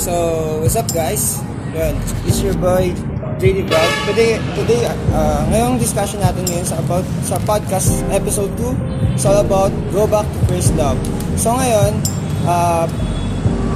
[0.00, 1.44] So, what's up guys?
[1.76, 1.92] Yun,
[2.24, 2.96] it's your boy,
[3.36, 3.90] JD Vlog.
[4.08, 9.12] Today, today uh, ngayong discussion natin ngayon sa about sa podcast episode 2.
[9.12, 10.96] It's all about go back to first love.
[11.36, 12.00] So ngayon,
[12.48, 12.88] uh,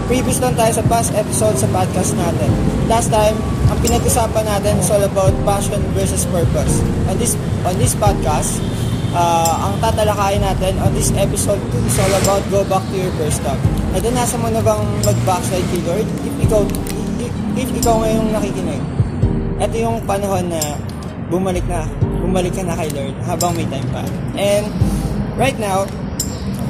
[0.09, 2.49] previous lang tayo sa past episode sa podcast natin.
[2.89, 3.37] Last time,
[3.69, 6.81] ang pinag-usapan natin is all about passion versus purpose.
[7.13, 7.37] On this
[7.69, 8.65] on this podcast,
[9.13, 13.13] uh, ang tatalakayin natin on this episode 2 is all about go back to your
[13.21, 13.61] first love.
[13.95, 16.03] Ay, nasa mo na bang mag-backslide kay Lord?
[16.27, 16.67] If ikaw,
[17.55, 18.83] if, ikaw ngayong nakikinig,
[19.63, 20.59] ito yung panahon na
[21.31, 21.87] bumalik na,
[22.19, 24.03] bumalik ka na kay Lord habang may time pa.
[24.35, 24.67] And
[25.39, 25.87] right now,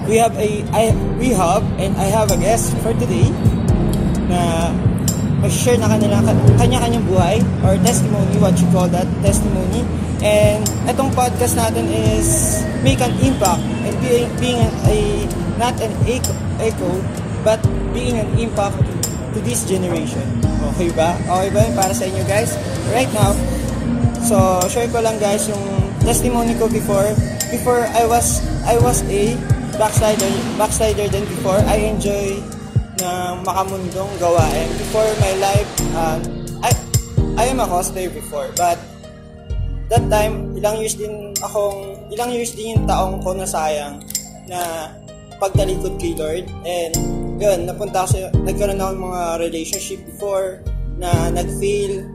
[0.05, 3.33] we have a, I, we have, and I have a guest for today
[4.29, 4.69] na
[5.41, 6.21] mag-share na kanila
[6.61, 9.81] kanya-kanyang buhay or testimony, what you call that, testimony.
[10.21, 10.61] And
[10.93, 14.97] itong podcast natin is make an impact and being, being a, a
[15.59, 16.91] not an echo, echo,
[17.47, 17.61] but
[17.93, 18.75] being an impact
[19.37, 20.25] to this generation.
[20.75, 21.15] Okay ba?
[21.29, 22.57] Okay ba para sa inyo guys?
[22.91, 23.37] Right now,
[24.25, 25.63] so share ko lang guys yung
[26.03, 27.13] testimony ko before.
[27.53, 29.37] Before I was I was a
[29.77, 31.61] backslider, backslider din before.
[31.69, 32.41] I enjoy
[32.99, 34.69] na makamundong gawain.
[34.79, 36.21] Before my life, um,
[36.63, 36.71] I,
[37.37, 38.79] I am a cosplayer before, but
[39.91, 44.01] that time, ilang years din akong, ilang years din yung taong ko nasayang
[44.47, 44.91] na
[45.43, 46.47] pagtalikod kay Lord.
[46.65, 46.95] And
[47.45, 50.65] yun, napunta ako sa, nagkaroon ako ng mga relationship before
[50.97, 52.09] na nag-fail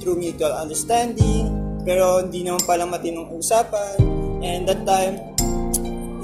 [0.00, 1.52] through mutual understanding,
[1.84, 4.00] pero hindi naman pala matinong usapan.
[4.40, 5.20] And that time,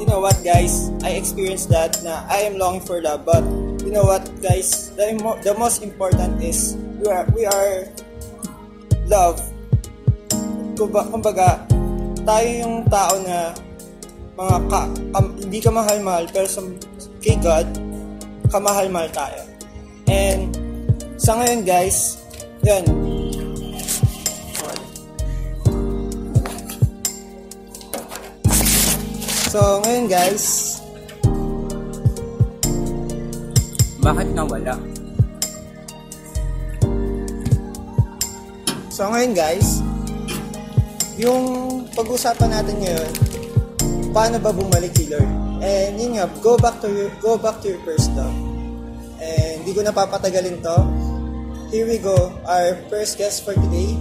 [0.01, 3.45] you know what guys, I experienced that na I am longing for love, but
[3.85, 7.87] you know what guys, the, imo- the most important is we are, we are
[9.07, 9.39] love.
[10.79, 11.67] Kumba, kumbaga,
[12.25, 13.53] tayo yung tao na
[14.39, 14.81] mga ka,
[15.13, 16.63] kam- hindi ka mahal-mahal pero sa,
[17.19, 17.67] kay God,
[18.49, 19.41] kamahal-mahal tayo.
[20.09, 20.53] And
[21.21, 22.21] sa ngayon guys,
[22.65, 22.85] yun,
[29.49, 30.69] So, ngayon guys,
[34.09, 34.79] Bakit nawala?
[38.89, 39.79] so ngayon guys,
[41.21, 41.45] yung
[41.95, 43.13] pag-usapan natin ngayon,
[44.19, 45.31] paano ba bumalik kay Lord?
[45.63, 48.35] And yun nga, go back to your, go back to your first love.
[49.23, 50.77] And hindi ko na papatagalin to.
[51.71, 53.95] Here we go, our first guest for today.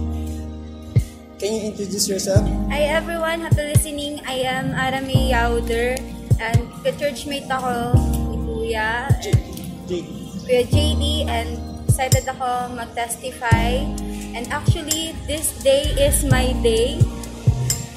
[1.38, 2.42] Can you introduce yourself?
[2.66, 4.18] Hi everyone, happy listening.
[4.26, 5.94] I am Arame Yauder
[6.42, 7.94] and ka-churchmate ako
[8.34, 9.38] ni Kuya, J-
[9.86, 10.08] J-
[10.42, 13.86] Kuya JD and excited ako mag-testify.
[14.34, 16.98] And actually, this day is my day.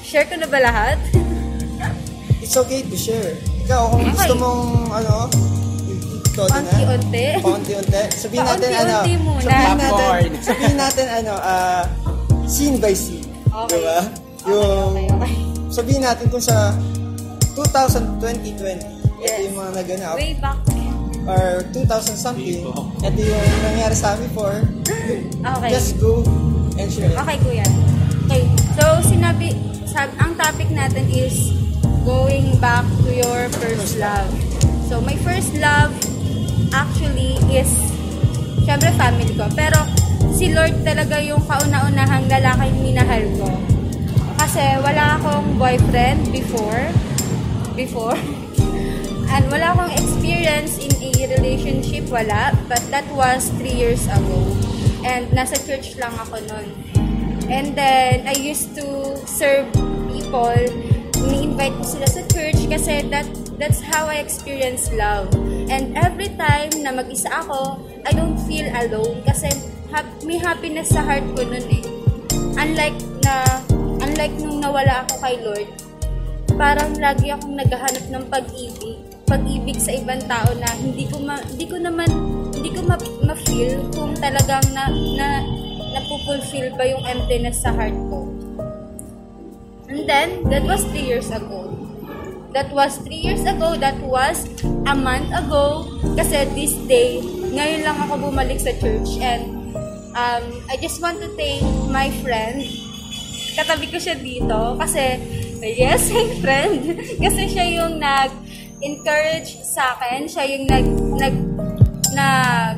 [0.06, 1.02] Share ko na ba lahat?
[2.42, 3.38] It's okay to share.
[3.62, 4.12] Ikaw, kung Okay.
[4.18, 5.30] gusto mong, ano,
[6.26, 6.70] ikaw din na.
[6.74, 7.26] Paunti-unti.
[7.38, 8.02] Paunti-unti.
[8.12, 9.42] Sabihin natin, ano, muna.
[9.46, 11.82] sabihin natin, sabihin natin, ano, ah,
[12.44, 13.22] scene by scene.
[13.46, 13.78] Okay.
[13.78, 14.00] Diba?
[14.42, 15.32] Okay, Yung, okay, okay.
[15.70, 16.74] sabihin natin kung sa
[17.54, 19.46] 2020, ito Yes.
[19.46, 20.58] yung mga naganap, Way back.
[21.22, 22.66] or 2000 something,
[22.98, 25.70] ito yung nangyari sa amin before, Okay.
[25.70, 26.26] just go
[26.74, 27.14] and share.
[27.14, 27.66] Okay, kuya.
[28.26, 28.42] Okay.
[28.74, 29.54] So, sinabi,
[29.86, 31.61] sab, ang topic natin is
[32.04, 34.30] going back to your first love.
[34.90, 35.94] So, my first love
[36.74, 37.70] actually is
[38.66, 39.46] syempre family ko.
[39.54, 39.86] Pero,
[40.34, 43.50] si Lord talaga yung kauna-unahang lalaki minahal ko.
[44.38, 46.90] Kasi wala akong boyfriend before.
[47.78, 48.18] Before.
[49.32, 52.52] And wala akong experience in a relationship, wala.
[52.68, 54.42] But that was three years ago.
[55.06, 56.66] And nasa church lang ako nun.
[57.48, 59.72] And then, I used to serve
[60.12, 60.91] people.
[61.20, 63.28] Ni-invite ko sila sa church kasi that
[63.60, 65.28] that's how I experience love.
[65.68, 69.52] And every time na mag-isa ako, I don't feel alone kasi
[69.92, 71.84] hap- may happiness sa heart ko nun eh.
[72.56, 73.44] Unlike na,
[74.00, 75.68] unlike nung nawala ako kay Lord,
[76.56, 81.64] parang lagi akong naghahanap ng pag-ibig pag-ibig sa ibang tao na hindi ko ma, hindi
[81.64, 82.04] ko naman
[82.52, 85.40] hindi ko ma, ma-feel kung talagang na, na
[85.96, 88.31] napupulfill ba yung emptiness sa heart ko.
[89.92, 91.68] And then, that was three years ago.
[92.56, 93.76] That was three years ago.
[93.76, 94.48] That was
[94.88, 95.84] a month ago.
[96.16, 97.20] Kasi this day,
[97.52, 99.20] ngayon lang ako bumalik sa church.
[99.20, 99.76] And
[100.16, 101.60] um, I just want to thank
[101.92, 102.64] my friend.
[103.52, 104.80] Katabi ko siya dito.
[104.80, 105.20] Kasi,
[105.60, 106.96] yes, my friend.
[107.20, 110.24] kasi siya yung nag-encourage sa akin.
[110.24, 110.86] Siya yung nag,
[111.20, 111.36] nag,
[112.16, 112.76] nag,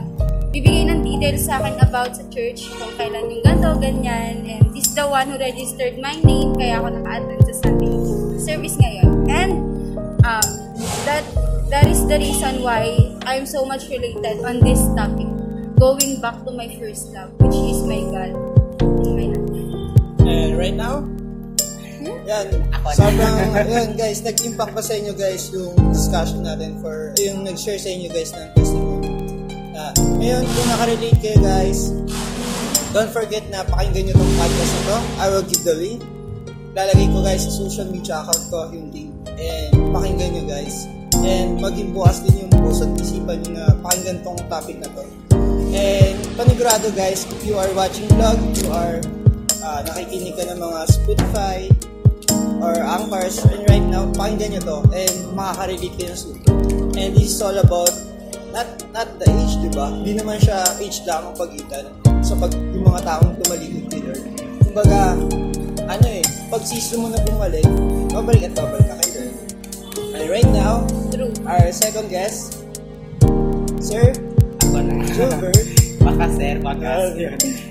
[0.55, 4.47] bibigay ng details sa akin about sa church, kung kailan yung ganto, ganyan.
[4.47, 7.95] And he's the one who registered my name, kaya ako naka-attend sa Sunday
[8.39, 9.27] service ngayon.
[9.27, 9.53] And
[10.23, 10.49] um,
[11.11, 11.27] that
[11.75, 12.95] that is the reason why
[13.27, 15.35] I'm so much related on this topic.
[15.79, 18.33] going back to my first love, which is my God
[19.03, 20.27] in my life.
[20.27, 21.05] And right now,
[22.25, 22.47] yan,
[22.95, 23.37] sobrang,
[23.69, 28.09] yan guys, nag-impact ba sa inyo guys yung discussion natin for, yung nag-share sa inyo
[28.09, 28.84] guys ng testimony.
[29.75, 29.91] Uh,
[30.23, 31.91] ngayon, kung nakarelate kayo guys,
[32.95, 34.99] don't forget na pakinggan nyo tong podcast na to.
[35.19, 35.99] I will give the link.
[36.79, 39.11] Lalagay ko guys sa social media account ko yung link.
[39.35, 40.87] And pakinggan nyo guys.
[41.27, 45.03] And maging bukas din yung puso at isipan nyo na pakinggan tong topic na to.
[45.75, 49.03] And panigurado guys, if you are watching vlog, you are
[49.59, 51.67] uh, nakikinig ka ng mga Spotify
[52.63, 56.39] or Anchors, and right now, pakinggan nyo to and makaka-relate kayo soon.
[56.95, 57.91] And this is all about
[58.55, 59.91] not not the age, di ba?
[59.91, 61.91] Hindi naman siya age lang ang pagitan
[62.23, 64.23] sa pag yung mga taong tumalikod kay Lord.
[64.63, 65.19] Kumbaga,
[65.91, 67.67] ano eh, pag season mo na bumalik,
[68.15, 69.35] babalik at babalik ka kay Lord.
[70.15, 71.35] And right now, True.
[71.43, 72.63] our second guest,
[73.83, 74.15] Sir
[74.71, 75.03] Ako na.
[75.11, 75.59] Gilbert.
[76.05, 77.17] Baka sir, baka.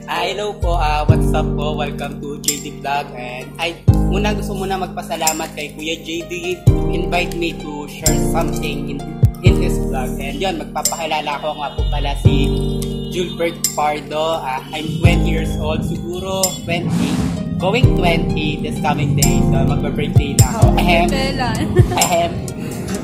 [0.10, 1.78] Ah, hello po, ah, what's up po?
[1.78, 3.78] Welcome to JD Vlog and ay
[4.10, 8.98] muna gusto muna magpasalamat kay Kuya JD to invite me to share something in
[9.94, 10.10] vlog.
[10.18, 12.34] And yun, magpapakilala ko nga po pala si
[13.14, 14.42] Julbert Pardo.
[14.42, 16.90] Ah, I'm 20 years old, siguro 20.
[17.62, 19.38] Going 20 this coming day.
[19.54, 20.66] So, magpa-birthday na ako.
[20.82, 21.08] Ahem.
[21.08, 21.64] Kailan?
[22.02, 22.32] Ahem.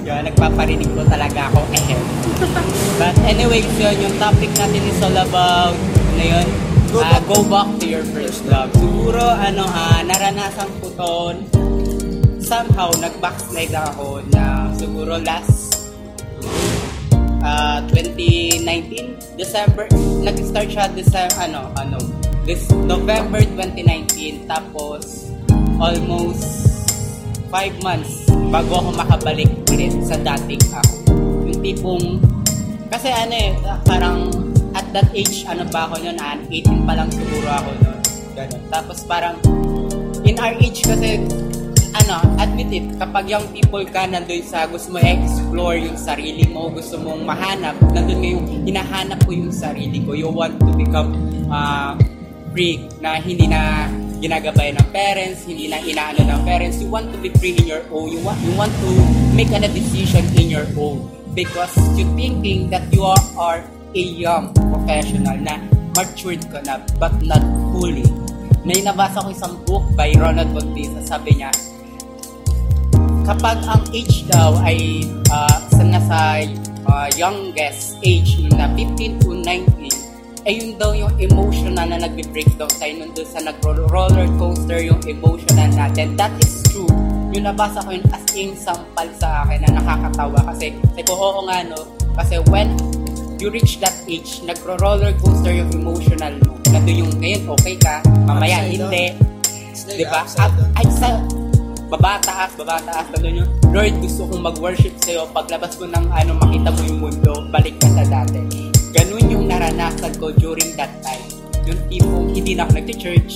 [0.01, 1.62] Yun, nagpaparinig ko talaga ako.
[1.77, 2.01] Ahem.
[2.97, 5.77] But anyways, yun, yung topic natin is all about,
[6.18, 6.47] ano yun?
[6.89, 8.74] Go Ah, back go back to your first love.
[8.74, 11.13] Siguro, ano, ah, naranasan ko to,
[12.41, 15.69] somehow, nag-backslide ako na siguro last
[17.44, 19.88] ah 2019 December
[20.24, 21.97] nag-start siya December ano ano
[22.44, 25.31] this November 2019 tapos
[25.80, 26.44] almost
[27.50, 30.95] 5 months bago ako makabalik ulit sa dating ako.
[31.50, 32.06] Yung tipong
[32.89, 33.53] kasi ano eh
[33.86, 34.30] parang
[34.74, 38.00] at that age ano ba ako noon ah, 18 pa lang siguro ako noon
[38.38, 38.63] ganun.
[38.69, 39.38] Tapos parang
[40.25, 41.21] in our age kasi
[41.94, 46.69] ano, admit it, kapag young people ka, nandun sa gusto mo explore yung sarili mo,
[46.69, 50.13] gusto mong mahanap, nandun ngayon, hinahanap ko yung sarili ko.
[50.13, 51.13] You want to become
[51.50, 51.97] uh,
[52.53, 53.89] free na hindi na
[54.19, 56.83] ginagabay ng parents, hindi na inaano ng parents.
[56.83, 58.12] You want to be free in your own.
[58.12, 58.89] You want, you want to
[59.33, 61.07] make a decision in your own.
[61.33, 63.62] Because you thinking that you are, are
[63.95, 65.62] a young professional na
[65.95, 67.41] matured ka na, but not
[67.71, 68.06] fully.
[68.68, 71.47] May nabasa ko isang book by Ronald Bautista, sabi niya,
[73.30, 76.50] kapag ang age daw ay uh, sa nasa
[76.90, 82.94] uh, youngest age na 15 to 19 ay yun daw yung emotional na nagbe-breakdown tayo
[82.98, 86.18] nun doon sa nag-roller coaster yung emotional natin.
[86.18, 86.90] That is true.
[87.30, 91.46] Yung nabasa ko yun as in sampal sa akin na nakakatawa kasi sabi ko oo
[91.46, 91.86] nga no?
[92.18, 92.74] Kasi when
[93.38, 96.58] you reach that age nagro-roller coaster yung emotional mo.
[96.74, 99.14] Nandun yung ngayon okay ka mamaya hindi.
[99.86, 100.25] Di ba?
[100.25, 101.49] upside
[101.89, 102.09] Up, down.
[102.09, 103.50] ay, sa, baba taas, baba taas, ganun yun.
[103.74, 105.25] Lord, gusto kong mag-worship sa'yo.
[105.33, 108.45] Paglabas ko ng ano, makita mo yung mundo, balik ka sa dati.
[108.94, 111.25] Ganun yung naranasan ko during that time.
[111.65, 113.31] Yung tipong hindi na ako nag-church.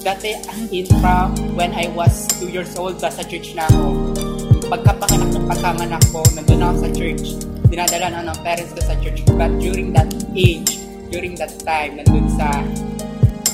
[0.00, 0.32] Dati,
[0.72, 4.16] in from when I was 2 years old, sa church na ako.
[4.72, 7.24] Pagkapanganak ng pagkamanak ko, nandun ako sa church.
[7.68, 9.28] Dinadala na ng parents ko sa church.
[9.36, 10.80] But during that age,
[11.12, 12.64] during that time, nandun sa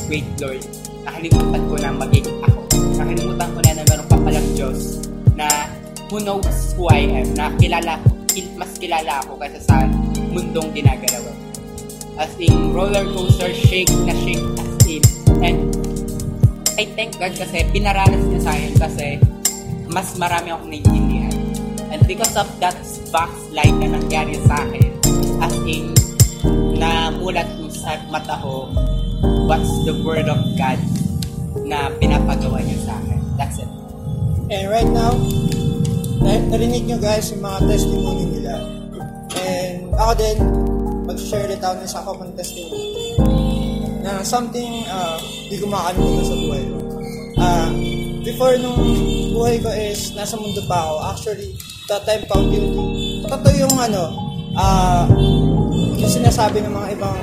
[0.06, 0.62] wait Lord,
[1.02, 2.60] nakalimutan ko na maging ako.
[2.94, 3.95] Nakalimutan ko na na
[4.26, 5.06] palang Diyos
[5.38, 5.47] na
[6.11, 8.02] who knows who I am, na kilala,
[8.35, 9.87] kil- mas kilala ako kaysa sa
[10.35, 11.35] mundong ginagalawan.
[12.18, 15.02] As in, roller coaster, shake na shake as in.
[15.47, 15.59] And
[16.75, 19.09] I thank God kasi pinaranas niya sa akin kasi
[19.87, 21.37] mas marami akong naiintindihan.
[21.95, 22.75] And because of that
[23.14, 24.90] backslide na nangyari sa akin,
[25.38, 25.95] as in,
[26.75, 28.75] na mulat sa mata ko,
[29.47, 30.80] what's the word of God
[31.62, 33.21] na pinapagawa niya sa akin.
[33.37, 33.85] That's it.
[34.46, 35.10] And right now,
[36.22, 38.54] na- narinig nyo guys yung mga testimony nila.
[39.34, 40.36] And ako din,
[41.02, 41.90] mag-share ulit ako ng
[42.22, 42.86] pang testimony.
[44.06, 45.18] Na something uh,
[45.50, 46.76] di ko makakalimutan sa buhay ko.
[47.36, 47.68] Ah,
[48.22, 48.78] before nung
[49.34, 50.94] buhay ko is nasa mundo pa ako.
[51.10, 51.50] Actually,
[51.90, 52.70] that time counting.
[53.26, 54.02] Totoo yung ano,
[54.54, 55.10] ah,
[55.98, 57.18] yung sinasabi ng mga ibang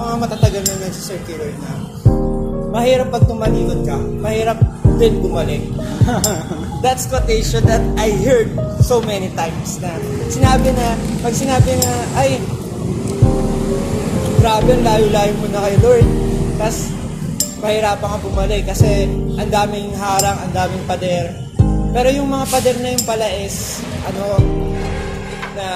[0.00, 1.70] mga matatagal na nagsisircular na
[2.72, 4.58] mahirap pag tumalikod ka, mahirap
[4.98, 5.62] din bumalik.
[6.84, 8.52] That's quotation that I heard
[8.84, 9.96] so many times na
[10.28, 12.30] sinabi na, pag sinabi na, ay,
[14.44, 16.06] grabe, layo-layo mo na kay Lord.
[16.60, 16.78] Tapos,
[17.64, 19.08] mahirapan ka bumalik kasi
[19.40, 21.32] ang daming harang, ang daming pader.
[21.94, 24.36] Pero yung mga pader na yun pala is, ano,
[25.56, 25.66] na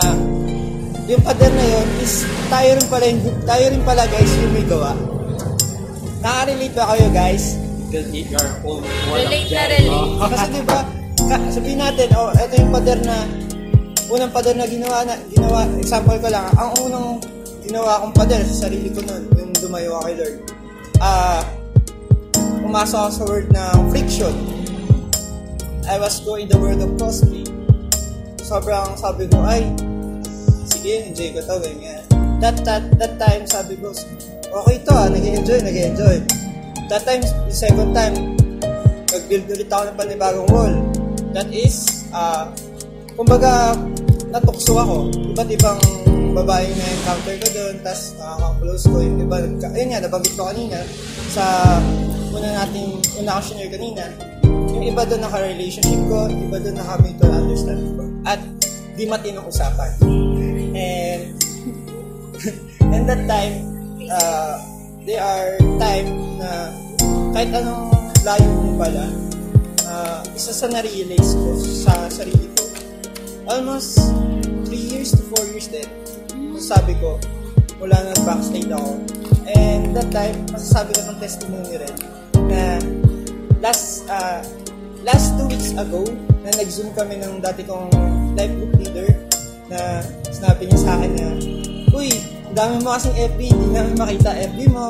[1.08, 4.66] yung pader na yun is tayo rin pala, yung, tayo rin pala guys yung may
[4.68, 4.92] gawa.
[6.20, 7.67] Nakaka-relate ba kayo guys?
[7.88, 9.96] Because you're old wall of Relate na Jericho.
[9.96, 10.28] relate.
[10.36, 10.78] Kasi di ba,
[11.48, 13.16] sabihin natin, oh, ito yung pader na,
[14.12, 17.16] unang pader na ginawa na, ginawa, example ko lang, ang unang
[17.64, 20.36] ginawa kong pader sa sarili ko noon, yung dumayo ako kay Lord.
[21.00, 21.40] Ah,
[22.60, 24.34] pumasok ako sa word ng friction.
[25.88, 27.48] I was going the world of cosplay.
[28.44, 29.64] Sobrang sabi ko, ay,
[30.68, 32.04] sige, enjoy ko to, ganyan.
[32.44, 33.96] That, that, that time, sabi ko,
[34.52, 36.20] okay to ah, nag-enjoy, nag-enjoy.
[36.88, 38.16] That time, the second time,
[39.12, 40.72] nag-build ulit ako ng panibagong wall.
[41.36, 42.48] That is, ah,
[43.12, 43.76] kumbaga,
[44.32, 45.12] natukso ako.
[45.36, 45.76] Iba't ibang
[46.32, 49.36] babae na encounter ko doon, tapos nakaka-close ko yung iba.
[49.68, 50.80] Ayun nga, nabanggit ko kanina,
[51.28, 51.76] sa
[52.32, 54.04] una nating, una ko senior kanina,
[54.72, 58.04] yung iba doon naka-relationship ko, iba doon naka-mutual understanding ko.
[58.24, 58.40] At
[58.96, 59.92] di matinong usapan.
[60.72, 61.36] And,
[62.96, 63.54] and that time,
[64.08, 64.67] uh,
[65.08, 66.68] there are time na
[67.32, 69.08] kahit anong layo mo pala,
[69.88, 72.68] uh, isa sa na-realize ko sa sarili ko,
[73.48, 74.04] almost
[74.68, 75.88] 3 years to 4 years din,
[76.60, 77.16] sabi ko,
[77.80, 79.00] mula na backstage ako.
[79.48, 81.96] And that time, masasabi ko ng testimony rin,
[82.52, 82.76] na
[83.64, 84.44] last, uh,
[85.08, 86.04] last two weeks ago,
[86.44, 87.88] na nag-zoom kami ng dati kong
[88.36, 89.08] life group leader,
[89.72, 91.28] na sinabi niya sa akin na,
[91.92, 92.10] Uy,
[92.52, 94.86] dami mo kasing FB, hindi namin makita FB mo,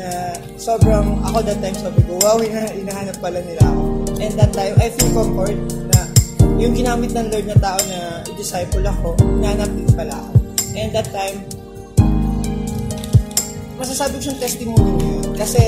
[0.00, 3.82] na sobrang, ako that time sabi ko, wow, ina, inahanap pala nila ako.
[4.20, 5.58] And that time, I feel comfort
[5.92, 5.98] na
[6.56, 10.32] yung ginamit ng Lord na tao na i-disciple ako, hinahanap din pala ako.
[10.76, 11.36] And that time,
[13.76, 15.16] masasabi ko siyang testimony niya.
[15.36, 15.62] Kasi,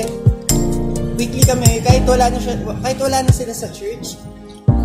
[1.17, 4.17] weekly kami, kahit wala na, siya, kahit wala na sila sa church,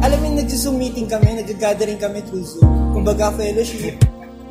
[0.05, 2.69] alam mo nag-zoom meeting kami, nag-gathering kami through Zoom.
[2.93, 3.97] Kumbaga, fellowship,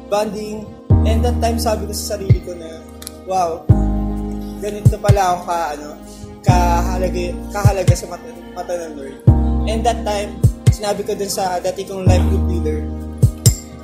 [0.10, 0.65] bonding,
[1.07, 2.83] and that time sabi ko sa sarili ko na,
[3.23, 3.63] wow,
[4.59, 5.89] ganito pala ako ka, ano,
[6.43, 7.23] kahalaga,
[7.55, 9.17] kahalaga sa mata, mata ng Lord.
[9.67, 10.35] And that time,
[10.71, 12.79] sinabi ko dun sa dati kong life group leader,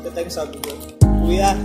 [0.04, 0.76] that time sabi ko,
[1.24, 1.56] Kuya,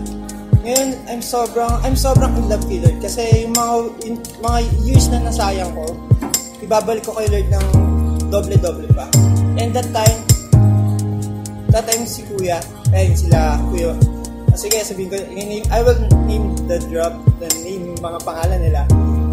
[0.63, 3.75] ngayon, I'm sobrang, I'm sobrang in love kay Lord kasi yung mga,
[4.07, 5.87] yung mga years na nasayang ko,
[6.63, 7.67] ibabalik ko kay Lord ng
[8.31, 9.07] doble-doble pa.
[9.59, 10.19] And that time,
[11.71, 12.63] that time si Kuya,
[12.95, 13.95] ayun sila, Kuya,
[14.59, 18.83] sige, sabihin ko, i-name- I will name the drop, the name, mga pangalan nila.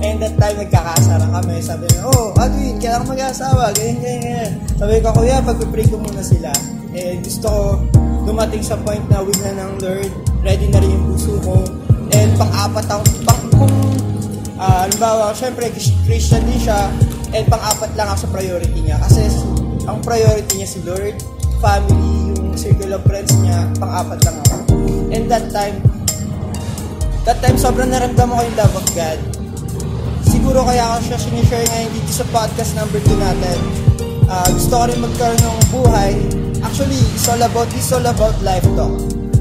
[0.05, 1.57] And that time, nagkakasara kami.
[1.65, 4.51] Sabi niya, oh, Adwin, kailangan mag-asawa, ganyan, ganyan, ganyan.
[4.77, 6.53] Sabi ko, Kuya, pag-pray ko muna sila.
[6.93, 7.61] Eh, gusto ko
[8.25, 10.11] dumating sa point na will na ng Lord,
[10.45, 11.57] ready na rin yung puso ko.
[12.13, 13.75] And pang-apat ako, pang, kung,
[14.61, 15.73] ah, halimbawa, syempre,
[16.05, 16.85] Christian din siya,
[17.33, 19.01] and pang-apat lang ako sa priority niya.
[19.01, 19.25] Kasi
[19.89, 21.17] ang priority niya si Lord,
[21.57, 24.54] family, yung circle of friends niya, pang-apat lang ako.
[25.13, 25.81] And that time,
[27.25, 29.19] that time sobrang naramdaman ko yung love of God.
[30.25, 33.57] Siguro kaya ako siya sinishare ngayon dito sa podcast number 2 natin.
[34.25, 36.13] Ah, gusto ko rin magkaroon ng buhay.
[36.65, 38.93] Actually, it's all about, it's all about life talk.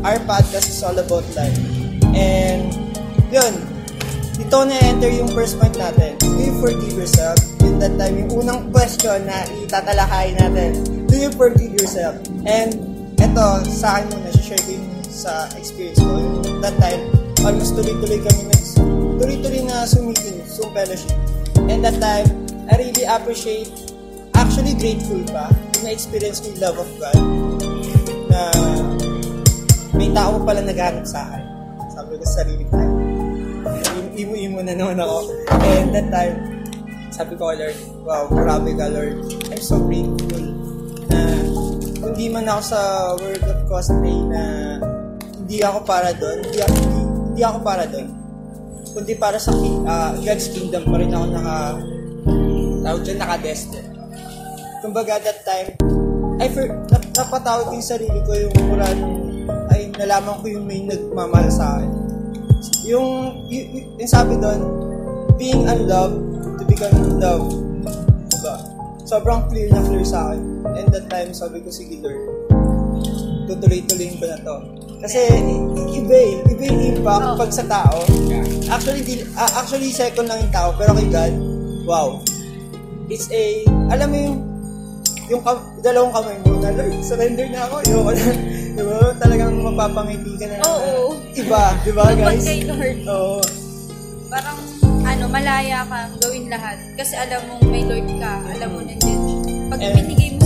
[0.05, 1.57] Our podcast is all about life.
[2.13, 2.69] And,
[3.33, 3.53] yun,
[4.37, 6.21] dito na-enter yung first point natin.
[6.21, 7.41] Do you forgive yourself?
[7.65, 10.85] In that time, yung unang question na itatalakay natin.
[11.09, 12.21] Do you forgive yourself?
[12.45, 12.77] And,
[13.17, 16.43] eto, sa akin muna, share ko yung sa experience ko.
[16.59, 17.07] That time,
[17.47, 18.57] almost tuloy-tuloy kami na,
[19.23, 21.15] tuloy-tuloy na sumiting, Zoom fellowship.
[21.71, 22.27] And that time,
[22.67, 23.71] I really appreciate,
[24.35, 25.55] actually grateful pa,
[25.87, 27.19] na-experience ko yung love of God
[28.27, 28.41] na
[29.95, 31.45] may tao pala naghanap sa akin.
[31.95, 32.75] Sabi ko sa sarili ko,
[34.19, 35.31] imo-imo na naman ako.
[35.63, 36.37] And that time,
[37.15, 39.23] sabi ko Lord, wow, grabe ka Lord.
[39.55, 40.43] I'm so grateful
[41.07, 41.19] na
[42.03, 42.81] hindi man ako sa
[43.23, 44.43] world of cosplay na
[45.55, 48.07] hindi ako para doon, hindi ako, hindi, hindi ako para doon.
[48.91, 49.55] Kundi para sa
[49.87, 51.57] ah, God's kingdom pa rin ako naka,
[52.83, 53.91] tawag dyan, naka-destined.
[54.83, 55.79] Kumbaga that time,
[56.43, 59.03] I for, nap, napatawag yung sarili ko yung nung,
[59.71, 61.91] ay nalaman ko yung may nagmamahal sa akin.
[62.91, 64.59] Yung, y- y- yung sabi doon,
[65.39, 66.19] being unloved
[66.59, 67.55] to become loved.
[68.27, 68.55] Diba?
[69.07, 70.67] Sobrang clear na clear sa akin.
[70.75, 72.44] And that time, sabi ko, sige Lord,
[73.47, 74.55] tutuloy-tuloy ko na to.
[74.99, 75.21] Kasi,
[75.93, 76.33] iba eh.
[76.49, 77.37] Iba yung impact Oh.
[77.37, 77.99] pag sa tao.
[78.67, 80.73] Actually, di, ah, actually, second lang yung tao.
[80.73, 81.35] Pero kay God,
[81.85, 82.09] wow.
[83.07, 84.39] It's a, alam mo yung,
[85.27, 87.75] yung kam- dalawang kamay mo na, Lord, surrender na ako.
[87.83, 88.25] Ayoko na.
[88.75, 88.97] Diba?
[89.17, 90.57] Talagang mapapangiti ka na.
[90.65, 91.15] Oo.
[91.31, 92.43] Iba, di ba guys?
[92.43, 92.99] kay Lord.
[93.05, 93.39] Oo.
[94.27, 94.57] Parang,
[95.05, 96.81] ano, malaya kang gawin lahat.
[96.97, 98.33] Kasi alam mong may Lord ka.
[98.51, 99.39] Alam mo nandiyan siya.
[99.69, 99.93] Pag Eh.
[99.95, 100.44] binigay mo.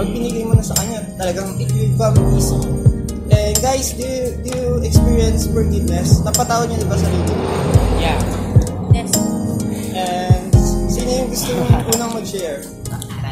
[0.00, 2.56] Pag binigay mo na sa kanya, talagang it will come easy.
[3.28, 6.24] And guys, do you, do you experience forgiveness?
[6.24, 7.28] Napatawad niyo na ba sarili?
[8.00, 8.16] Yeah.
[8.96, 9.12] Yes.
[9.92, 10.48] And
[10.88, 12.64] sino yung gusto mong unang mag-share?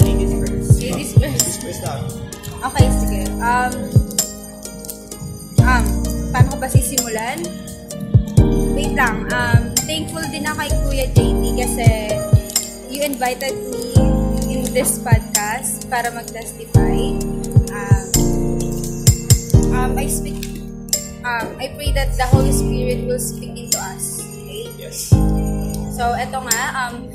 [0.05, 0.77] Ladies first.
[0.77, 1.41] Ladies first.
[1.41, 2.05] This first now.
[2.69, 3.21] Okay, sige.
[3.41, 3.73] Um,
[5.65, 5.85] um,
[6.37, 7.41] paano ko ba sisimulan?
[8.77, 9.25] Wait lang.
[9.33, 11.89] Um, thankful din ako kay Kuya JT kasi
[12.93, 14.08] you invited me
[14.79, 17.11] this podcast para mag-testify.
[17.75, 18.07] Um,
[19.75, 20.39] um, I speak,
[21.27, 24.23] um, I pray that the Holy Spirit will speak into us.
[24.23, 24.71] Okay?
[24.79, 25.11] Yes.
[25.99, 27.11] So, eto nga, um,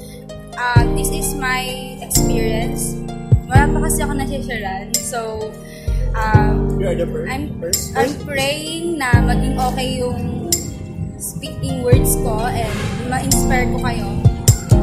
[0.59, 1.63] uh, this is my
[2.03, 2.99] experience.
[3.47, 4.91] Wala pa kasi ako nasisharan.
[4.99, 5.47] So,
[6.19, 7.31] um, You are the first.
[7.31, 7.83] I'm, first.
[7.95, 10.51] I'm praying na maging okay yung
[11.15, 12.75] speaking words ko and
[13.07, 14.11] ma-inspire ko kayo.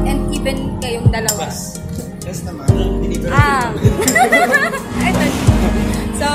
[0.01, 1.45] And even kayong dalawa.
[1.45, 1.77] Yes.
[2.31, 2.63] Yes naman.
[3.27, 3.75] Ah.
[6.21, 6.29] So,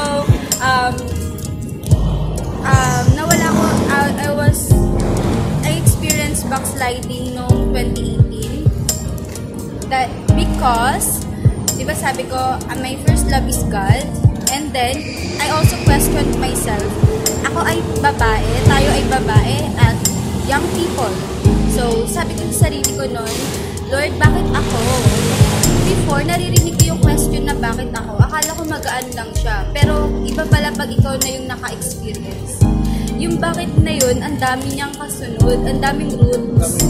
[0.60, 0.92] um,
[2.68, 4.68] um, nawala ko, uh, I was,
[5.64, 9.88] I experienced backsliding noong 2018.
[9.88, 11.24] That, because,
[11.78, 14.04] di ba sabi ko, uh, my first love is God.
[14.52, 15.00] And then,
[15.40, 16.84] I also questioned myself.
[17.48, 19.96] Ako ay babae, tayo ay babae, at
[20.44, 21.14] young people.
[21.72, 23.36] So, sabi ko sa sarili ko noon,
[23.88, 25.45] Lord, bakit ako?
[25.86, 28.18] Before, naririnig ko yung question na bakit ako.
[28.18, 29.62] Akala ko magaan lang siya.
[29.70, 32.58] Pero, iba pala pag ikaw na yung naka-experience.
[33.14, 36.82] Yung bakit na yun, ang dami niyang kasunod, ang daming roots.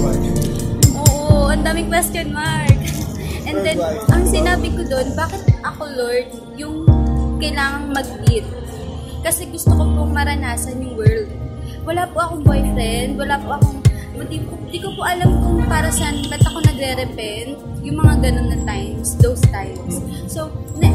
[0.96, 2.72] Oo, ang daming question mark.
[3.48, 6.88] And then, ang sinabi ko doon, bakit ako, Lord, yung
[7.36, 8.48] kailangang mag-lead?
[9.20, 11.28] Kasi gusto ko pong maranasan yung world.
[11.84, 13.78] Wala po akong boyfriend, wala po akong,
[14.24, 18.46] hindi, ko- hindi ko po alam kung para saan, ba't ako nagre-repent, yung mga ganun
[18.50, 20.00] na times, those times.
[20.30, 20.88] So, na,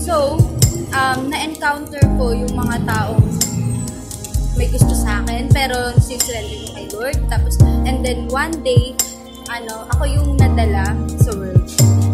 [0.00, 0.40] so,
[0.92, 3.26] um, na-encounter ko yung mga taong
[4.56, 7.18] may gusto sa akin, pero sincerely ko kay Lord.
[7.28, 8.96] Tapos, and then one day,
[9.52, 11.68] ano, ako yung nadala sa world.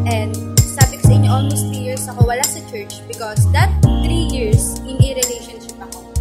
[0.05, 4.11] And sabi ko sa inyo, almost 3 years ako wala sa church because that 3
[4.29, 6.12] years in a relationship ako.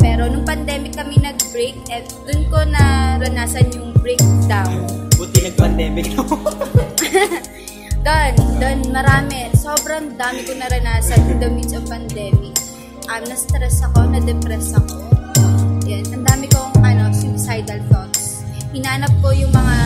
[0.00, 4.88] Pero nung pandemic kami nag-break, at dun ko naranasan yung breakdown.
[5.20, 6.24] Buti nag-pandemic na
[8.00, 9.52] Doon, doon, marami.
[9.52, 12.56] Sobrang dami ko naranasan in the midst of pandemic.
[13.12, 15.04] Um, na-stress ako, na-depress ako.
[15.84, 18.40] Yan, ang dami kong ano, suicidal thoughts.
[18.72, 19.76] Hinanap ko yung mga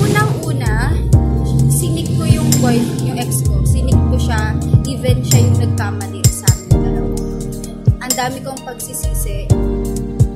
[0.00, 0.96] unang-una,
[1.68, 3.60] sinig ko yung boy, yung ex ko.
[3.68, 4.56] Sinig ko siya,
[4.88, 6.29] even siya yung nagkamali.
[8.10, 9.46] Ang dami kong pagsisisi.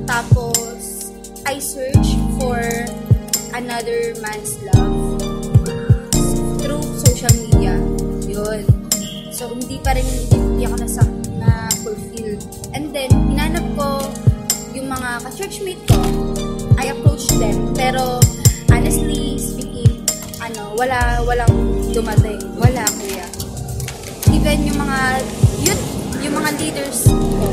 [0.07, 1.11] Tapos,
[1.43, 2.55] I search for
[3.51, 5.19] another man's love
[6.63, 7.75] through social media.
[8.31, 8.63] Yun.
[9.35, 11.03] So, hindi pa rin, hindi, hindi ako nasa,
[11.35, 12.39] na fulfill.
[12.71, 14.07] And then, hinanap ko
[14.71, 15.99] yung mga ka-churchmate ko.
[16.79, 17.75] I approached them.
[17.75, 18.23] Pero,
[18.71, 19.99] honestly speaking,
[20.39, 21.51] ano, wala, walang
[21.91, 22.39] dumating.
[22.55, 23.27] Wala, kuya.
[24.31, 25.27] Even yung mga
[25.59, 25.94] youth,
[26.25, 27.45] yung mga leaders ko,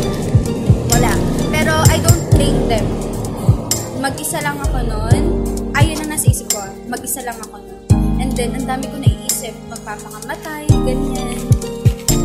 [0.88, 1.12] wala.
[1.52, 2.88] Pero, I don't blame them.
[4.00, 5.22] Mag-isa lang ako noon.
[5.76, 6.64] Ayun ang nasa isip ko.
[6.88, 7.85] Mag-isa lang ako noon.
[8.16, 11.37] And then, ang dami ko naiisip, magpapakamatay, ganyan.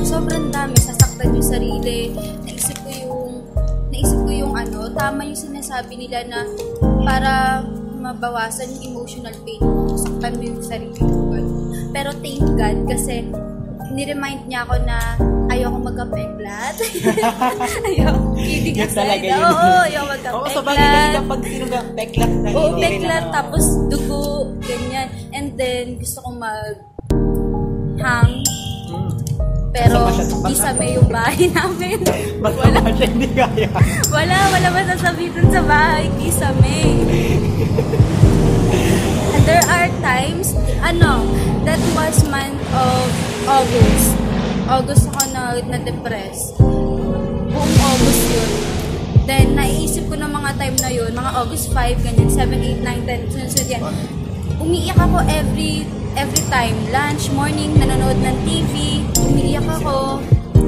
[0.08, 2.16] Sobrang dami, sasaktan yung sarili.
[2.48, 3.44] Naisip ko yung,
[3.92, 6.48] naisip ko yung ano, tama yung sinasabi nila na
[7.04, 7.60] para
[8.00, 11.36] mabawasan yung emotional pain mo, saktan mo yung sarili mo.
[11.92, 13.28] Pero thank God kasi
[13.90, 14.98] niremind niya ako na
[15.48, 16.76] ayoko magka-peklat.
[17.88, 19.42] ayoko, kidding Yun talaga yun.
[19.42, 21.14] Oo, ayoko Oo, sa bagay kasi magka-peklat.
[21.16, 24.22] kapag sinugang peklat na Oo, hindi peklat, ako- tapos dugo,
[24.60, 25.08] ganyan.
[25.32, 26.76] And then, gusto kong mag
[27.98, 28.34] hang,
[28.88, 29.10] Hmm.
[29.70, 30.38] pero siya sa
[30.94, 31.98] yung bahay namin.
[32.40, 33.70] Wala, siya hindi kaya?
[34.08, 36.80] wala, wala masasabi dun sa bahay, isame.
[39.30, 41.26] And there are times, ano,
[41.64, 43.06] that was month of
[43.48, 44.12] August.
[44.68, 46.52] August ako na, na-depress.
[46.60, 48.52] Buong August yun.
[49.24, 53.08] Then, naiisip ko ng mga time na yun, mga August 5, ganyan, 7, 8, 9,
[53.08, 53.84] 10, sunod yan.
[54.60, 55.88] Umiiyak ako every
[56.20, 56.76] every time.
[56.92, 58.74] Lunch, morning, nanonood ng TV,
[59.16, 60.20] umiiyak ako.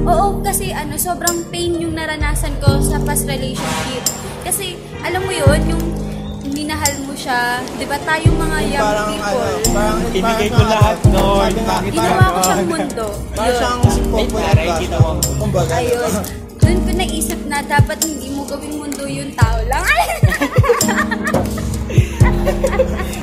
[0.08, 4.08] Oo, kasi ano, sobrang pain yung naranasan ko sa past relationship.
[4.40, 5.84] Kasi, alam mo yun, yung
[6.50, 10.62] minahal mo siya, di ba tayong mga young Parang people, ano, parang Ibigay parang ko
[10.66, 13.06] lahat, Bakit ginawa ko siyang mundo.
[13.34, 15.10] Parang siyang mo.
[15.38, 15.74] Kumbaga.
[15.78, 16.12] Ayun.
[16.60, 19.84] Doon ko naisip na dapat hindi mo gawing mundo yung tao lang.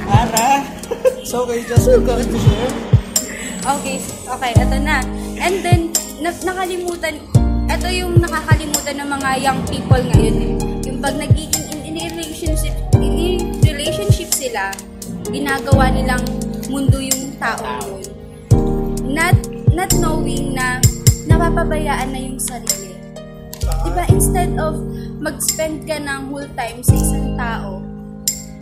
[0.08, 0.64] Ara!
[1.28, 2.74] So, okay, just going to share.
[3.76, 5.04] okay, okay, eto na.
[5.38, 5.92] And then,
[6.24, 7.20] na- nakalimutan,
[7.68, 10.52] ito yung nakakalimutan ng mga young people ngayon eh.
[10.88, 11.67] Yung pag nagiging
[11.98, 14.72] relationship, in relationship sila,
[15.28, 16.24] ginagawa nilang
[16.70, 18.06] mundo yung tao yun.
[19.08, 19.38] Not,
[19.74, 20.78] not knowing na
[21.26, 22.94] napapabayaan na yung sarili.
[23.88, 24.78] Diba, instead of
[25.18, 27.82] mag-spend ka ng whole time sa isang tao,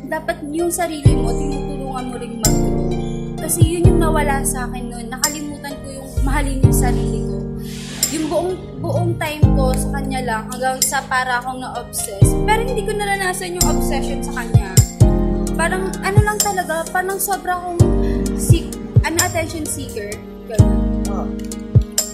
[0.05, 2.85] dapat yung sarili mo, tinutulungan mo rin mag-grow.
[3.41, 5.07] Kasi yun yung nawala sa akin noon.
[5.09, 7.34] Nakalimutan ko yung mahalin yung sarili ko.
[8.15, 12.23] Yung buong, buong time ko sa kanya lang, hanggang sa para akong na-obsess.
[12.47, 14.71] Pero hindi ko naranasan yung obsession sa kanya.
[15.59, 17.75] Parang, ano lang talaga, parang sobra akong
[18.39, 18.71] seek,
[19.03, 20.15] ano, attention seeker.
[20.47, 21.35] Ganun.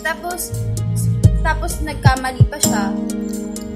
[0.02, 0.66] Tapos,
[1.46, 2.90] tapos nagkamali pa siya.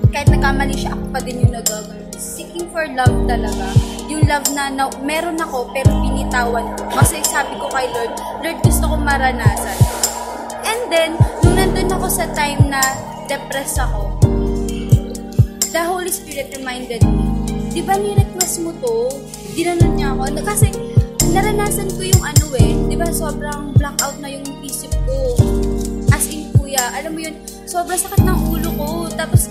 [0.10, 2.10] Kahit nagkamali siya, ako pa din yung nagagano.
[2.18, 3.70] Seeking for love talaga.
[4.10, 6.90] Yung love na, na meron ako pero pinitawan ko.
[6.90, 9.95] Kasi sabi ko kay Lord, Lord gusto ko maranasan.
[10.76, 12.84] And then, nung nandun ako sa time na
[13.32, 14.20] depressed ako,
[15.72, 17.24] the Holy Spirit reminded me,
[17.72, 19.08] di ba ni-request mo to?
[19.56, 20.36] Dinanon niya ako.
[20.44, 20.76] Kasi,
[21.32, 25.40] naranasan ko yung ano eh, di ba sobrang blackout na yung isip ko.
[26.12, 28.90] As in, kuya, alam mo yun, sobrang sakit ng ulo ko.
[29.16, 29.48] Tapos,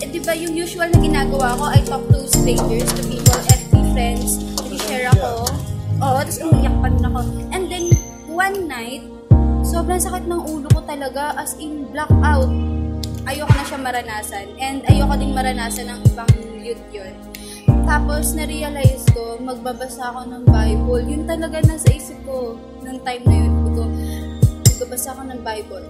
[0.00, 3.92] eh, di ba yung usual na ginagawa ko, I talk to strangers, to people, FB
[3.92, 4.40] friends,
[4.88, 5.52] share ako.
[6.00, 7.20] Oo, tapos umiyak pa rin ako.
[7.52, 7.92] And then,
[8.32, 9.04] one night,
[9.72, 12.52] sobrang sakit ng ulo ko talaga, as in blackout.
[13.24, 14.46] Ayoko na siya maranasan.
[14.60, 16.28] And ayoko din maranasan ng ibang
[16.60, 17.16] youth yun.
[17.88, 21.02] Tapos, na-realize ko, magbabasa ako ng Bible.
[21.08, 23.52] Yun talaga nasa isip ko, nung time na yun.
[23.72, 23.82] Ko,
[24.68, 25.86] magbabasa ako ng Bible.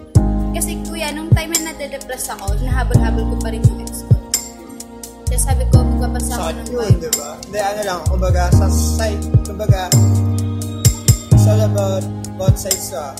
[0.54, 4.14] Kasi kuya, nung time na nade-depress ako, nahabol-habol ko pa rin yung ex ko.
[5.26, 7.00] Kaya sabi ko, magbabasa ako Sakit ng yun, Bible.
[7.02, 7.28] di ba?
[7.42, 9.80] Hindi, ano lang, kumbaga, sa side, kumbaga,
[11.34, 12.04] it's all about
[12.38, 13.10] both sides, ah.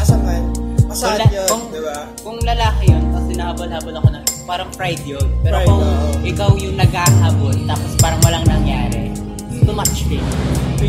[0.00, 0.48] As a man,
[0.88, 1.96] masakit Kung la- yun, kung- di ba?
[2.24, 5.28] Kung lalaki yun, kasi nahabol-habol ako ng parang pride yun.
[5.44, 6.10] Pero Pride, kung oo.
[6.24, 9.12] ikaw yung naghahabol, tapos parang walang nangyari,
[9.60, 10.24] too much pain.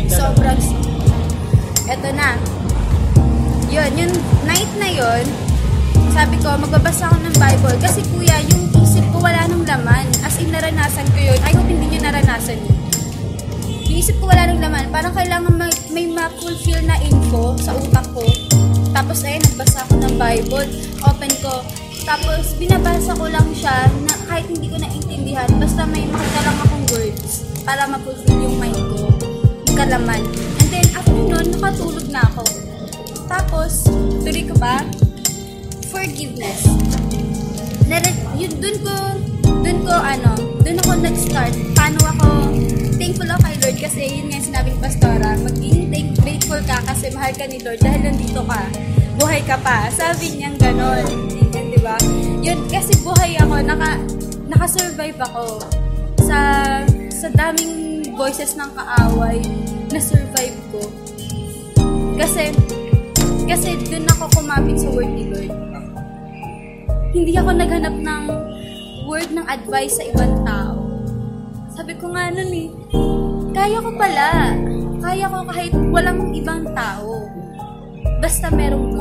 [0.08, 0.56] Sobrang...
[1.84, 2.40] Eto na.
[3.68, 5.24] Yun, yung night na yun,
[6.12, 7.76] sabi ko, magbabasa ako ng Bible.
[7.78, 10.04] Kasi kuya, yung isip ko wala nang laman.
[10.20, 11.38] As in, naranasan ko yun.
[11.40, 12.76] I hope hindi nyo naranasan yun.
[13.82, 14.88] Yung isip ko wala nang laman.
[14.88, 18.24] Parang kailangan may, may ma-fulfill na info sa utak ko.
[18.92, 20.68] Tapos ayun, nagbasa ako ng Bible.
[21.08, 21.64] Open ko.
[22.04, 25.48] Tapos binabasa ko lang siya na kahit hindi ko naintindihan.
[25.56, 27.32] Basta may makita lang akong words
[27.64, 29.08] para ma-fulfill yung mind ko.
[29.72, 30.22] Kalaman.
[30.60, 32.44] And then after nun, nakatulog na ako.
[33.32, 33.88] Tapos,
[34.20, 34.84] tuloy ko ba?
[35.88, 36.68] Forgiveness.
[37.88, 38.96] Nare- yun, dun ko,
[39.64, 41.54] dun ko, ano, dun ako nag-start.
[41.72, 42.28] Paano ako,
[43.12, 47.36] thankful ako kay Lord kasi yun nga sinabi ni Pastora, maging grateful ka kasi mahal
[47.36, 48.60] ka ni Lord dahil nandito ka.
[49.20, 49.92] Buhay ka pa.
[49.92, 51.04] Sabi niyang ganon.
[51.52, 52.00] Yan, di ba?
[52.40, 54.00] Yun, kasi buhay ako, naka,
[54.48, 55.60] naka-survive ako
[56.24, 56.40] sa
[57.12, 59.44] sa daming voices ng kaaway
[59.92, 60.80] na survive ko.
[62.16, 62.48] Kasi,
[63.44, 65.52] kasi dun ako kumapit sa word ni Lord.
[67.12, 68.24] Hindi ako naghanap ng
[69.04, 70.80] word ng advice sa ibang tao.
[71.76, 72.72] Sabi ko nga nun eh,
[73.52, 74.56] kaya ko pala.
[75.02, 77.28] Kaya ko kahit walang ibang tao.
[78.18, 78.92] Basta merong.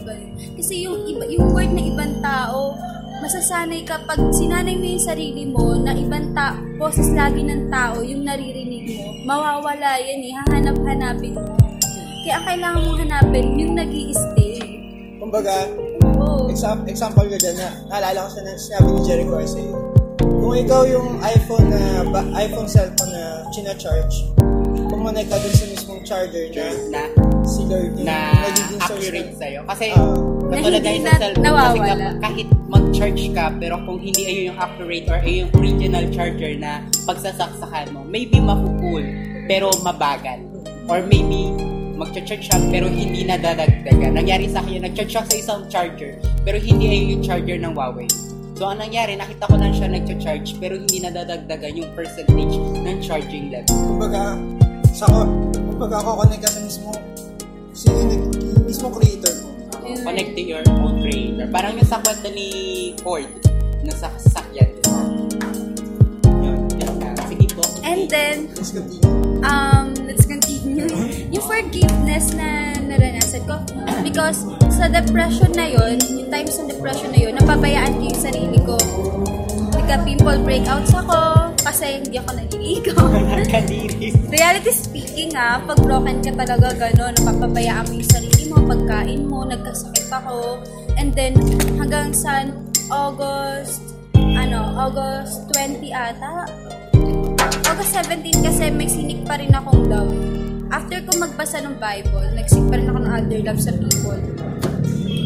[0.00, 0.14] Diba?
[0.56, 2.74] Kasi yung, iba, yung word ng ibang tao,
[3.20, 8.00] masasanay ka pag sinanay mo yung sarili mo na ibang ta boses lagi ng tao
[8.00, 11.52] yung naririnig mo, mawawala yan eh, hahanap-hanapin mo.
[12.24, 14.56] Kaya ang kailangan mong hanapin yung nag stay
[15.20, 15.68] Kumbaga,
[16.16, 16.48] Oo.
[16.48, 19.62] exam- example ko dyan na, naalala ko sa na- sinabi ni Jericho kasi,
[20.50, 24.34] kung ikaw yung iPhone na, ba, iPhone cellphone na china-charge,
[24.90, 27.02] pumunay ka dun sa mismong charger na Na,
[27.46, 29.60] si Lord yung na nagiging source accurate sa'yo.
[29.70, 29.94] Kasi.
[29.94, 31.86] Na katulad na sa cellphone, kasi nawawala.
[31.86, 36.52] kapag- kahit mag-charge ka, pero kung hindi ayun yung accurate or ayun yung original charger
[36.58, 39.06] na pagsasaksakan mo, maybe mapupull,
[39.46, 40.42] pero mabagal.
[40.90, 41.54] Or maybe,
[41.94, 44.18] magcha-charge siya, pero hindi na dadagdagan.
[44.18, 47.70] Nangyari sa akin, yun, nag-charge siya sa isang charger, pero hindi ayun yung charger ng
[47.70, 48.10] Huawei.
[48.60, 53.00] So, anong nangyari, nakita ko lang siya nag-charge, pero hindi na dadagdagan yung percentage ng
[53.00, 53.72] charging level.
[53.72, 54.36] Kumbaga,
[54.92, 55.24] sa ko,
[55.72, 56.92] kumbaga ako connect ka sa mismo,
[57.72, 58.28] si yung
[58.68, 59.48] mismo creator mo.
[59.80, 60.04] Yun.
[60.04, 61.48] Connect to your own creator.
[61.48, 62.48] Parang yung sa kwento ni
[63.00, 63.32] Ford,
[63.80, 64.68] na sa sasakyan.
[66.44, 67.16] Yun, yun na.
[67.32, 67.64] Sige po.
[67.80, 69.40] And then, Let's continue.
[69.40, 70.84] um, let's continue.
[71.32, 73.62] yung forgiveness na naranasan ko.
[74.02, 74.42] Because
[74.74, 78.76] sa depression na yon, yung times ng depression na yon, napabayaan ko yung sarili ko.
[79.78, 82.98] Nagka-pimple breakouts ako kasi hindi ako naliligo.
[84.34, 89.46] Reality speaking ah, pag broken ka talaga gano'n, napapabayaan mo yung sarili mo, pagkain mo,
[89.46, 90.58] nagkasakit ako.
[90.98, 91.38] And then,
[91.78, 92.50] hanggang sa
[92.90, 93.80] August,
[94.14, 96.44] ano, August 20 ata.
[97.70, 100.12] August 17 kasi may sinik pa rin akong love.
[100.70, 104.22] After ko magbasa ng Bible, nagsik pa rin ako ng other love sa people.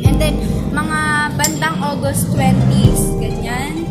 [0.08, 0.40] And then,
[0.72, 1.00] mga
[1.36, 3.84] bandang August 20s, ganyan,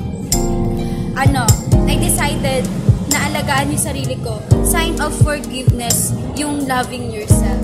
[1.13, 1.45] ano,
[1.85, 2.65] I decided
[3.13, 4.41] na alagaan yung sarili ko.
[4.65, 7.61] Sign of forgiveness, yung loving yourself.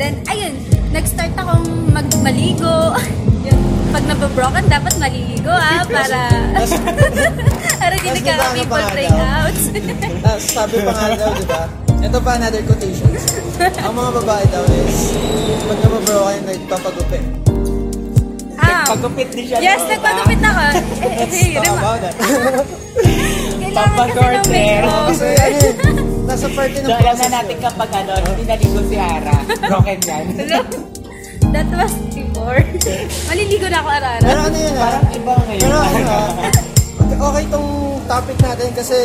[0.00, 0.56] Then, ayun,
[0.96, 2.96] nag-start akong magmaligo.
[3.92, 6.32] Pag nababroken, dapat maliligo ah, para...
[7.80, 9.62] para di Tapos nagkaka people pa nga breakouts.
[10.48, 11.85] Sabi pa nga daw, di ba?
[12.06, 13.22] Ito pa another quotations.
[13.84, 14.98] Ang mga babae daw is,
[15.66, 17.24] pag nababroken, nagpapagupit.
[18.56, 19.58] ah, Pagupit din siya.
[19.58, 20.62] yes, nagpagupit ako.
[20.96, 22.14] Eh, Let's hey, talk Rema, about that.
[23.66, 24.00] kailangan
[25.06, 25.74] kasi ng yun,
[26.24, 29.36] nasa part din So, ng alam na natin kapag ano, hindi naligo si Ara.
[29.60, 30.24] Broken yan.
[31.52, 32.62] That was before.
[33.28, 34.46] Maliligo na ako Pero araw-araw.
[34.46, 35.60] ano yun ah, Parang iba ngayon.
[35.60, 37.68] Pero ano ah, okay tong
[38.06, 38.98] topic natin kasi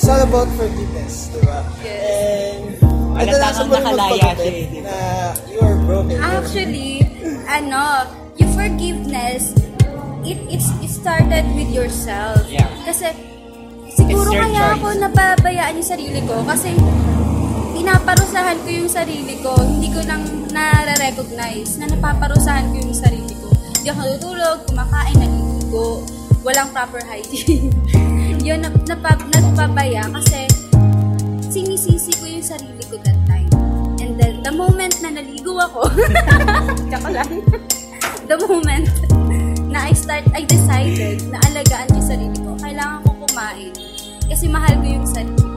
[0.00, 1.60] it's all about forgiveness, di ba?
[1.84, 2.80] Yes.
[2.80, 4.88] And Wala ito na sa tayong muli nakalaya siya eh, di ba?
[4.88, 4.96] na
[5.44, 6.16] you are broken.
[6.24, 6.92] Actually,
[7.44, 7.82] ano,
[8.40, 9.52] yung forgiveness,
[10.24, 12.40] it, it's, it started with yourself.
[12.48, 12.64] Yeah.
[12.88, 13.12] Kasi,
[13.92, 14.72] siguro It's your kaya choice.
[14.80, 16.72] ako napabayaan yung sarili ko kasi
[17.76, 19.52] pinaparusahan ko yung sarili ko.
[19.60, 23.52] Hindi ko lang nare-recognize na napaparusahan ko yung sarili ko.
[23.52, 26.08] Hindi ako natutulog, kumakain, naliligo,
[26.40, 27.68] walang proper hygiene.
[28.40, 30.48] yun, nap, napa, nagpabaya kasi
[31.52, 33.50] sinisisi ko yung sarili ko that time.
[34.00, 35.92] And then, the moment na naligo ako,
[36.90, 37.30] tsaka lang,
[38.24, 38.88] the moment
[39.68, 42.56] na I start, I decided na alagaan yung sarili ko.
[42.58, 43.72] Kailangan ko kumain.
[44.26, 45.48] Kasi mahal ko yung sarili ko.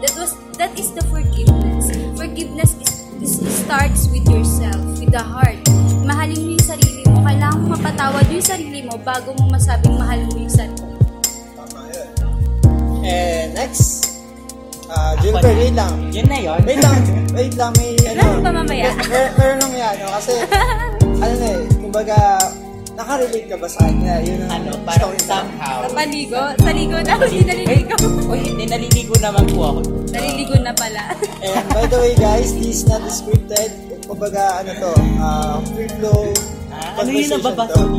[0.00, 1.92] That was, that is the forgiveness.
[2.16, 5.60] Forgiveness is, is starts with yourself, with the heart.
[6.08, 7.20] Mahalin mo yung sarili mo.
[7.20, 10.89] Kailangan mo mapatawad yung sarili mo bago mo masabing mahal mo yung sarili mo.
[13.02, 14.20] And next,
[14.86, 15.52] uh, Gilbert, na.
[15.54, 15.94] wait lang.
[16.10, 16.60] Yun na yun.
[16.62, 16.96] Wait lang,
[17.32, 18.20] wait lang, may ano.
[18.30, 18.88] Ano ba mamaya?
[19.02, 20.08] Mer- Meron lang yan, no?
[20.12, 20.32] kasi,
[21.22, 22.16] ano na eh, kumbaga,
[22.92, 24.14] nakarelate ka ba sa kanya?
[24.20, 25.28] Yun ang Ano, parang story na.
[25.30, 25.78] somehow.
[25.80, 26.42] Sa paligo?
[26.58, 27.12] Sa ligo na?
[27.16, 27.96] Hindi naliligo.
[28.26, 29.80] Uy, hindi naliligo naman po ako.
[30.10, 31.02] Naliligo na pala.
[31.46, 33.72] And by the way guys, this is not scripted.
[34.04, 36.59] Kumbaga, ano to, uh, free flow Ah,
[36.96, 37.82] ano yun nababasa to.
[37.86, 37.98] mo?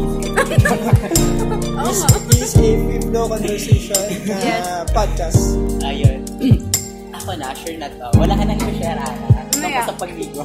[2.32, 2.68] This, is a
[3.06, 4.66] flow conversation na Yes.
[4.92, 5.42] podcast.
[5.84, 6.20] Ayun.
[7.18, 8.08] Ako na, sure na to.
[8.18, 9.14] Wala ka nang i-share, Ara.
[9.54, 9.86] Mamaya.
[9.86, 10.42] Tapos sa pagligo.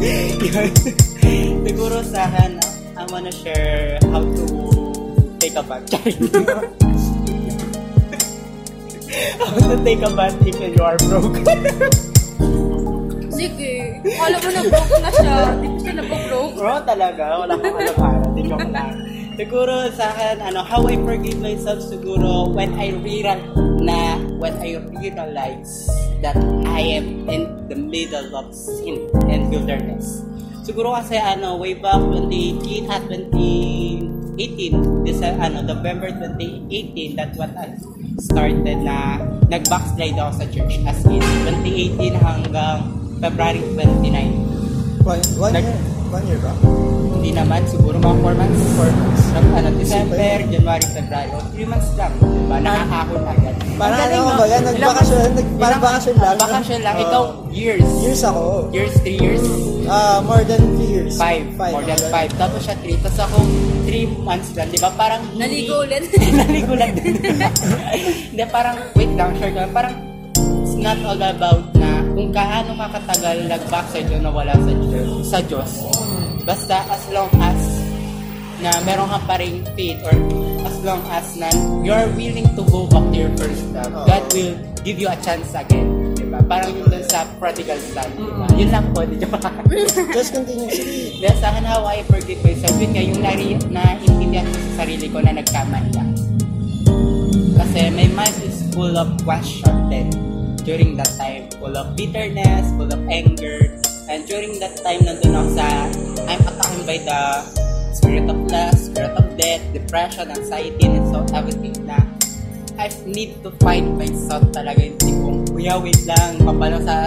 [0.00, 0.72] Yun.
[1.66, 2.52] Siguro sa akin,
[2.94, 4.44] I wanna share how to
[5.38, 5.84] take a bath.
[9.42, 11.36] how to take a bath if you are broke.
[13.42, 13.98] Sige.
[14.06, 15.34] Kala mo na-broke na siya.
[15.58, 16.54] Hindi ko siya na-broke.
[16.54, 17.24] Bro, talaga.
[17.42, 18.22] Wala kang alam para.
[18.38, 18.94] Di joke lang.
[19.32, 23.42] Siguro sa akin, ano, how I forgive myself siguro when I realize
[23.82, 25.90] na, when I realize
[26.22, 30.22] that I am in the middle of sin and wilderness.
[30.62, 37.74] Siguro kasi ano, way back 2018 at 2018, this, ano, November 2018, that what I
[38.22, 39.18] started na
[39.50, 41.24] nag-backslide ako sa church as in
[41.98, 45.06] 2018 hanggang February 29.
[45.06, 45.78] One, one Nag- year.
[46.10, 46.52] One year ba?
[47.22, 48.60] Hindi naman, siguro mga 4 months.
[48.74, 49.22] 4 months.
[49.30, 52.12] From ano, December, January, February, o 3 months lang.
[52.18, 52.56] Diba?
[52.58, 53.54] Nakakahon agad.
[53.78, 54.34] Parang ano no?
[54.34, 54.62] ba yan?
[54.66, 56.34] Nagbakasyon, nag- parang bakasyon lang.
[56.34, 56.94] Bakasyon lang.
[56.98, 57.02] Oo.
[57.06, 57.22] Ikaw,
[57.54, 57.86] years.
[58.02, 58.42] Years ako.
[58.74, 59.44] Years, 3 years.
[59.86, 61.14] Ah, more than 3 years.
[61.14, 61.54] 5.
[61.62, 62.30] More than 5.
[62.34, 62.98] Tapos siya 3.
[63.06, 63.38] Tapos ako
[63.86, 64.66] 3 months lang.
[64.66, 64.90] Di ba?
[64.98, 66.10] Parang Naligo ulit.
[66.42, 67.22] Naligo lang din.
[68.34, 69.70] Hindi, parang, wait lang, short lang.
[69.70, 69.94] Parang,
[70.66, 75.08] it's not all about na kung kaano ka katagal nag-backside o nawala sa Diyos.
[75.26, 75.72] Sa Diyos.
[76.44, 77.58] Basta as long as
[78.62, 80.14] na meron ka pa rin faith or
[80.62, 81.50] as long as na
[81.82, 84.06] you're willing to go back to your first love, Oo.
[84.06, 84.54] God will
[84.86, 86.14] give you a chance again.
[86.14, 86.38] Diba?
[86.46, 88.06] Parang yung dun sa prodigal son.
[88.14, 88.46] Diba?
[88.54, 89.02] Yun lang po.
[89.02, 89.38] Di ba?
[90.16, 90.70] Just continue.
[91.18, 95.06] Dahil sa akin, how I forgive myself, yun nga, yung nari, naintindihan ko sa sarili
[95.10, 96.14] ko na nagkamali ako.
[97.58, 100.31] Kasi my mind is full of question then
[100.62, 101.50] during that time.
[101.58, 103.78] Full of bitterness, full of anger.
[104.10, 105.66] And during that time, nandun ako sa,
[106.26, 107.20] I'm attacked by the
[107.94, 112.00] spirit of lust, spirit of death, depression, anxiety, and so everything na
[112.80, 117.06] I need to find myself talaga yung tipong, kuya, wait lang, papalo sa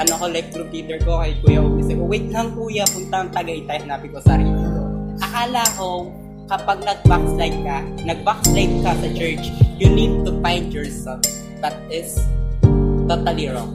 [0.00, 1.92] ano ko, life group leader ko kay Kuya Obis.
[1.92, 4.80] Ko, wait lang kuya, punta ang Tagaytay, hanapin ko sarili ko.
[5.20, 6.08] Akala ko,
[6.48, 7.76] kapag nag-backslide ka,
[8.08, 9.44] nag-backslide ka sa church,
[9.76, 11.20] you need to find yourself.
[11.60, 12.16] That is
[13.10, 13.74] totally wrong.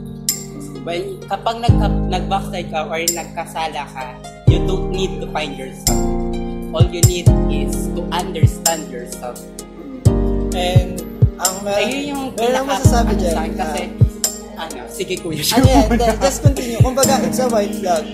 [0.86, 1.74] when, kapag nag,
[2.08, 4.04] nag-backslide ka or nagkasala ka,
[4.46, 5.98] you don't need to find yourself.
[6.70, 9.36] All you need is to understand yourself.
[10.54, 11.02] And,
[11.36, 13.34] ang meron, Ayun yung meron pinaka, masasabi ano dyan.
[13.34, 13.82] sa akin, kasi,
[14.56, 15.42] ah, ano, sige kuya.
[15.52, 16.80] ano yan, de- just continue.
[16.80, 18.04] Kumbaga, it's a white flag.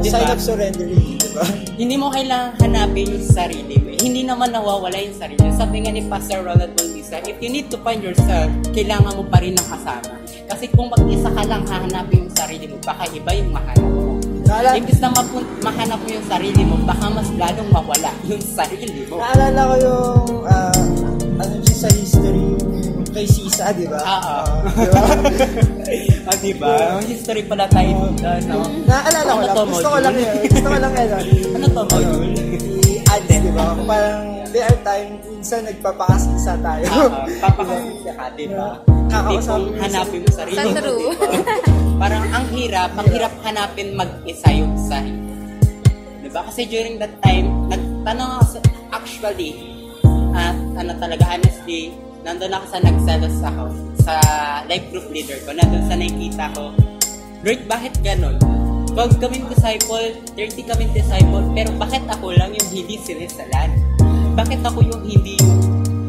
[0.00, 0.12] Diba?
[0.12, 1.44] sign of surrendering, di ba?
[1.80, 3.90] hindi mo kailangan hanapin yung sarili mo.
[3.94, 5.52] Hindi naman nawawala yung sarili mo.
[5.52, 9.40] Sabi nga ni Pastor Ronald Bautista, if you need to find yourself, kailangan mo pa
[9.40, 10.12] rin ng kasama.
[10.44, 14.20] Kasi kung mag-isa ka lang hahanapin yung sarili mo, baka iba yung mahanap mo.
[14.44, 19.08] Naala- Imbis na mapun- mahanap mo yung sarili mo, baka mas lalong mawala yung sarili
[19.08, 19.16] mo.
[19.18, 20.80] Naalala ko yung, ah,
[21.40, 22.73] ano siya sa history, yung
[23.14, 24.02] kay Sisa, di ba?
[24.02, 24.36] Oo.
[24.66, 25.02] Ah, di ba?
[26.28, 26.72] ah, diba?
[27.06, 28.66] History pala tayo dito, no?
[28.90, 30.34] Naalala ko Ano lang, to, gusto ko lang yun.
[30.50, 31.10] Gusto ko lang yun.
[31.54, 32.30] Ano to, module?
[32.90, 33.66] I-add, di ba?
[33.86, 36.86] Parang, there are time, minsan nagpapakasisa tayo.
[36.90, 38.68] Ah, papakasya ka, diba?
[38.82, 40.98] Hindi Kakausapin hanapin mo sarili Sa mo, true.
[41.14, 41.54] diba?
[41.94, 45.22] Parang ang hirap, ang hirap hanapin mag-isa yung sarili.
[46.18, 46.42] Diba?
[46.50, 49.54] Kasi during that time, nagtanong ako sa, actually,
[50.34, 53.64] at ano talaga, honestly, nandun ako sa nagselos ako
[54.00, 54.14] sa
[54.64, 55.52] life group leader ko.
[55.52, 56.72] Nandun sa nakikita ko,
[57.44, 58.40] Lord, bakit ganon?
[58.96, 63.76] Pag kaming disciple, 30 kaming disciple, pero bakit ako lang yung hindi sinisalan?
[64.34, 65.60] Bakit ako yung hindi yung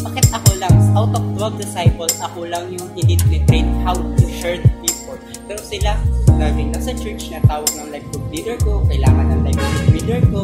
[0.06, 3.20] bakit ako lang, out of 12 disciples, ako lang yung hindi
[3.52, 5.20] train how to share people.
[5.50, 6.00] Pero sila,
[6.40, 10.20] laging nasa church na tawag ng life group leader ko, kailangan ng life group leader
[10.32, 10.42] ko.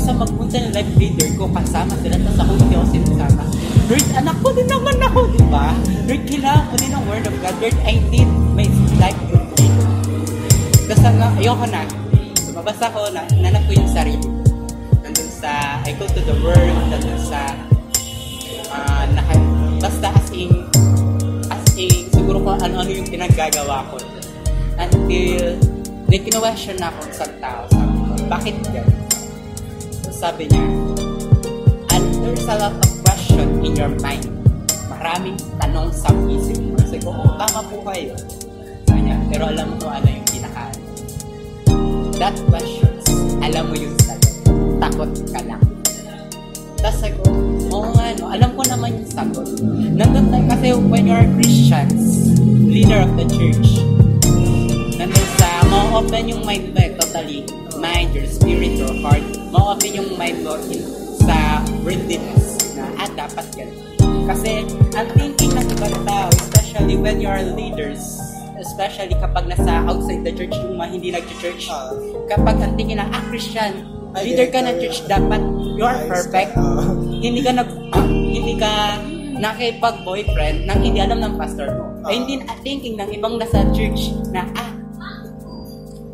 [0.00, 3.44] Sa magpunta ng life leader ko, kasama sila, tapos ako hindi ako sinasama.
[3.90, 5.76] Lord, anak ko din naman ako, di ba?
[6.08, 7.56] Lord, kailangan ko din ng word of God.
[7.60, 8.66] Lord, I need my
[8.96, 9.46] life group.
[10.88, 11.82] Tapos nga, ayoko na.
[12.48, 14.24] Lumabas ako, na, nanap ko yung sarili.
[14.24, 14.40] ko.
[15.04, 17.54] Nandun sa, I go to the world, nandun sa,
[18.72, 19.36] ah, naka,
[19.78, 20.50] basta as in,
[21.52, 24.00] as in, siguro kung ano-ano yung pinaggagawa ko.
[24.80, 25.60] Until,
[26.10, 27.62] may kinwestiyon na ako sa tao.
[27.70, 28.99] Sabi ko, bakit yan?
[30.20, 30.60] Sabi niya,
[31.96, 34.28] and there's a lot of question in your mind.
[34.92, 36.76] Maraming tanong sa isip mo.
[36.84, 38.12] Sabi ko, oh, tama po kayo.
[38.84, 40.68] Sabi niya, pero alam mo ano yung pinaka
[42.20, 43.00] that questions,
[43.40, 44.44] alam mo yung sagot.
[44.76, 45.62] Takot ka lang.
[46.84, 47.16] Tapos sabi
[47.72, 49.48] oo nga no, alam ko naman yung sagot.
[49.72, 52.36] Nandun tayo kasi when you're Christians,
[52.68, 53.80] leader of the church,
[55.00, 57.48] nandun sa, ma-open yung mind mo eh, totally.
[57.80, 59.24] Mind, your spirit, your heart.
[59.50, 60.82] Ma-open yung mind mo in,
[61.20, 63.78] sa worldliness na, ah, dapat ganun.
[64.30, 64.62] Kasi,
[64.94, 68.18] ang thinking ng ibang tao, especially when you are leaders,
[68.56, 71.90] especially kapag nasa outside the church, yung mga hindi nag-church, Ah.
[72.30, 73.84] kapag ang tingin na, ah, Christian,
[74.22, 75.42] leader ka ganito ng church, dapat
[75.74, 76.54] you are perfect.
[76.54, 76.94] Ah.
[77.20, 78.70] hindi ka nag, ah, hindi ka
[79.40, 81.84] nakipag-boyfriend nang hindi alam ng pastor mo.
[82.04, 84.69] Ay, hindi na- thinking ng ibang nasa church na, ah,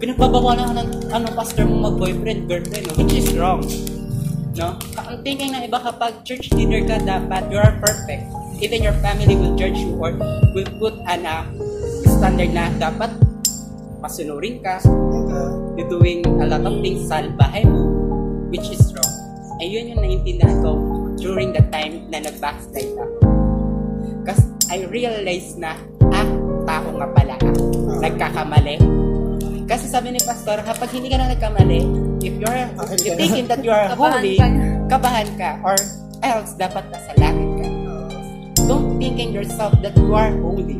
[0.06, 2.94] pinagbabawalan ka ng ano, pastor mo mag-boyfriend, girlfriend, no?
[2.94, 3.58] which is wrong.
[4.54, 4.78] No?
[5.02, 8.22] Ang thinking ng iba kapag church leader ka, dapat you are perfect.
[8.62, 10.14] Even your family will judge you or
[10.54, 11.42] will put an uh,
[12.06, 13.10] standard na dapat
[13.98, 14.78] pasunurin ka,
[15.74, 17.90] you're doing a lot of things sa bahay mo,
[18.54, 19.10] which is wrong.
[19.58, 20.78] Eh, yun yung naiintindihan ko
[21.18, 23.26] during the time na nag-backslide ako.
[24.22, 25.74] Kasi I realized na,
[26.14, 26.30] ah,
[26.62, 27.50] tao nga pala ako.
[27.98, 28.95] Nagkakamali.
[29.66, 31.80] Kasi sabi ni Pastor, kapag hindi ka na nagkamali,
[32.22, 33.18] if you're, if na.
[33.18, 34.36] thinking that you are Kabahan holy,
[34.86, 35.74] kabahan ka, or
[36.22, 37.66] else dapat nasa langit ka.
[38.66, 40.78] Don't thinking yourself that you are holy.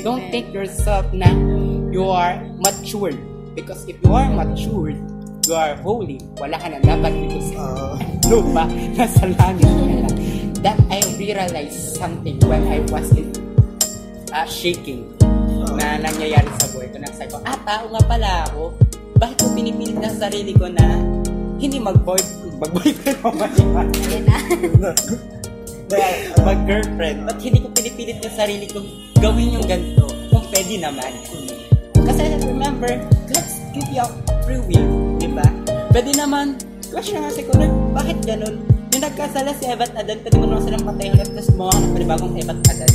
[0.00, 1.28] Don't think yourself na
[1.92, 3.16] you are matured.
[3.52, 4.96] Because if you are matured,
[5.44, 6.20] you are holy.
[6.36, 7.96] Wala ka na dapat dito sa Ah.
[8.28, 8.64] lupa.
[8.96, 10.08] Nasa langit ka na.
[10.64, 13.28] That I realized something when I was in
[14.32, 15.15] uh, shaking
[15.76, 16.96] na nangyayari sa buhay ko.
[16.98, 18.72] Nagsabi ko, ah, tao nga pala ako.
[19.16, 20.84] Bakit ko pinipilit na sarili ko na
[21.56, 22.20] hindi mag-boy,
[22.60, 23.52] mag-boyfriend o mag
[25.92, 28.82] Yan mag-girlfriend, ba't hindi ko pinipilit yung sarili ko
[29.22, 31.12] gawin yung ganito kung pwede naman?
[32.06, 32.90] Kasi remember,
[33.26, 34.06] God's give you
[34.46, 35.46] free will, di ba?
[35.90, 36.60] Pwede naman,
[36.92, 38.62] question nga si Kunan, bakit ganun?
[38.94, 41.92] Yung nagkasala si Eva at Adan, pwede mo naman silang patay ulit, tapos mo ng
[41.92, 42.92] panibagong Eva at Adan.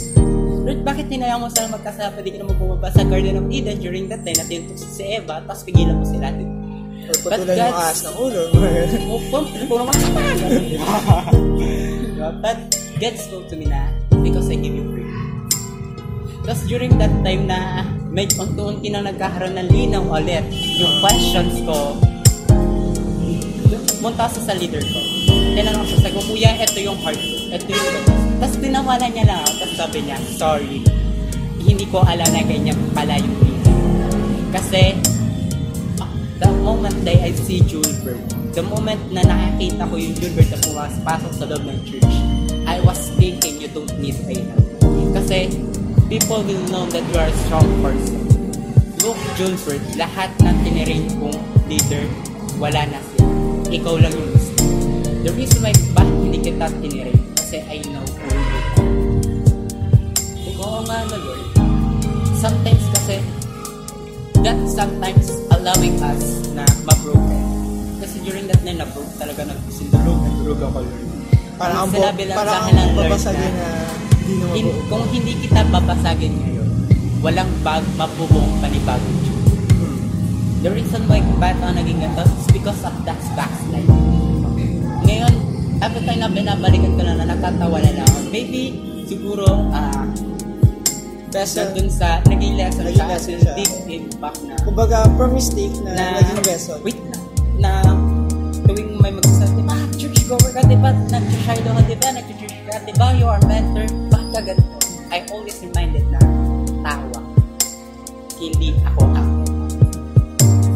[0.61, 2.13] Lord, bakit hinayang mo silang magkasala?
[2.13, 5.41] Pwede ka naman bumaba sa Garden of Eden during that time na tinutok si Eva,
[5.41, 6.29] tapos pigilan mo sila.
[7.11, 8.41] or patulan yung ahas ng ulo.
[9.69, 10.05] Puro mga
[12.39, 12.59] But
[13.01, 13.89] God spoke to me na
[14.21, 15.09] because I give you free.
[16.45, 20.45] Tapos during that time na may unti-unti na nagkakaroon ng linaw ulit
[20.77, 21.97] yung questions ko,
[24.01, 24.99] munta sa sa leader ko.
[25.57, 27.37] Tinanong ko sa ko, Kuya, ito yung heart ko.
[27.53, 29.45] Ito yung Tapos tinawanan niya lang.
[29.45, 30.81] Tapos sabi niya, sorry.
[31.61, 33.81] hindi ko alam na ganyan pala yung feeling.
[34.49, 34.97] Kasi,
[36.41, 38.19] the moment that I see Julbert,
[38.57, 42.15] the moment na nakakita ko yung Julbert na pumapasok sa loob ng church,
[42.65, 44.57] I was thinking you don't need help.
[45.15, 45.53] Kasi,
[46.09, 48.19] people will know that you are a strong person.
[49.01, 51.39] Look, Julbert, lahat ng tinirin kong
[51.69, 52.05] leader,
[52.57, 53.25] wala na sila.
[53.71, 54.61] Ikaw lang yung gusto.
[55.21, 58.03] The reason why bakit hindi kita tinirin, kasi I know
[60.91, 61.43] nga na, Lord.
[62.35, 63.17] Sometimes kasi,
[64.43, 67.43] that sometimes allowing us na ma-broken.
[68.03, 71.07] Kasi during that time, na-broke talaga nagsindulog, nagdurog ako, Lord.
[71.55, 73.39] Parang ang, Sinabi lang sa akin ng Lord na
[74.21, 76.69] hindi na In, kung hindi kita babasagin ngayon,
[77.21, 79.39] walang bag mabubuong panibagong Diyos.
[80.61, 83.89] The reason why bakit ako naging ganito is because of that backslide.
[85.05, 85.33] Ngayon,
[85.81, 88.19] every time na binabalikan ko na na natatawa na lang ako.
[88.29, 88.61] Maybe,
[89.05, 90.05] siguro, ah,
[91.31, 93.53] Vessel, nandun sa, naging lesson Naging sa lesson atin, siya.
[93.55, 96.75] deep impact na, kumbaga, from mistake na, na, naging vessel.
[96.83, 97.17] wait na,
[97.63, 97.71] na,
[98.67, 100.91] tuwing may magsasabi, ah, church goer ka, diba?
[101.07, 102.07] Nag-shadow ka, diba?
[102.11, 103.07] Nag-church ka, diba?
[103.15, 103.87] You are mentor.
[104.11, 104.75] Bakit ka ganito?
[105.07, 106.19] I always reminded na,
[106.83, 107.19] tawa.
[108.35, 109.39] Hindi ako ako.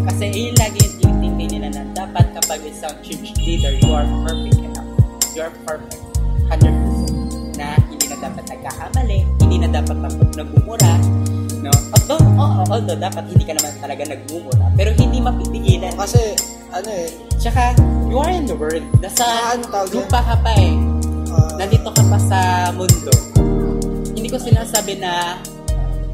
[0.07, 4.59] Kasi yun lagi yung tinitingin nila na dapat kapag isang church leader, you are perfect
[4.63, 4.87] enough.
[5.35, 5.99] You are perfect.
[6.47, 7.59] 100%.
[7.59, 9.19] Na hindi na dapat nagkakamali,
[9.55, 10.91] hindi na dapat nag- nagmumura,
[11.63, 11.71] no?
[11.95, 15.95] Although, oo, although dapat hindi ka naman talaga nagmumura, pero hindi mapipigilan.
[15.95, 16.35] Kasi,
[16.75, 17.07] ano eh,
[17.39, 17.71] Tsaka,
[18.11, 18.83] you are in the world.
[18.99, 20.75] Nasa Sa ano tawag lupa ka pa eh.
[21.31, 22.39] ah, Nandito ka pa sa
[22.75, 23.13] mundo.
[24.11, 25.39] Hindi ko sinasabi na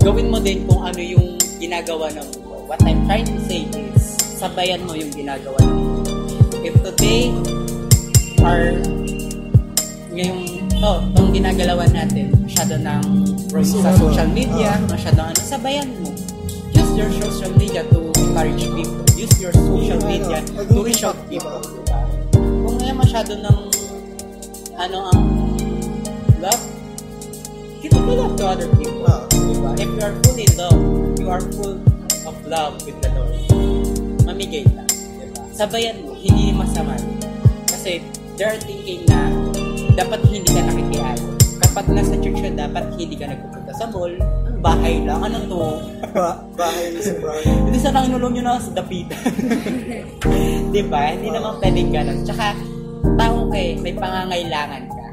[0.06, 2.62] gawin mo din kung ano yung ginagawa ng mundo.
[2.70, 4.06] What I'm trying to say is,
[4.38, 6.14] sabayan mo yung ginagawa ng mundo.
[6.62, 7.34] If today,
[8.46, 8.78] or
[10.14, 13.02] ngayong, oh, itong ginagalawan natin, masyado ng
[13.64, 14.88] sa social media, Ah.
[14.88, 16.10] masyado ano, sabayan mo.
[16.72, 19.04] Use your social media to encourage people.
[19.16, 21.60] Use your social Ano, media maging to reach out people.
[21.62, 22.00] diba?
[22.34, 23.58] Kung ngayon masyado ng
[24.76, 25.22] ano ang
[26.40, 26.64] love,
[27.80, 29.06] give the love to other people.
[29.06, 29.22] Ah.
[29.30, 29.70] Diba?
[29.78, 30.80] If you are full in love,
[31.20, 31.78] you are full
[32.26, 33.34] of love with the Lord.
[34.26, 34.84] Mamigay ka.
[34.88, 35.42] Diba?
[35.54, 36.96] Sabayan mo, hindi masama.
[37.68, 38.02] Kasi
[38.40, 39.30] they're thinking na
[39.94, 41.28] dapat hindi ka nakikiayo.
[41.62, 44.12] Kapag nasa church ka, dapat hindi ka nagpupunta sa mall.
[44.46, 45.20] Ang bahay lang.
[45.22, 45.62] Ano to?
[46.12, 47.44] ba- bahay sa bahay.
[47.46, 49.22] Hindi sa nang inulong nyo na sa dapitan.
[50.74, 51.02] Di ba?
[51.12, 52.20] Hindi naman pwedeng ganun.
[52.24, 52.48] Tsaka,
[53.16, 55.08] tao ka eh, may pangangailangan ka.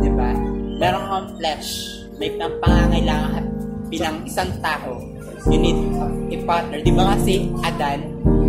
[0.00, 0.28] Di ba?
[0.76, 1.68] Meron kang flesh.
[2.16, 3.40] May pang- pangangailangan ka
[3.86, 4.98] bilang isang tao.
[5.46, 5.78] You need
[6.32, 6.82] a partner.
[6.82, 8.02] Di ba kasi Adan,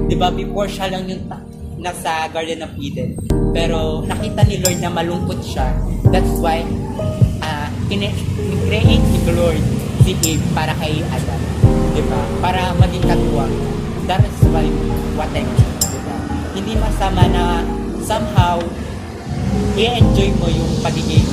[0.08, 1.46] di ba before siya lang yung ta-
[1.78, 3.14] nasa Garden of Eden.
[3.58, 5.74] Pero nakita ni Lord na malungkot siya.
[6.14, 6.62] That's why
[7.42, 9.58] uh, create ni Lord
[10.06, 11.42] si Eve para kay Adam.
[11.98, 12.22] Di ba?
[12.38, 13.50] Para maging katuwang.
[14.06, 14.70] That is why
[15.18, 15.74] what I mean.
[15.82, 16.16] Di ba?
[16.54, 17.66] Hindi masama na
[18.06, 18.62] somehow
[19.74, 21.26] i-enjoy mo yung pagiging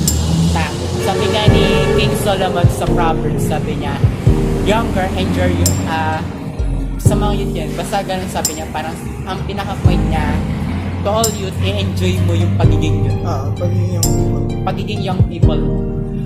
[0.49, 0.75] tao.
[1.05, 3.93] Sabi nga ni King Solomon sa Proverbs, sabi niya,
[4.65, 6.17] younger, enjoy yung, ah,
[6.97, 8.97] sa mga youth yan, basta ganun sabi niya, parang
[9.29, 10.25] ang pinaka-point niya,
[11.05, 14.43] to all youth, i-enjoy mo yung pagiging youth Ah, pagiging yung people.
[14.65, 15.73] pagiging young people mo.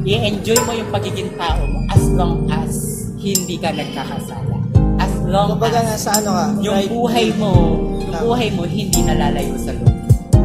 [0.02, 2.72] I-enjoy mo yung pagiging tao mo as long as
[3.20, 4.56] hindi ka nagkakasala.
[4.98, 6.46] As long Kumbaga, as nasa ano ka?
[6.64, 7.52] yung right buhay mo,
[8.00, 8.24] yung Tama.
[8.24, 9.92] buhay mo hindi nalalayo sa loob.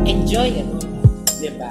[0.04, 0.68] Enjoy it.
[1.38, 1.70] 'Di ba?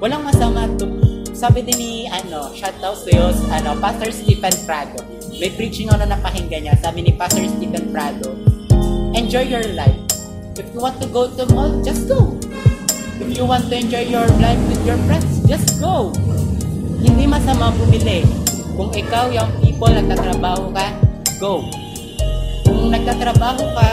[0.00, 0.88] Walang masama to.
[1.36, 5.00] Sabi din ni ano, shoutout sa iyo, ano, Pastor Stephen Prado.
[5.36, 6.74] May preaching ako na napakinggan niya.
[6.76, 8.32] Sabi ni Pastor Stephen Prado,
[9.14, 9.96] enjoy your life.
[10.58, 12.34] If you want to go to mall, just go.
[13.22, 16.10] If you want to enjoy your life with your friends, just go.
[16.98, 18.26] Hindi masama bumili.
[18.74, 20.90] Kung ikaw, yung people, nagtatrabaho ka,
[21.38, 21.62] go.
[22.66, 23.88] Kung nagtatrabaho ka,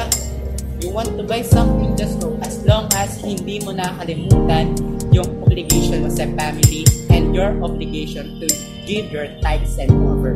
[0.81, 2.33] you want to buy something, just go.
[2.41, 4.73] As long as hindi mo nakalimutan
[5.13, 8.47] yung obligation mo sa family and your obligation to
[8.89, 10.33] give your tithes and offer.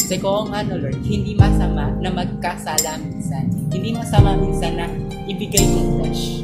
[0.00, 3.52] Kasi kung ano, Lord, hindi masama na magkasala minsan.
[3.68, 4.88] Hindi masama minsan na
[5.28, 6.42] ibigay yung flesh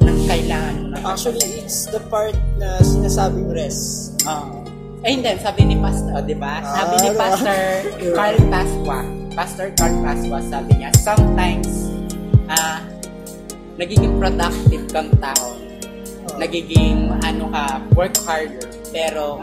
[0.00, 0.86] ng kailangan mo.
[0.90, 4.16] na- Actually, it's the part na sinasabing rest.
[4.24, 4.64] Oo.
[5.02, 5.28] Eh, hindi.
[5.36, 6.62] Sabi ni Pastor, oh, di ba?
[6.62, 7.58] Sabi ni Ah, Pastor.
[8.16, 8.98] Carl Pasqua,
[9.32, 11.90] Pastor Carl Pasqua, sabi niya, sometimes,
[12.48, 12.78] ah,
[13.76, 15.58] nagiging productive kang tao.
[16.22, 16.38] Oh.
[16.38, 18.62] Nagiging, ano ka, work harder.
[18.88, 19.42] Pero,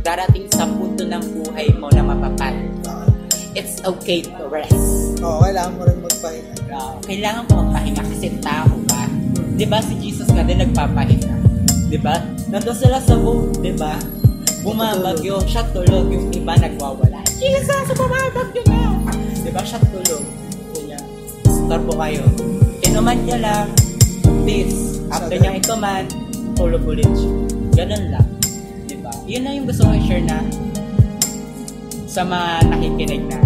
[0.00, 2.68] darating sa punto ng buhay mo na mapapagod.
[2.84, 3.08] Ah,
[3.54, 5.18] It's okay to rest.
[5.20, 6.54] Oo, kailangan mo rin magpahinga.
[6.70, 9.02] Uh, kailangan mo magpahinga kasi tao ka.
[9.58, 11.34] Di ba si Jesus nga din nagpapahinga?
[11.90, 12.22] Di ba?
[12.48, 13.98] Nandun sila sa boat, di ba?
[14.60, 17.20] bumabagyo, siya tulog, yung iba nagwawala.
[17.40, 19.00] Jesus, bumabagyo na!
[19.40, 20.24] Diba, siya tulog.
[20.76, 20.98] Kanya,
[21.48, 22.24] starbo kayo.
[22.84, 23.66] Inuman niya lang,
[24.44, 25.00] peace.
[25.08, 26.04] After niya ituman,
[26.54, 27.32] tulog ulit siya.
[27.82, 28.26] Ganun lang.
[28.84, 29.12] Diba?
[29.24, 30.44] Yun na yung gusto ko i-share na
[32.10, 33.38] sa mga nakikinig na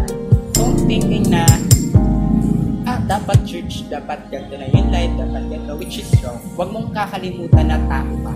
[0.56, 1.44] kung thinking na
[2.88, 6.40] ah, dapat church, dapat ganito na yung life, dapat ganito, which is wrong.
[6.56, 8.34] Huwag mong kakalimutan na tao ka.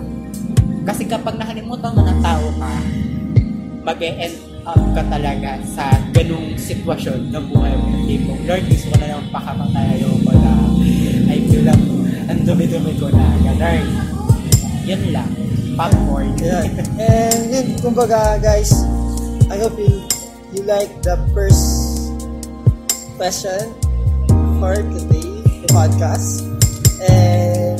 [0.85, 2.73] Kasi kapag nakalimutan mo na tao ka,
[3.81, 4.37] mag-e-end
[4.69, 7.89] up ka talaga sa ganung sitwasyon ng buhay mo.
[8.05, 10.53] Tipong, Lord, gusto ko na lang pakamatay ko na.
[11.25, 11.85] I feel like,
[12.29, 13.25] ang dumi-dumi ko na.
[13.49, 13.85] Ganun.
[14.85, 15.29] Yun lang.
[15.73, 16.37] Popcorn.
[16.37, 16.69] Yeah.
[17.01, 18.77] And yun, kumbaga guys,
[19.49, 20.18] I hope you
[20.53, 22.09] you like the first
[23.17, 23.73] question
[24.57, 25.29] for today,
[25.61, 26.49] the podcast.
[27.05, 27.77] And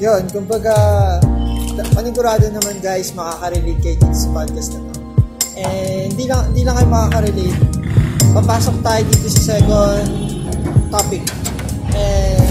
[0.00, 0.74] yun, kumbaga,
[1.92, 4.92] panigurado naman guys, makaka-relate kayo dito sa podcast na to.
[5.60, 7.60] And hindi lang, hindi lang kayo makaka-relate.
[8.32, 10.08] Papasok tayo dito sa second
[10.88, 11.22] topic.
[11.92, 12.48] And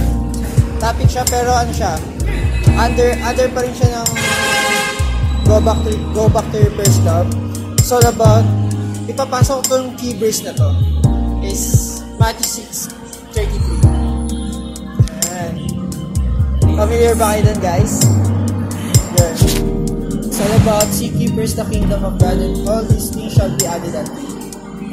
[0.77, 1.97] topic siya, pero ano siya,
[2.77, 4.09] under under pa rin siya ng
[5.43, 7.27] go back to go back to your first love.
[7.75, 8.47] It's all about
[9.07, 10.69] ipapasok ko yung key verse na to
[11.43, 12.65] is Matthew
[13.35, 13.83] 6:33.
[15.27, 15.53] Ayan.
[16.73, 17.93] Familiar ba kayo dun, guys?
[19.19, 19.39] Yes.
[20.23, 23.51] It's all about seek ye first the kingdom of God and all these things shall
[23.53, 24.33] be added unto you.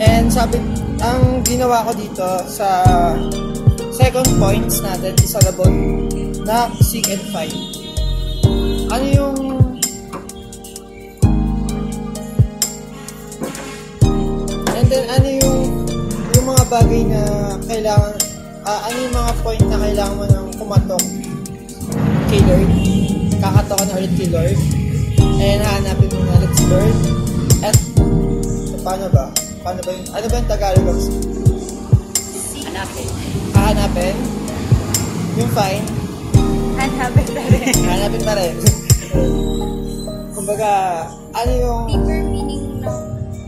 [0.01, 0.61] And sabi,
[1.01, 2.85] ang ginawa ko dito sa
[3.95, 5.73] second points natin is all about
[6.45, 7.57] na seek and find.
[8.91, 9.30] Ano yung
[14.91, 15.59] then ano yung
[16.34, 17.22] yung mga bagay na
[17.62, 18.14] kailangan
[18.66, 21.05] ah, ano yung mga point na kailangan mo nang kumatok
[22.30, 22.70] kay Lord.
[23.43, 24.59] Kakatokan na ulit kay Lord.
[25.38, 26.97] And hanapin mo na ulit si Lord.
[27.62, 27.76] At
[28.82, 29.26] paano ba?
[29.62, 30.99] Paano ba yung, ano ba yung Tagalog of
[32.66, 33.09] Hanapin.
[33.55, 34.16] hahanapin?
[35.38, 35.86] Yung find,
[36.78, 37.74] Hanapin na rin.
[37.91, 38.55] Hanapin pa rin.
[40.32, 40.70] Kumbaga,
[41.34, 42.30] ano yung Deeper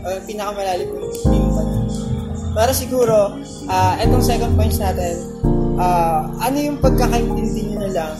[0.03, 1.47] uh, pinakamalalim yung niya.
[2.53, 3.17] Pero siguro,
[3.65, 5.17] ah etong second points natin,
[5.81, 8.13] ah ano yung pagkakaintindi nyo na lang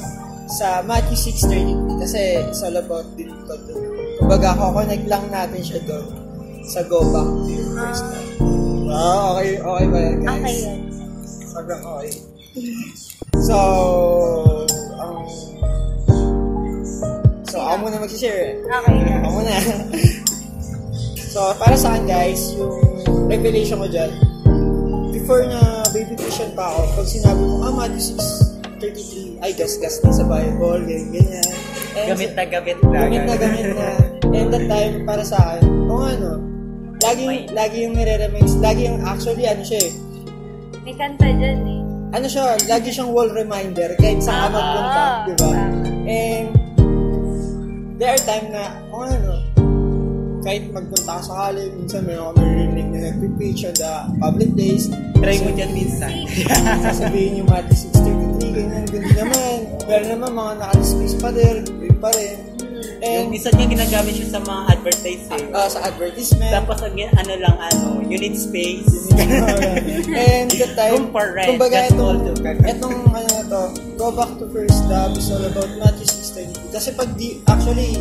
[0.49, 3.83] sa Matthew 6.33 kasi it's all about din to doon.
[4.21, 6.07] Kumbaga, kukonect lang natin siya doon
[6.63, 8.29] sa go back to your first love.
[8.83, 10.37] Wow, okay, okay ba yan guys?
[10.37, 10.79] Okay yun.
[11.49, 12.11] Sobrang okay.
[13.41, 13.57] So,
[14.97, 15.13] ang
[17.49, 18.53] So, ako muna mag-share eh.
[18.65, 18.97] Okay.
[19.21, 19.53] Ako muna.
[21.33, 22.77] so, para sa akin guys, yung
[23.25, 24.11] revelation ko dyan,
[25.09, 25.59] before na
[25.89, 30.23] baby Christian pa ako, pag sinabi mo, ah, Matthew 6, 33, ay, gas-gas na sa
[30.23, 31.47] Bible, ganyan, ganyan.
[31.93, 32.89] And Gamit na gamit na.
[32.91, 33.89] gamit na gamit na.
[34.33, 36.29] And that time, para sa akin, kung ano,
[36.99, 39.93] lagi, lagi yung nire-remind, lagi yung actually, ano siya eh,
[40.83, 41.81] May kanta dyan eh.
[42.11, 45.51] ano siya, lagi siyang wall reminder kahit saan ka magpunta, Ah, di ba?
[46.03, 46.45] And
[47.97, 49.42] there are time na, kung ano,
[50.43, 54.91] kahit magpunta ka sa kali, minsan meron kami rinig na nag-preach on the public days.
[55.17, 56.11] Try mo dyan minsan.
[56.85, 59.57] Sasabihin yung Matthew 6.33, ganyan, ganyan naman.
[59.87, 61.63] Pero naman, mga naka-dismiss pa din,
[61.97, 62.37] pa rin.
[63.03, 65.45] Yung And, isa niya ginagamit siya sa mga advertising.
[65.51, 69.11] ah, sa advertisement, Tapos ang ano lang ano, you need space.
[69.15, 73.61] And that time, for rent, kumbaga that's itong, the- itong ano na to,
[73.95, 76.71] go back to first love is all about Matthew 6.32.
[76.71, 77.99] Kasi pag di, actually,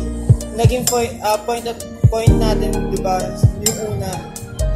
[0.55, 1.79] naging point, ah, point at
[2.13, 3.17] point natin, di ba,
[3.65, 4.11] yung una,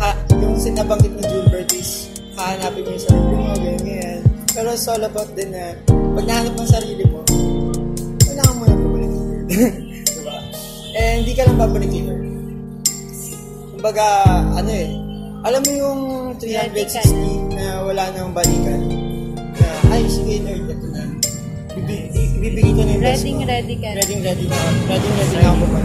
[0.01, 0.09] ha,
[0.41, 4.19] yung sinabanggit ni Gilbert is, hahanapin mo yung sarili mo, ganyan, ganyan.
[4.57, 5.77] Pero it's all about din na,
[6.17, 7.21] pag nahanap mo ang sarili mo,
[8.25, 9.11] kailangan mo na bumalik.
[10.17, 10.35] di ba?
[10.97, 12.25] Eh, hindi ka lang babalik kay Lord.
[13.77, 14.05] Kumbaga,
[14.57, 14.89] ano eh,
[15.45, 15.99] alam mo yung
[16.41, 18.81] 360 na wala nang balikan.
[19.38, 21.05] Na, ay, sige Lord, ito na.
[21.77, 22.09] Bibi-
[22.41, 23.45] Ibibigay ko na yung best Ready, ko.
[23.45, 23.89] ready ka.
[23.93, 24.57] Ready, ready na.
[24.89, 25.81] Ready, ready ako pa.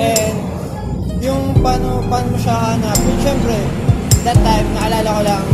[0.00, 0.61] And,
[1.22, 3.54] yung paano, paano mo siya hanapin, syempre,
[4.26, 5.44] that time, naalala ko lang,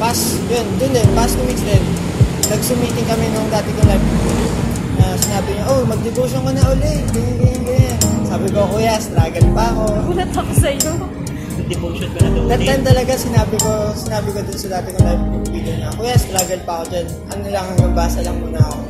[0.00, 1.84] past, yun, dun din, past two weeks din,
[2.48, 4.06] nag-meeting kami nung dati kong live
[4.96, 7.98] na sinabi niya, oh, mag-devotion ka na ulit, ganyan, ganyan, ganyan.
[8.24, 9.84] Sabi ko, kuya, struggle pa ako.
[10.08, 10.92] Gulat ako sa'yo.
[11.68, 12.56] Devotion ko na.
[12.56, 16.16] That time talaga sinabi ko, sinabi ko dun sa dati kong live video na, kuya,
[16.16, 17.06] struggle pa ako dyan.
[17.28, 18.80] Ano lang, hanggang basa lang muna ako.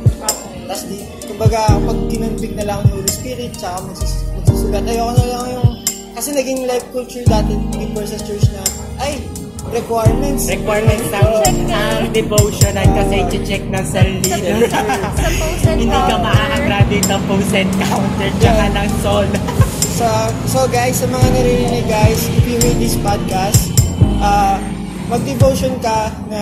[0.63, 0.97] Tapos di,
[1.27, 5.69] kumbaga, pag kinonvict na lang ng Holy Spirit, tsaka magsus magsusulat, ayoko na lang yung,
[6.13, 8.61] kasi naging life culture dati before sa church na,
[8.99, 9.17] ay,
[9.69, 10.45] requirements.
[10.45, 11.79] Requirements ng Check na.
[11.97, 14.69] ang devotion at kasi i-check ng cell leader.
[14.69, 14.81] Sa
[15.33, 19.27] post and Hindi ka makakagraduate ng post and counter tsaka ng sol.
[19.93, 20.09] So,
[20.43, 23.69] So, guys, sa mga naririnig guys, if you hear this podcast,
[24.19, 24.57] uh,
[25.05, 26.41] mag-devotion ka na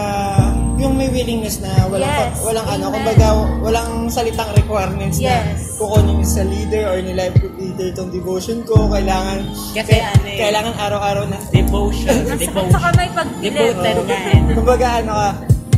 [0.77, 2.39] yung may willingness na walang Yes.
[2.41, 2.95] walang ano, Amen.
[2.95, 3.27] kumbaga
[3.59, 5.75] walang salitang requirements na Yes.
[5.75, 9.39] kukunin sa leader or ni life group leader itong devotion ko, kailangan
[9.71, 10.37] Kasi kaya- ano eh.
[10.37, 12.15] kailangan araw-araw na Devotion.
[12.35, 12.67] Devotion.
[12.69, 13.55] saka may pagbilib.
[13.55, 14.39] Devoted nga eh.
[14.51, 15.29] kumbaga ano ka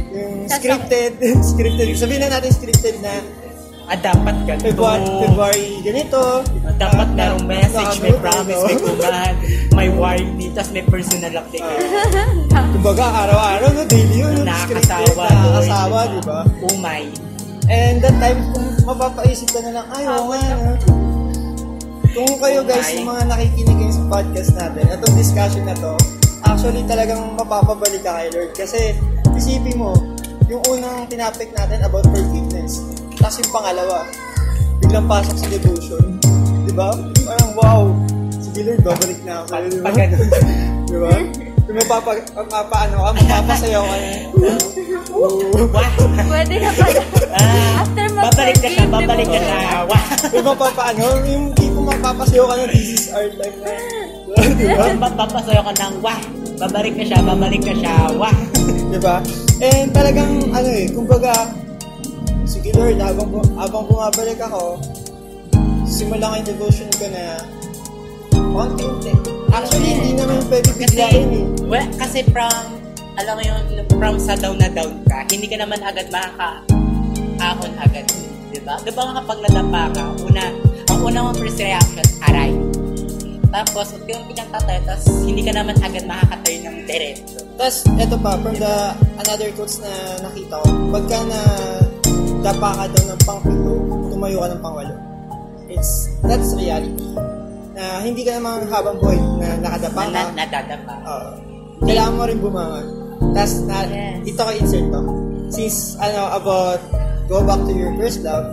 [0.10, 1.12] yung scripted
[1.52, 3.14] scripted sabihin na natin scripted na
[3.84, 4.72] Ah, dapat ganito.
[4.72, 9.36] February, February ganito Ah, Dapat Ah, merong message, may promise, may command,
[9.76, 11.68] may warning, tapos may personal update.
[12.74, 15.24] kumbaga araw-araw no daily yun scripted, Nakakasawa.
[15.28, 17.04] nakakasawa di ba Oh my.
[17.66, 20.72] and that time kung mapapaisip ka na lang ay oo nga no?
[22.14, 25.94] Kung kayo guys yung mga nakikinig sa podcast natin itong discussion na to
[26.46, 28.94] actually talagang mapapabalik ka kay Lord kasi
[29.34, 29.98] isipin mo
[30.46, 32.86] yung unang tinapik natin about forgiveness
[33.18, 34.06] tapos yung pangalawa
[34.78, 36.06] biglang pasok sa devotion
[36.64, 36.94] di ba?
[37.26, 37.82] parang wow
[38.38, 39.86] sige Lord babalik na ako sa'yo di ba?
[39.90, 40.30] Pag ganun.
[40.94, 41.12] di ba?
[41.64, 44.10] Kung mapapa, mapapaano ka, mapapasayaw ka na.
[46.28, 47.02] Pwede na pala.
[47.32, 49.84] Ah, After babalik ka siya, mag-forgive, babalik na.
[49.84, 50.04] Wah.
[50.32, 53.72] Yung mapapaano, yung tipo mapapasayaw ka na, this is our life na.
[54.58, 55.10] Di ba?
[55.12, 56.20] Papasayo ka ng wah.
[56.64, 57.96] Babalik ka siya, babalik ka siya.
[58.16, 58.36] Wah.
[58.94, 59.20] Di ba?
[59.60, 61.52] And talagang, ano eh, kumbaga,
[62.48, 64.80] sige Lord, habang, habang bumabalik ako,
[65.84, 67.24] simula ko yung devotion ko na
[68.56, 69.12] konti-unti.
[69.54, 71.46] Actually, hindi naman pwede Kasi, biglain eh.
[71.70, 72.82] well, kasi from,
[73.22, 73.64] alam mo yun,
[74.02, 76.10] from sa down na down ka, hindi ka naman agad
[77.34, 78.06] makaka-ahon agad.
[78.54, 78.74] Diba?
[78.86, 80.46] Diba nga kapag nadapa ka, una,
[80.88, 82.52] ang una mong first reaction, aray.
[83.50, 87.38] Tapos, unti-unti kang tatay, tapos hindi ka naman agad makakatayo ng diretso.
[87.54, 88.74] Tapos, eto pa, from the
[89.20, 91.40] another quotes na nakita ko, pagka na
[92.42, 93.74] dapa ka daw ng pangpito,
[94.10, 94.96] tumayo ka ng pangwalo.
[95.70, 96.98] It's, that's reality.
[97.74, 100.10] Na hindi ka naman habang buhay na nakadapa Na, ka.
[100.12, 100.94] na, nadadapa.
[101.04, 101.30] Oo.
[101.84, 102.86] kailangan mo rin bumangon.
[103.34, 104.18] Tapos, na, Yes.
[104.24, 105.02] dito ko insert to.
[105.52, 106.82] Since, ano, about
[107.28, 108.46] go back to your first love,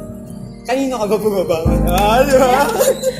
[0.66, 1.78] kanino ka ba bumabangon?
[1.90, 2.54] Ah, di ba?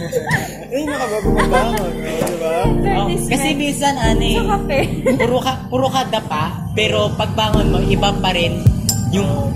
[0.70, 1.92] kanino ka ba bumabangon?
[1.98, 2.54] Di ba?
[3.00, 4.22] Oh, kasi minsan, ano
[4.70, 4.86] eh,
[5.20, 8.62] puro ka, puro ka dapa, pero pagbangon mo, iba pa rin
[9.10, 9.50] yung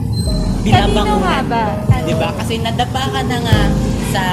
[0.67, 1.07] binabangunan.
[1.07, 1.65] Kanino nga ba?
[1.93, 2.07] Ano?
[2.09, 2.29] Diba?
[2.43, 3.59] Kasi nadapa ka na nga
[4.11, 4.25] sa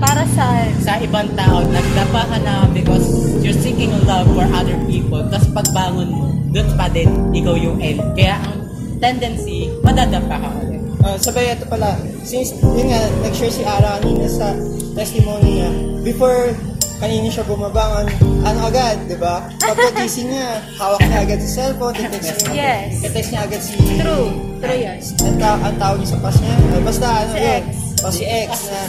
[0.00, 0.64] Para sa...
[0.80, 3.04] sa ibang tao, nagdapa ka na because
[3.44, 5.20] you're seeking love for other people.
[5.28, 8.00] Tapos pagbangon mo, doon pa din, ikaw yung end.
[8.16, 8.64] Kaya ang
[8.96, 10.69] tendency, madadapa ka ulit.
[11.00, 14.52] Ah, sabay ito pala, since yun nga, nag-share si Ara kanina sa
[14.92, 15.70] testimony niya,
[16.02, 16.52] before
[17.00, 18.04] kanina siya bumabangon,
[18.44, 19.48] ano agad, di ba?
[19.56, 23.00] Pagkagising niya, hawak niya agad sa cellphone, text niya, Yes.
[23.00, 23.80] text niya agad si...
[23.96, 24.28] True.
[24.60, 24.98] True yan.
[25.24, 27.64] Ang, ta- ang tawag niya sa pass niya, ah, basta ano Si yun, X.
[27.96, 28.82] o si X na,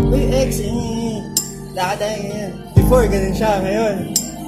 [0.00, 1.20] Uy, X, eh,
[1.76, 2.52] lakad tayo ngayon.
[2.72, 3.94] Before, ganun siya, ngayon.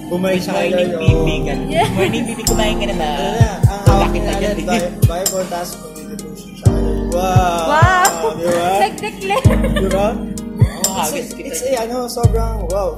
[0.09, 1.35] Good siya kay morning, Lord, baby.
[1.45, 1.67] Ganun.
[1.93, 2.43] Morning, baby.
[2.45, 3.09] Kumain ka na ba?
[3.11, 4.81] Ano na, ang hawak niya agad agad?
[4.81, 5.92] Bi- Bible, tapos.
[7.13, 7.69] Wow!
[7.69, 8.33] Wow!
[8.35, 8.69] Di ba?
[8.89, 9.47] Nag-declare.
[9.71, 10.09] Di ba?
[10.93, 11.77] Oh, It's, it's kita.
[11.79, 12.97] a, ano, sobrang wow.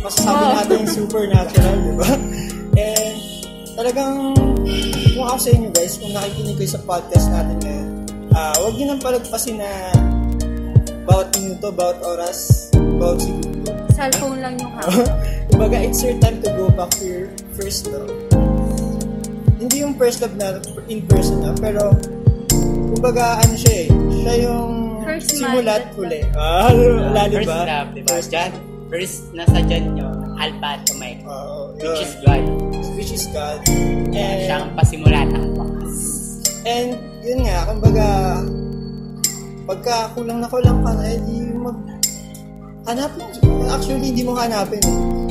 [0.00, 0.54] Masasabi Wow.
[0.56, 2.08] natin supernatural, di ba?
[2.76, 3.16] And
[3.74, 4.14] talagang,
[5.12, 7.88] kung ako sa inyo guys, kung nakikinig kayo sa podcast natin ngayon,
[8.32, 9.70] ah huwag niyo nang palagpasin na
[11.02, 13.70] bawat minuto, bawat oras, bawat segundo.
[13.92, 15.10] Cellphone lang yung hawak.
[15.50, 18.10] Kumbaga, it's your time to go back to your first love.
[19.56, 21.96] Hindi yung first love na in person na, pero
[22.88, 24.72] kumbaga, ano siya eh, siya yung
[25.02, 26.20] First simula at minded huli.
[26.34, 26.70] Ah,
[27.12, 27.58] lalo First ba?
[27.64, 28.08] love, diba?
[28.10, 28.50] First Dyan,
[28.86, 31.22] first, nasa dyan nyo, Alpha at Omega.
[31.24, 32.02] Oo, Which yun.
[32.02, 32.44] is God.
[32.96, 33.58] which is God.
[33.64, 34.18] Siya
[34.56, 35.94] And, ang pasimula ng wakas.
[36.64, 38.06] and yun nga, kumbaga,
[39.64, 41.76] pagka kulang na kulang ka na, eh, di mag,
[42.84, 43.26] hanapin.
[43.66, 44.82] Actually, hindi mo hanapin.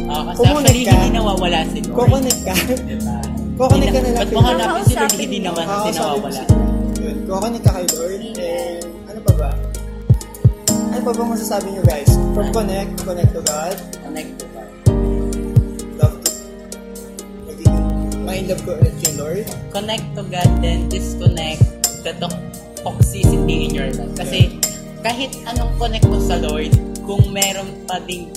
[0.06, 0.92] Oh, kasi Kumonect actually, ka.
[0.94, 1.96] hindi nawawala si Lord.
[1.98, 2.56] Kukonek ka.
[2.78, 3.16] Diba?
[3.56, 4.20] Kukonek ka na lang.
[4.20, 6.42] Ba't mo hanapin si Lord, hindi naman kasi nawawala.
[7.26, 8.22] Kukonek ka kay Lord.
[8.38, 9.50] And, ano pa ba?
[10.94, 12.12] Ano pa ba masasabi nyo guys?
[12.32, 14.70] From connect, connect to God, Connect to God.
[15.96, 16.32] love to,
[17.44, 17.78] magiging,
[18.24, 19.44] may love ko ulit kay Lord.
[19.72, 21.62] Connect to God, then disconnect
[22.04, 22.44] the to-
[22.80, 24.14] toxicity in your life.
[24.16, 24.62] Kasi
[25.02, 26.72] kahit anong connect mo sa Lord,
[27.04, 28.30] kung meron pa ding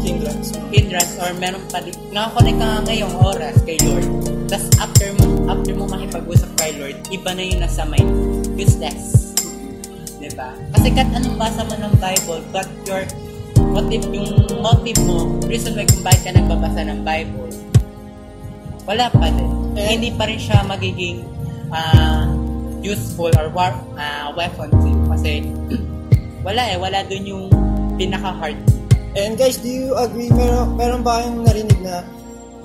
[0.00, 0.52] Hindrance.
[0.68, 4.04] hindrance or meron pa ding nakakonect ka nga ngayong oras kay Lord.
[4.48, 8.10] Tapos after mo, after mo makipag-usap kay Lord, iba na yung nasa mind.
[8.54, 9.32] Useless.
[10.20, 10.56] Diba?
[10.76, 13.02] Kasi kahit anong basa mo ng Bible, but your
[13.72, 14.30] motive, yung
[14.60, 17.52] motive mo, reason why kung bakit ka nagbabasa ng Bible,
[18.84, 19.50] wala pa din.
[19.76, 19.96] Eh?
[19.98, 21.24] Hindi pa rin siya magiging
[21.72, 22.28] ah,
[22.80, 25.00] useful or war, ah, weapon to you.
[25.08, 25.32] Kasi
[26.46, 27.44] wala eh, wala dun yung
[27.96, 28.74] pinaka-heart
[29.14, 30.26] And guys, do you agree?
[30.34, 32.02] Meron, meron ba kayong narinig na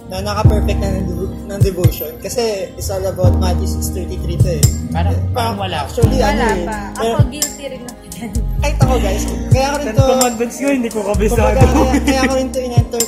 [0.09, 1.05] na naka-perfect na ng,
[1.45, 2.11] ng devotion?
[2.17, 2.41] Kasi
[2.73, 4.63] it's all about Matthew 6.33 to eh.
[4.89, 5.77] Parang- Eh, parang wala.
[5.83, 6.65] Actually, Wala ano eh.
[6.65, 6.77] pa.
[6.93, 8.31] Pero, Ako guilty rin ako yan.
[8.59, 11.55] kahit ako guys, kaya ko rin Ten to, commandments ko, hindi ko kabisado.
[11.55, 13.03] kaya, kaya ko rin to in-enter,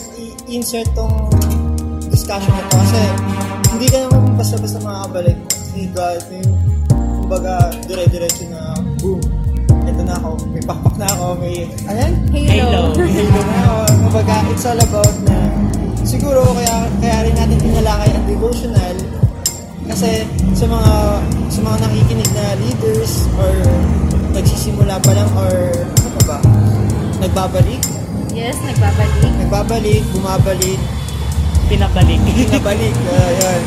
[0.48, 1.14] insert tong
[2.08, 2.76] discussion na to.
[2.78, 3.02] Kasi,
[3.72, 5.38] hindi ka naman basta-basta makakabalik.
[5.50, 6.52] Si God, yung,
[7.20, 8.62] kumbaga, dire-diretso na,
[9.00, 9.20] boom.
[9.82, 11.56] Ito na ako, may pakpak na ako, may,
[11.88, 12.14] ano yan?
[12.30, 12.80] Halo.
[12.94, 13.76] Halo na ako.
[14.06, 15.36] Kumbaga, it's all about na,
[16.22, 18.96] siguro kaya, kaya rin natin tinalakay ang devotional
[19.90, 20.22] kasi
[20.54, 20.92] sa mga
[21.50, 23.50] sa mga nakikinig na leaders or
[24.38, 25.50] nagsisimula pa lang or
[25.82, 26.38] ano pa ba?
[27.18, 27.82] Nagbabalik,
[28.32, 29.34] Yes, nagbabalik.
[29.42, 30.80] nagbabalik, bumabalik,
[31.68, 32.20] Pinabalik.
[32.22, 32.94] pinabalik.
[33.10, 33.62] Uh, yan.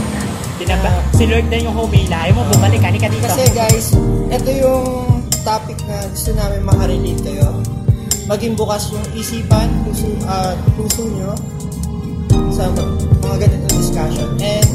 [0.55, 2.17] Pinaba si Lord na yung humila.
[2.23, 3.27] Ayaw mo bumalik, kani ka dito.
[3.27, 3.91] Kasi guys,
[4.31, 4.87] ito yung
[5.43, 7.51] topic na gusto namin makarelate kayo.
[8.25, 11.35] Maging bukas yung isipan, puso, at puso nyo
[12.55, 12.71] sa
[13.21, 14.29] mga ganitong discussion.
[14.39, 14.69] And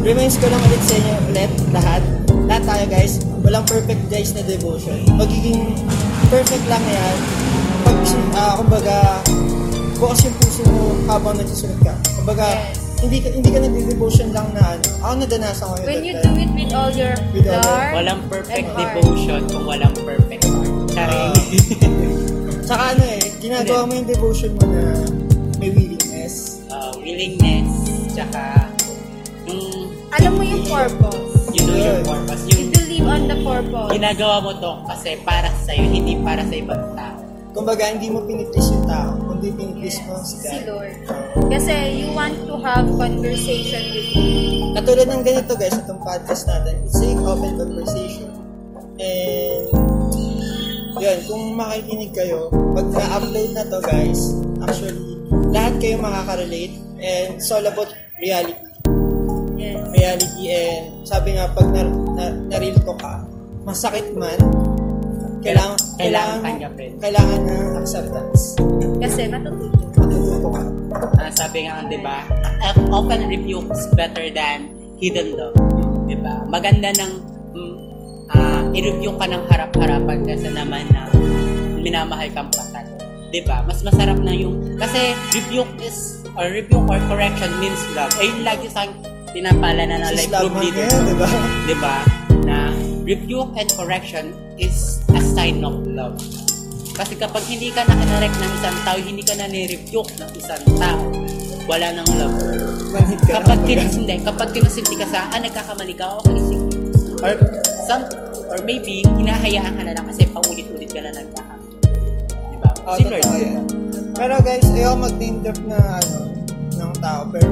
[0.00, 2.02] reminds ko lang ulit sa inyo ulit, lahat.
[2.44, 5.02] Lahat tayo guys, walang perfect guys na devotion.
[5.10, 5.74] Magiging
[6.28, 7.16] perfect lang yan
[7.82, 7.98] pag,
[8.32, 8.96] ah, kumbaga,
[9.96, 11.92] bukas yung puso mo habang nagsusunod ka.
[12.14, 12.80] Kumbaga, Yes.
[13.00, 14.86] hindi ka hindi ka nagde-devotion lang na ano.
[15.02, 15.84] Ako nadanasan ko yun.
[15.84, 19.64] When you do it with all your With all your- heart, Walang perfect devotion kung
[19.66, 20.68] walang perfect heart.
[20.88, 21.32] Charing.
[22.66, 24.84] Tsaka ano eh, ginagawa mo yung devotion mo na.
[26.84, 27.70] Uh, willingness,
[28.12, 28.68] tsaka
[29.48, 31.32] yung alam mo yung purpose.
[31.52, 32.42] you know your purpose.
[32.46, 33.90] You Yung believe on the purpose.
[33.90, 37.18] ginagawa mo to kasi para sa'yo, hindi para sa ibang tao.
[37.54, 40.74] Kumbaga, hindi mo piniplease yung tao, kundi piniplease mo si si God.
[40.74, 40.94] Lord.
[41.48, 44.74] Kasi you want to have conversation with Him.
[44.74, 48.26] Katulad ng ganito guys, itong podcast natin, it's a open conversation.
[48.98, 49.70] And,
[50.96, 54.98] yun, kung makikinig kayo, pag na-upload na to guys, actually,
[55.54, 57.88] lahat kayo makaka-relate and it's all about
[58.18, 58.58] reality.
[59.54, 59.78] Yes.
[59.94, 61.82] Reality and sabi nga, pag na,
[62.18, 63.22] na, na-real to ka,
[63.62, 64.34] masakit man,
[65.40, 66.90] kailangan, Kailangan tanggapin.
[66.98, 68.42] kailangan ng acceptance.
[68.98, 69.78] Kasi matututo.
[69.94, 70.62] Matututo ka.
[71.22, 72.26] Ah, sabi nga, di ba,
[72.90, 75.54] open rebuke is better than hidden love.
[76.10, 76.42] Di ba?
[76.50, 77.12] Maganda ng
[77.54, 77.74] mm,
[78.32, 81.06] ah, i-review ka ng harap-harapan kasi naman na
[81.78, 82.82] minamahal kang patay.
[83.34, 83.66] Di ba?
[83.66, 88.14] Mas masarap na yung, kasi rebuke is, or rebuke or correction means love.
[88.22, 88.86] Ayun lagi sa
[89.34, 90.86] pinapala na ng life group leader.
[90.86, 91.28] di ba?
[91.66, 91.96] Di ba?
[92.46, 92.70] Na
[93.02, 96.14] rebuke and correction is a sign of love.
[96.94, 101.02] Kasi kapag hindi ka nakanarek ng isang tao, hindi ka na ni-rebuke ng isang tao,
[101.66, 102.38] wala nang love.
[103.26, 106.66] Kapag hindi, kapag kinusinti ka sa, ah, nagkakamali ka, okay, sige.
[107.18, 107.34] Or,
[107.90, 108.06] some,
[108.46, 111.53] or maybe, hinahayaan ka na lang kasi paulit-ulit ka na nagkakamali.
[112.84, 113.24] Oh, si Lord.
[113.24, 113.64] totoo yan.
[114.14, 116.18] Pero guys, ayoko mag-name na ano,
[116.76, 117.20] ng tao.
[117.32, 117.48] Pero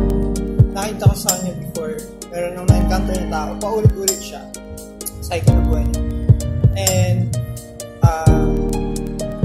[0.77, 1.97] nakita ko sa kanya before.
[2.29, 4.45] Pero nung na-encounter ng tao, paulit-ulit siya.
[5.25, 6.03] Cycle na buhay niya.
[6.73, 7.19] And,
[8.05, 8.45] ah,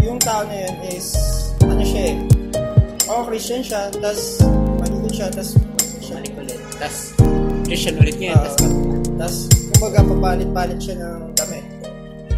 [0.04, 1.16] yung tao na yun is,
[1.64, 2.18] ano siya eh,
[3.08, 4.40] oh, Christian siya, tas
[4.80, 5.56] maligid siya, tas
[6.00, 6.20] siya.
[6.20, 6.60] Balik ulit.
[6.80, 7.00] Tapos,
[7.68, 8.40] Christian ulit ngayon.
[8.40, 8.64] Ah, Tapos,
[9.20, 9.36] tas,
[9.76, 11.66] kumbaga, papalit-palit siya ng damit.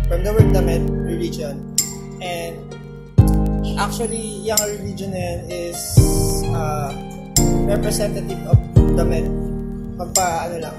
[0.09, 1.61] From the word damit, religion.
[2.21, 2.57] And,
[3.79, 5.79] actually, yung religion na yan is
[6.51, 6.91] uh,
[7.63, 8.59] representative of
[8.99, 9.23] damit.
[9.95, 10.75] Pampa, ano lang,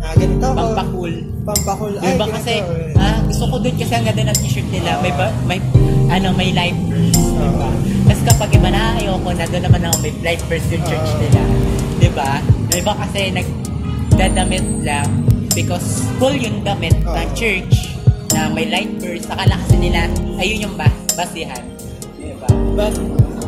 [0.00, 0.56] ah, ganito ako.
[0.56, 1.12] pampakul.
[1.44, 1.92] Pampakul.
[2.00, 3.00] Yung iba ganito, kasi, eh.
[3.00, 4.90] ah, gusto ko doon kasi ang ganda ng t-shirt nila.
[5.04, 5.58] May, ba, may,
[6.08, 7.16] ano, may light verse.
[7.16, 7.68] Diba?
[8.08, 11.20] Tapos kapag iba na, ayoko na doon naman ako may light verse yung church Oo.
[11.20, 11.42] nila.
[12.00, 12.30] Diba?
[12.72, 15.08] Yung iba kasi nagdadamit lang
[15.56, 17.16] because cool yung damit Oo.
[17.16, 17.96] ng church
[18.36, 19.24] na may light verse.
[19.28, 21.79] Akala kasi nila, ayun yung bas basihan.
[22.48, 22.94] But,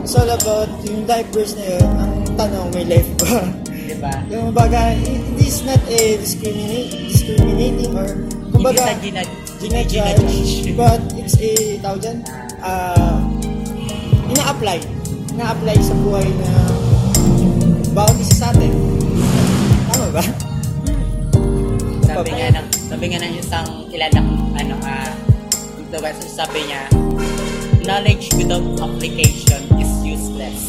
[0.04, 1.88] it's all about yung diapers na yun.
[1.96, 3.48] Ang tanong, may life ba?
[3.72, 4.12] Diba?
[4.28, 9.30] yung baga, it is not a discriminate, discriminating or, Hindi kumbaga, sa ginag
[9.62, 12.18] ginajudge, but it's a, tawag dyan,
[12.60, 13.20] ah,
[14.32, 14.78] ina-apply.
[15.32, 16.50] Ina-apply sa buhay na
[17.92, 18.72] bawat isa sa atin.
[19.92, 20.22] Tama ba?
[22.12, 25.12] Sabi nga ng sabi nga ng isang kilala kong ano ah
[25.80, 26.84] influencer sabi niya
[27.82, 30.60] knowledge without application is useless.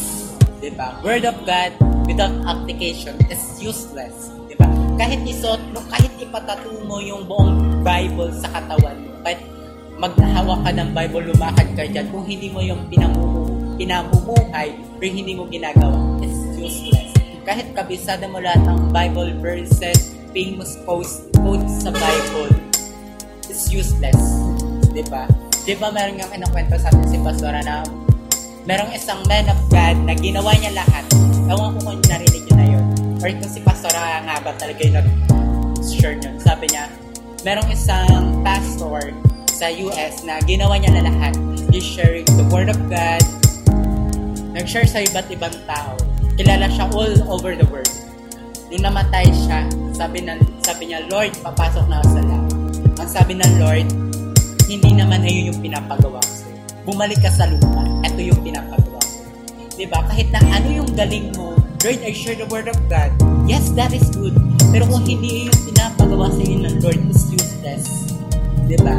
[0.59, 0.97] 'Di ba?
[1.05, 1.71] Word of God
[2.09, 4.33] without application is useless.
[4.49, 4.67] 'Di ba?
[4.97, 9.41] Kahit isuot mo, kahit ipatato mo yung buong Bible sa katawan mo, kahit
[9.97, 15.33] maghawak ka ng Bible, lumakad ka dyan, kung hindi mo yung pinamumu pinamumuhay or hindi
[15.33, 17.09] mo ginagawa, it's useless.
[17.43, 22.53] Kahit kabisada mo lahat ng Bible verses, famous post quotes sa Bible,
[23.49, 24.21] it's useless.
[24.93, 25.25] Di ba?
[25.63, 27.87] Di ba meron nga kinukwento sa atin si Pastora na
[28.67, 31.07] merong isang man of God na ginawa niya lahat.
[31.47, 32.85] Ewan ko kung narinig niyo na yun.
[33.23, 36.35] Or kung si Pastor nga ba talaga yung nag-share yun.
[36.35, 36.91] Sabi niya,
[37.47, 39.15] merong isang pastor
[39.47, 41.31] sa US na ginawa niya na lahat.
[41.71, 43.23] He's sharing the Word of God.
[44.51, 45.95] Nag-share sa iba't ibang tao.
[46.35, 47.87] Kilala siya all over the world.
[48.67, 49.63] Nung namatay siya,
[49.95, 52.51] sabi, ng, sabi niya, Lord, papasok na ako sa langit.
[52.99, 53.87] Ang sabi ng Lord,
[54.73, 56.57] hindi naman na yun yung pinapagawa ko sa'yo.
[56.89, 57.85] Bumalik ka sa lupa.
[58.01, 59.29] Ito yung pinapagawa ko sa'yo.
[59.77, 59.99] Diba?
[60.09, 61.53] Kahit na ano yung galing mo,
[61.83, 63.11] Lord, I share the word of God.
[63.45, 64.33] Yes, that is good.
[64.73, 67.85] Pero kung hindi yung pinapagawa sa iyo ng Lord, is useless.
[68.65, 68.97] Diba?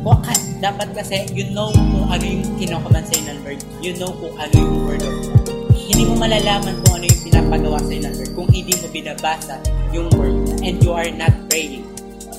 [0.00, 3.60] Kung ka- dapat kasi, you know kung ano yung kinokoman sa iyo ng Lord.
[3.84, 5.44] You know kung ano yung word of God.
[5.76, 9.54] Hindi mo malalaman kung ano yung pinapagawa sa iyo ng Lord kung hindi mo binabasa
[9.92, 10.34] yung word
[10.64, 11.84] and you are not praying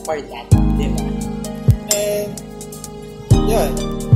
[0.04, 0.50] for that.
[0.76, 1.11] Diba?
[3.52, 3.72] Yun.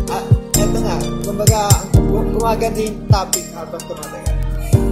[0.08, 0.24] Ah,
[0.56, 0.96] eto nga.
[1.28, 4.36] Kumbaga, gu- gumaganda yung topic habang tumatagal.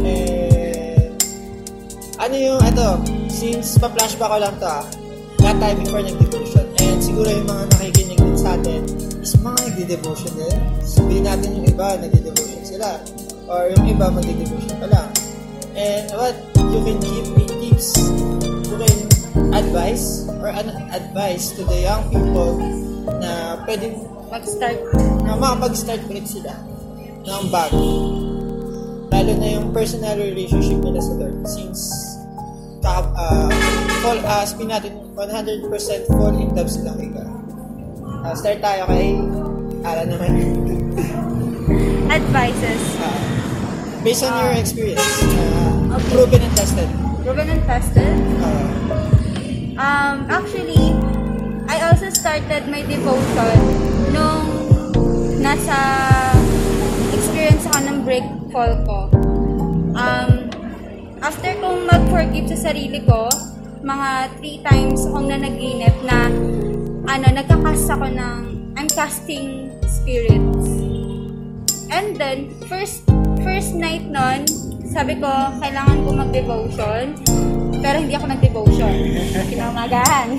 [0.04, 1.16] And,
[2.20, 3.00] ano yung, eto,
[3.32, 4.84] since pa-flashback ko lang to ah,
[5.40, 6.68] that time before nag-devotion.
[6.84, 8.84] And siguro yung mga nakikinig din sa atin
[9.24, 10.60] is mga nagdi-devotion din.
[10.84, 13.00] Sabihin natin yung iba, nagdi-devotion sila.
[13.48, 15.08] Or yung iba, magdi-devotion pa lang.
[15.80, 17.96] And what you can give me tips,
[18.68, 19.00] you can
[19.56, 22.60] advise or an advice to the young people
[23.24, 24.82] na pwedeng Mag-start.
[25.22, 26.58] na makapag-start ulit sila
[27.22, 27.78] ng bago.
[29.14, 31.38] Lalo na yung personal relationship nila sa Lord.
[31.46, 31.82] Since
[32.82, 33.54] uh,
[34.02, 37.30] fall, uh, sabihin natin 100% fall in love sila kay God.
[38.26, 39.22] Uh, start tayo kay
[39.86, 40.34] Ara naman.
[42.18, 42.82] Advices.
[42.98, 43.22] Uh,
[44.02, 45.06] based on your experience,
[45.94, 46.90] uh, proven and tested.
[47.22, 48.18] Proven and tested.
[48.42, 48.74] Uh,
[49.74, 50.94] Um, actually,
[51.74, 53.58] I also started my devotion
[54.14, 54.46] nung
[55.42, 55.74] nasa
[57.10, 59.10] experience ako ng break fall ko.
[59.98, 60.54] Um,
[61.18, 63.26] after kong mag-forgive sa sarili ko,
[63.82, 66.30] mga three times akong nanaginip na
[67.10, 68.38] ano, nagkakas ako ng
[68.78, 70.70] I'm casting spirits.
[71.90, 73.02] And then, first
[73.42, 74.46] first night nun,
[74.94, 77.18] sabi ko, kailangan ko mag-devotion.
[77.82, 78.94] Pero hindi ako nag-devotion.
[79.50, 80.30] Kinamagahan.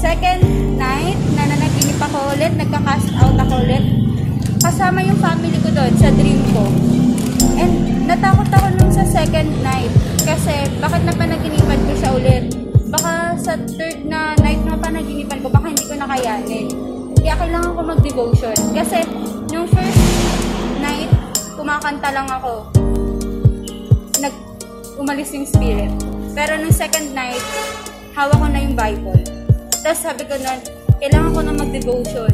[0.00, 0.40] Second
[0.80, 3.84] night, nananaginip ako ulit, nagka-cast out ako ulit.
[4.56, 6.64] Kasama yung family ko doon sa dream ko.
[7.60, 9.92] And natakot ako nung sa second night.
[10.24, 12.48] Kasi bakit napanaginipan ko siya ulit?
[12.88, 16.72] Baka sa third na night na panaginipan ko, baka hindi ko nakayanin.
[17.20, 18.56] Kaya kailangan ko mag-devotion.
[18.72, 19.04] Kasi
[19.52, 20.00] nung first
[20.80, 21.12] night,
[21.60, 22.72] kumakanta lang ako.
[24.16, 24.32] Nag
[24.96, 25.92] umalis yung spirit.
[26.32, 27.44] Pero nung second night,
[28.16, 29.39] hawak ko na yung Bible.
[29.80, 30.60] Tapos sabi ko nun,
[31.00, 32.32] kailangan ko na mag-devotion.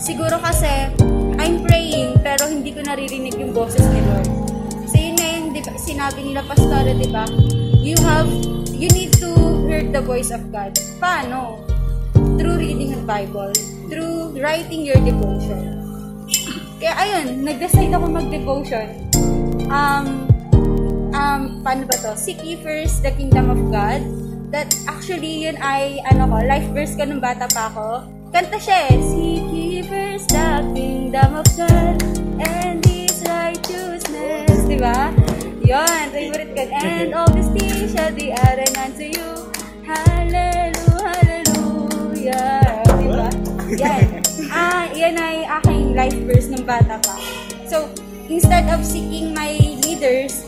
[0.00, 0.88] Siguro kasi,
[1.36, 4.28] I'm praying, pero hindi ko naririnig yung boses ni Lord.
[4.88, 7.28] So yun na yun, di ba, sinabi nila pastora, di ba?
[7.76, 8.30] You have,
[8.72, 9.28] you need to
[9.68, 10.80] hear the voice of God.
[10.96, 11.60] Paano?
[12.40, 13.52] Through reading the Bible.
[13.92, 15.76] Through writing your devotion.
[16.80, 18.88] Kaya ayun, nag-decide ako mag-devotion.
[19.68, 20.24] Um,
[21.12, 22.16] um, paano ba to?
[22.16, 24.00] Seek ye first the kingdom of God.
[24.48, 28.08] That actually, yun ay, ano ko, life verse ko nung bata pa ako.
[28.32, 28.96] Kanta siya eh.
[28.96, 32.00] Seek ye first the kingdom of God
[32.40, 34.64] and His righteousness.
[34.64, 35.12] Di ba?
[35.60, 36.64] Yun, favorite ko.
[36.80, 39.52] And all these things shall be added unto you.
[39.84, 42.64] Hallelujah, hallelujah.
[42.88, 43.28] Di ba?
[43.76, 44.04] Yan.
[44.48, 47.20] Ah, yan ay aking life verse nung bata pa.
[47.68, 47.92] So,
[48.32, 49.52] instead of seeking my
[49.84, 50.47] leaders,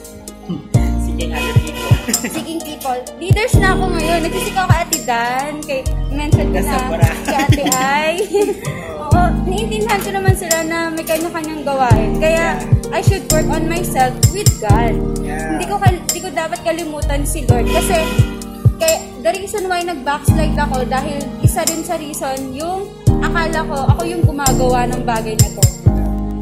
[1.21, 1.93] Seeking other people.
[2.33, 2.99] seeking people.
[3.21, 4.19] Leaders na ako ngayon.
[4.25, 6.77] Nagsisik ako kay Ate Dan, kay mention ko na
[7.29, 8.17] kay Ate Ai.
[9.05, 12.17] Oo, naiintindihan ko naman sila na may kanya-kanyang gawain.
[12.17, 12.57] Kaya,
[12.89, 14.97] I should work on myself with God.
[15.21, 15.61] Yeah.
[15.61, 18.01] Hindi ko hindi ko dapat kalimutan si Lord kasi
[18.81, 22.89] kaya the reason why nag-backslide ako dahil isa din sa reason yung
[23.21, 25.65] akala ko ako yung gumagawa ng bagay na to.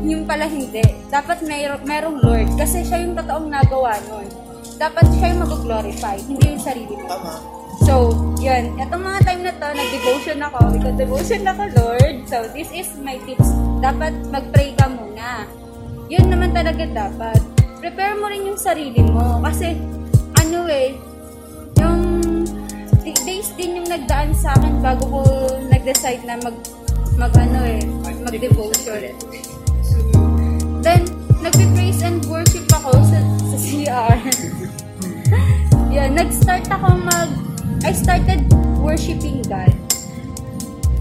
[0.06, 0.86] Yung pala hindi.
[1.10, 4.47] Dapat may, merong Lord kasi siya yung totoong nagawa nun.
[4.78, 7.10] Dapat siya yung mag-glorify, hindi yung sarili mo.
[7.10, 7.34] tama.
[7.82, 8.78] So, yun.
[8.78, 10.58] Itong mga time na to, nag-devotion ako.
[10.70, 12.16] Because devotion ako, Lord.
[12.30, 13.50] So, this is my tips.
[13.82, 15.50] Dapat mag-pray ka muna.
[16.06, 17.42] Yun naman talaga dapat.
[17.82, 19.42] Prepare mo rin yung sarili mo.
[19.42, 19.74] Kasi,
[20.38, 20.94] ano eh,
[21.82, 22.02] yung
[23.02, 25.20] days din yung nagdaan sa akin bago ko
[25.68, 26.54] nag-decide na mag,
[27.18, 27.82] mag ano eh,
[28.24, 29.10] mag-devotion.
[30.86, 34.16] Then, nagpe-praise and worship ako sa, sa CR.
[35.94, 37.30] Yan, nag-start ako mag...
[37.86, 38.50] I started
[38.82, 39.70] worshiping God.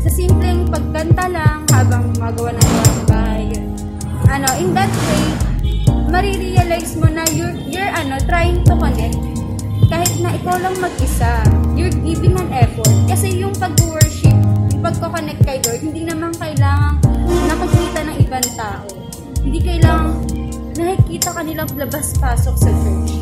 [0.06, 2.70] Sa simpleng pagkanta lang habang magawa ng
[3.10, 3.50] bahay.
[4.30, 5.26] Ano, in that way,
[6.14, 9.18] marirealize mo na you're, you're ano, trying to connect.
[9.90, 11.42] Kahit na ikaw lang mag-isa,
[11.74, 12.94] you're giving an effort.
[13.10, 14.38] Kasi yung pag-worship,
[14.70, 17.02] yung pagko-connect kay Lord, hindi naman kailangan
[17.50, 19.07] nakikita ng ibang tao.
[19.48, 20.28] Hindi kailangan
[20.76, 23.16] nakikita ka nilang labas-pasok sa church.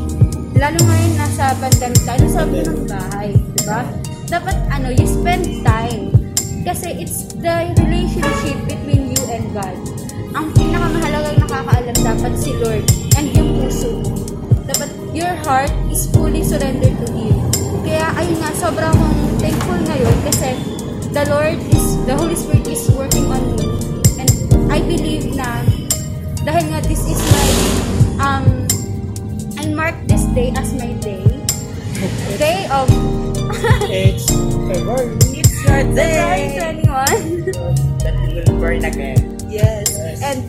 [0.58, 3.86] Lalo ngayon nasa pandemic tayo, nasa ng bahay, di ba?
[4.26, 6.10] Dapat ano, you spend time.
[6.66, 9.78] Kasi it's the relationship between you and God.
[10.34, 12.90] Ang pinakamahalagang nakakaalam dapat si Lord
[13.22, 14.18] and yung puso mo.
[14.66, 17.38] Dapat your heart is fully surrendered to Him.
[17.86, 20.58] Kaya ayun nga, sobrang akong thankful ngayon kasi
[21.14, 23.70] the Lord is, the Holy Spirit is working on me.
[24.18, 24.30] And
[24.74, 25.85] I believe na
[26.46, 27.50] dahil nga this is my,
[28.22, 28.46] um,
[29.58, 31.26] I mark this day as my day.
[32.38, 32.86] Day of
[33.90, 34.30] It's
[34.70, 35.18] February.
[35.34, 38.06] It's your February 21.
[38.06, 39.20] that you will burn again.
[39.50, 39.90] yes.
[39.90, 40.22] Yes.
[40.22, 40.40] And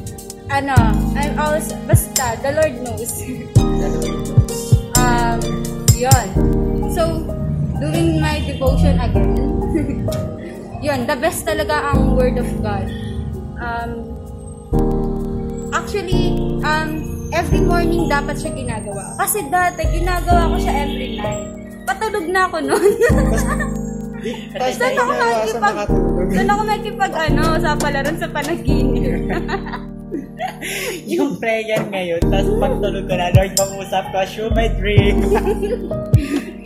[0.52, 0.76] ano,
[1.16, 3.12] I'm also, basta, the Lord knows.
[5.00, 5.40] um,
[5.96, 6.28] yon.
[6.92, 7.24] So,
[7.80, 9.32] doing my devotion again,
[10.84, 12.88] yun, the best talaga ang Word of God.
[13.56, 14.16] Um,
[15.86, 16.34] actually,
[16.66, 16.90] um,
[17.30, 19.14] every morning dapat siya ginagawa.
[19.22, 21.46] Kasi dati, ginagawa ko siya every night.
[21.86, 22.92] Patulog na ako noon.
[24.74, 25.74] Saan ako nakikipag...
[26.34, 29.30] Saan ako nakikipag, ano, sa palaran sa panaginip.
[31.14, 35.22] yung prayer ngayon, tapos pagtulog ko na, Lord, pangusap ko, show my dream.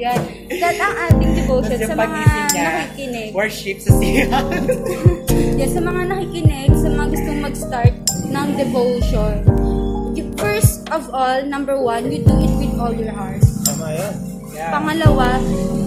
[0.01, 0.20] Yan.
[0.48, 2.20] That ang ating devotion sa mga
[2.57, 3.30] niya, nakikinig.
[3.36, 4.32] worship sa siya.
[5.61, 7.94] Yan, sa mga nakikinig, sa mga gustong mag-start
[8.32, 9.34] ng devotion.
[10.40, 13.44] First of all, number one, you do it with all your heart.
[13.68, 14.14] Tama yan.
[14.57, 14.72] yeah.
[14.72, 15.36] Pangalawa,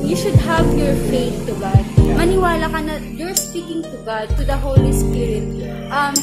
[0.05, 1.81] you should have your faith to God.
[1.97, 5.41] Maniwala ka na you're speaking to God, to the Holy Spirit.
[5.89, 6.13] Um,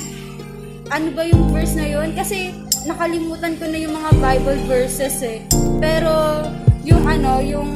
[0.95, 2.15] ano ba yung verse na yun?
[2.15, 2.55] Kasi
[2.87, 5.43] nakalimutan ko na yung mga Bible verses eh.
[5.83, 6.47] Pero
[6.85, 7.69] yung ano, yung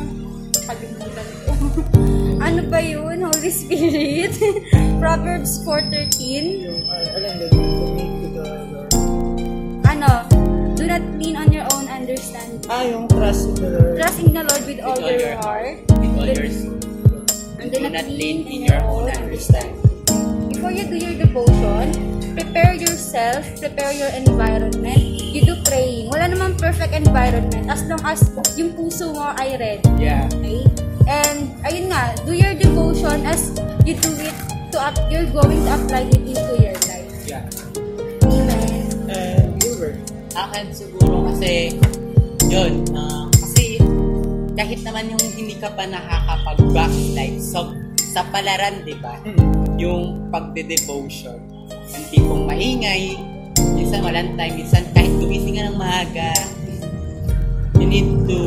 [0.65, 1.53] kalimutan ko.
[2.47, 3.21] ano ba yun?
[3.21, 4.33] Holy Spirit?
[5.03, 7.05] Proverbs 4.13 Yung, uh.
[9.85, 10.11] Ano?
[10.75, 12.65] Do not lean on your own understanding.
[12.69, 13.95] Ah, yung trust in the Lord.
[14.01, 15.85] Trust in the Lord with all all your your heart.
[16.01, 16.81] With all your soul.
[17.61, 19.81] And Do not lean in your own understanding.
[20.53, 25.03] Before you do your devotion, prepare yourself, prepare your environment.
[25.31, 26.11] You do praying.
[26.11, 28.21] Wala namang perfect environment as long as
[28.59, 29.87] yung puso mo ay ready.
[29.99, 30.27] Yeah.
[30.35, 30.67] Okay?
[31.07, 33.55] And, ayun nga, do your devotion as
[33.87, 34.35] you do it
[34.75, 37.13] to up, you're going to apply it into your life.
[37.29, 37.47] Yeah.
[38.27, 38.83] Amen.
[39.07, 40.03] And Gilbert.
[40.35, 41.79] Akin siguro kasi,
[42.51, 43.79] yun, ah, kasi
[44.59, 47.71] kahit naman yung hindi ka pa nakakapag-backslide sa,
[48.11, 49.15] sa palaran, di ba?
[49.79, 51.54] Yung pagde-devotion,
[51.95, 53.15] yung tipong maingay,
[53.79, 56.31] minsan walang time, minsan kahit gumising ka ng maaga,
[57.79, 58.41] you need to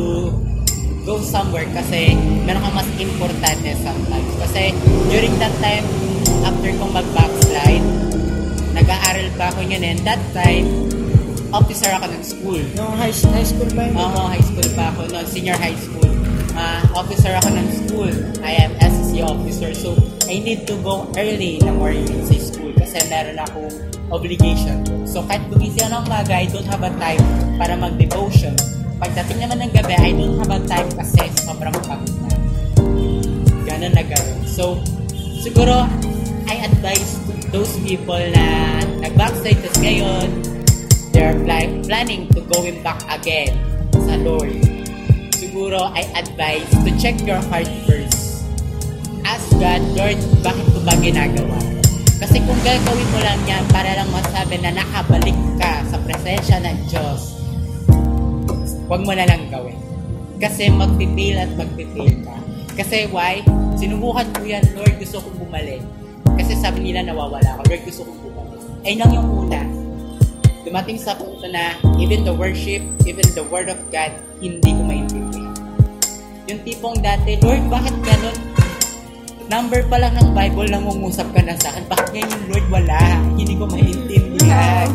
[1.08, 4.32] go somewhere kasi meron kang mas importante sometimes.
[4.43, 4.76] Kasi
[5.08, 5.88] during that time,
[6.43, 7.88] after kong mag-backslide,
[8.76, 10.68] nag-aaral pa ako yun and that time,
[11.56, 12.62] officer ako ng school.
[12.76, 13.95] Yung high, high school pa yun.
[13.95, 16.12] Oo, high school pa ako noon, senior high school.
[16.58, 18.14] Ah, officer ako ng school.
[18.43, 19.72] I am SSC officer.
[19.78, 19.95] So,
[20.28, 23.67] I need to go early in the morning sa school kasi meron akong
[24.15, 24.79] obligation.
[25.03, 27.23] So, kahit gumising ako ng umaga, I don't have a time
[27.59, 28.55] para mag-devotion.
[28.95, 32.31] Pagdating naman ng gabi, I don't have a time kasi sobrang pagod na.
[33.67, 34.39] Ganun na ganun.
[34.47, 34.79] So,
[35.43, 35.83] siguro,
[36.47, 37.19] I advise
[37.51, 40.27] those people na nag-backslide kasi ngayon,
[41.11, 43.51] they're pla- planning to going back again
[44.07, 44.55] sa Lord.
[45.35, 48.47] Siguro, I advise to check your heart first.
[49.27, 51.76] Ask God, Lord, bakit ko ba ginagawa?
[52.18, 56.78] Kasi kung gagawin mo lang yan para lang masabi na nakabalik ka sa presensya ng
[56.89, 57.38] Diyos,
[58.89, 59.78] huwag mo na lang gawin.
[60.41, 62.36] Kasi magpipil at magpipil ka.
[62.74, 63.45] Kasi why?
[63.78, 65.82] Sinubukan ko yan, Lord, gusto kong bumalik.
[66.41, 68.61] Kasi sabi nila nawawala ako, Lord, gusto kong bumalik.
[68.82, 69.61] Ayun lang yung una.
[70.65, 74.09] Dumating sa punto na even the worship, even the word of God,
[74.41, 75.53] hindi ko maintindihan.
[76.49, 78.38] Yung tipong dati, Lord, bakit ganun?
[79.48, 81.88] Number pa lang ng Bible, nangungusap ka na sa akin.
[81.88, 83.00] Bakit ngayon yung Lord wala?
[83.39, 84.88] Hindi ko maintindihan.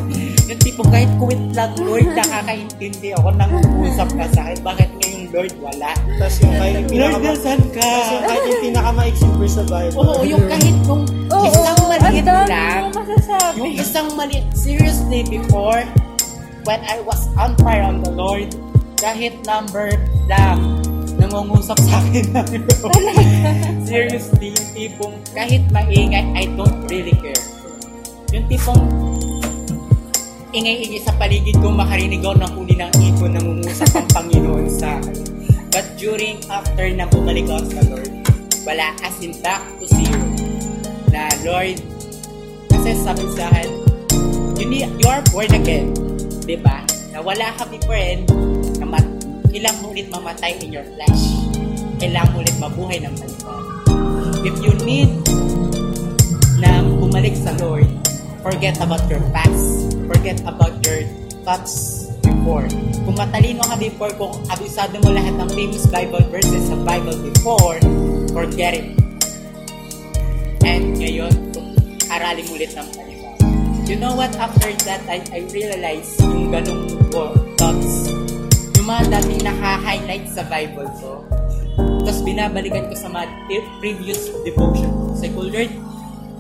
[0.45, 4.59] Yung tipong kahit quit lang, Lord, nakakaintindi ako, nangungusap ka sa akin.
[4.61, 5.97] Bakit ngayon Lord wala?
[6.21, 7.25] Tapos yung kahit yung Lord, pinaka...
[7.25, 7.81] nasan ka?
[7.81, 10.05] Tapos yung kahit yung pinakamaiksing verse sa Bible.
[10.05, 13.55] Oo, yung kahit kung Oo, isang maliit ang dami lang, mo masasabi.
[13.57, 15.81] yung isang maliit, seriously, before,
[16.69, 18.53] when I was on fire on the Lord,
[19.01, 19.97] kahit number
[20.29, 20.82] lang,
[21.33, 22.47] nangungusap sa akin ng.
[23.89, 27.45] Seriously, yung tipong, kahit maingay, I don't really care.
[28.37, 28.81] Yung tipong,
[30.53, 35.01] ingay-ingay sa paligid ko, makarinig ako ng huli ng ibon na ngungusap ang Panginoon sa
[35.01, 35.17] akin.
[35.73, 38.13] But during, after na bumalik ako sa Lord,
[38.69, 40.21] wala as in back to zero.
[41.09, 41.81] Na Lord,
[42.69, 43.69] kasi sabi sa akin,
[44.61, 45.97] you, need, you are born again.
[46.45, 46.85] Di ba?
[47.17, 48.52] Na wala ka before na
[49.61, 51.23] mo ulit mamatay in your flesh.
[52.01, 53.61] Kailangan ulit mabuhay ng balikan.
[54.49, 55.13] If you need
[56.57, 57.85] na bumalik sa Lord,
[58.41, 59.93] forget about your past.
[60.09, 61.05] Forget about your
[61.45, 62.65] thoughts before.
[63.05, 67.77] Kung matalino ka before, kung abisado mo lahat ng famous Bible verses sa Bible before,
[68.33, 68.89] forget it.
[70.65, 71.35] And ngayon,
[72.09, 73.45] aralin mo ulit ng panibago.
[73.85, 74.33] You know what?
[74.41, 78.32] After that, I, I realized yung ganong ko- thoughts.
[78.83, 81.23] Yung mga dating naka-highlight sa Bible ko.
[82.03, 83.31] Tapos binabalikan ko sa mga
[83.79, 85.15] previous devotion ko.
[85.15, 85.71] Sa ko, Lord,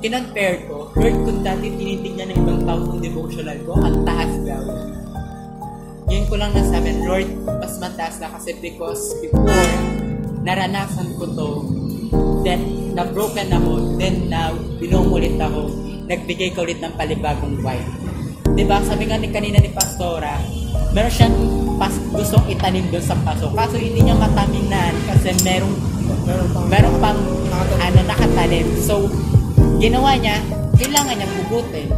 [0.02, 4.58] kinonpare ko, Lord, kung dati tinitignan ng ibang tao kong devotional ko, ang taas daw.
[6.10, 9.70] Yun ko lang nasabi, Lord, mas mataas na kasi because before,
[10.42, 11.50] naranasan ko to,
[12.42, 14.50] then na-broken ako, then now,
[14.82, 15.70] binumulit ako,
[16.10, 17.86] nagbigay ka ulit ng palibagong wife.
[18.58, 20.42] Diba, sabi nga ni kanina ni Pastora,
[20.90, 23.50] meron siyang pas, gustong itanim doon sa paso.
[23.50, 25.74] Kaso hindi niya mataminan kasi merong
[26.70, 27.18] Meron pang,
[27.78, 28.66] ano nakatanim.
[28.82, 29.10] So,
[29.78, 30.38] ginawa niya,
[30.78, 31.88] kailangan niyang hugutin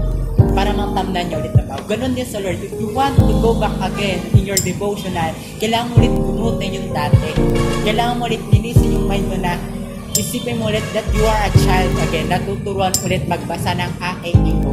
[0.55, 1.85] para matamnan niya ulit na bago.
[1.89, 2.61] Ganon din sa Lord.
[2.63, 6.89] If you want to go back again in your devotional, kailangan mo ulit bunutin yung
[6.95, 7.31] dati.
[7.85, 9.59] Kailangan mo ulit linisin yung mind mo na
[10.15, 12.27] isipin mo ulit that you are a child again.
[12.31, 14.73] Natuturuan ulit magbasa ng A, E, I, O.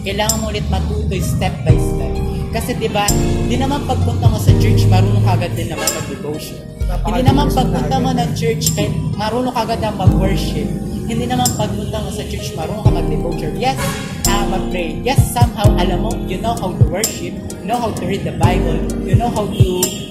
[0.00, 2.29] Kailangan mo ulit matuto step by step.
[2.50, 6.58] Kasi 'di ba, hindi naman pagpunta mo sa church, marunong agad din naman mag-devotion.
[6.90, 8.74] Hindi naman pagpunta mo ng church,
[9.14, 10.66] marunong agad na mag-worship.
[11.06, 13.54] Hindi naman pagpunta mo sa church, marunong ka mag-devotion.
[13.54, 13.78] Yes,
[14.26, 14.98] uh, mag-pray.
[15.06, 18.34] Yes, somehow, alam mo, you know how to worship, you know how to read the
[18.34, 19.68] Bible, you know how to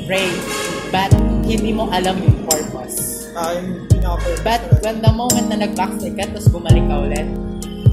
[0.07, 0.31] pray,
[0.95, 1.11] but
[1.43, 3.27] hindi mo alam yung purpose.
[3.35, 3.87] Ah, yung
[4.43, 7.27] But when the moment na nag-backslide ka, tapos bumalik ka ulit,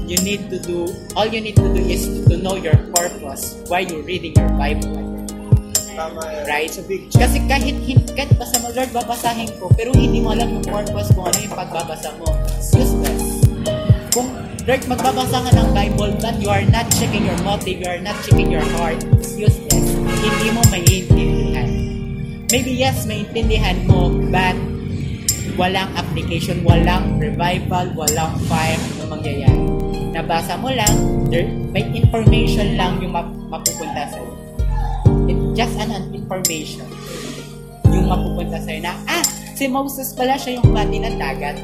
[0.07, 0.87] you need to do,
[1.19, 4.95] all you need to do is to know your purpose while you're reading your Bible.
[5.99, 6.43] Tama yan.
[6.47, 6.71] Right?
[6.71, 7.11] A big.
[7.11, 7.75] Kasi kahit,
[8.15, 11.51] kahit basta mo, Lord, babasahin ko, pero hindi mo alam yung purpose kung ano yung
[11.51, 12.31] pagbabasa mo.
[12.55, 13.43] It's useless.
[14.15, 14.31] Kung,
[14.63, 18.15] Lord, magbabasa ka ng Bible, but you are not checking your motive, you are not
[18.23, 19.87] checking your heart, it's useless.
[20.23, 21.69] Hindi mo maiintindihan.
[22.47, 24.55] Maybe yes, maintindihan mo, but
[25.59, 29.76] walang application, walang revival, walang fire na mangyayari.
[30.17, 30.89] Nabasa mo lang,
[31.29, 34.33] there, may information lang yung map- mapupunta sa'yo.
[35.29, 36.89] It's just an information
[37.85, 39.21] yung mapupunta sa'yo na, ah,
[39.53, 41.61] si Moses pala siya yung humati ng dagat.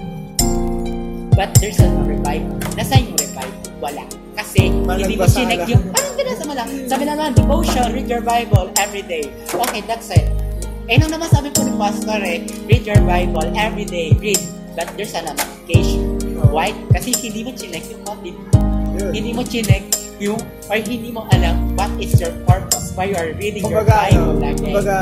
[1.34, 2.62] But there's no revival.
[2.78, 3.58] Nasaan yung revival?
[3.82, 4.06] Wala.
[4.38, 5.70] Kasi hindi chinek lang.
[5.74, 6.68] yung, parang binasa mo lang.
[6.86, 9.34] Sabi naman, devotion, read your Bible every day.
[9.50, 10.30] Okay, that's it.
[10.86, 14.38] Eh, nung naman sabi po ni Pastor eh, read your Bible every day, read.
[14.78, 16.13] But there's an application.
[16.54, 16.70] Why?
[16.92, 18.38] Kasi hindi mo chinek yung motive
[18.94, 19.10] Yun.
[19.10, 19.84] hindi mo chinek
[20.22, 20.38] yung
[20.70, 24.22] or hindi mo alam what is your purpose why you are reading your Kumbaga, Bible
[24.22, 24.62] ano, lagi.
[24.64, 24.98] kumbaga,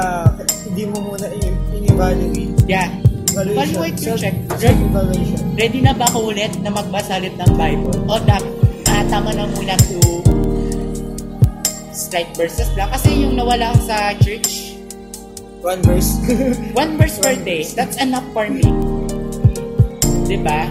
[0.64, 1.28] hindi mo muna
[1.76, 2.56] in-evaluate.
[2.66, 2.88] yeah.
[3.32, 4.36] Evaluate your Self- check.
[4.56, 5.40] Self-evaluation.
[5.56, 7.96] Ready na ba ako ulit na magbasa ulit ng Bible?
[8.08, 8.48] O dapat
[8.88, 10.00] ah, tama na muna to
[11.92, 12.92] slight verses lang.
[12.92, 14.76] Kasi yung nawala sa church,
[15.62, 16.18] One verse.
[16.74, 18.66] one verse per day, that's enough for me.
[20.26, 20.66] Diba?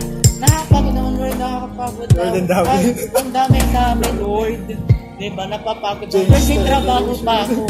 [0.70, 1.36] Nakakapagod naman, Lord.
[1.36, 2.20] Nakakapagod na.
[2.22, 2.68] Lord, ang dami.
[2.70, 4.62] Ay, ang dami, dami, Lord.
[5.18, 5.42] Diba?
[5.50, 6.14] Napapagod na.
[6.14, 7.64] James Lord, may trabaho pa ako.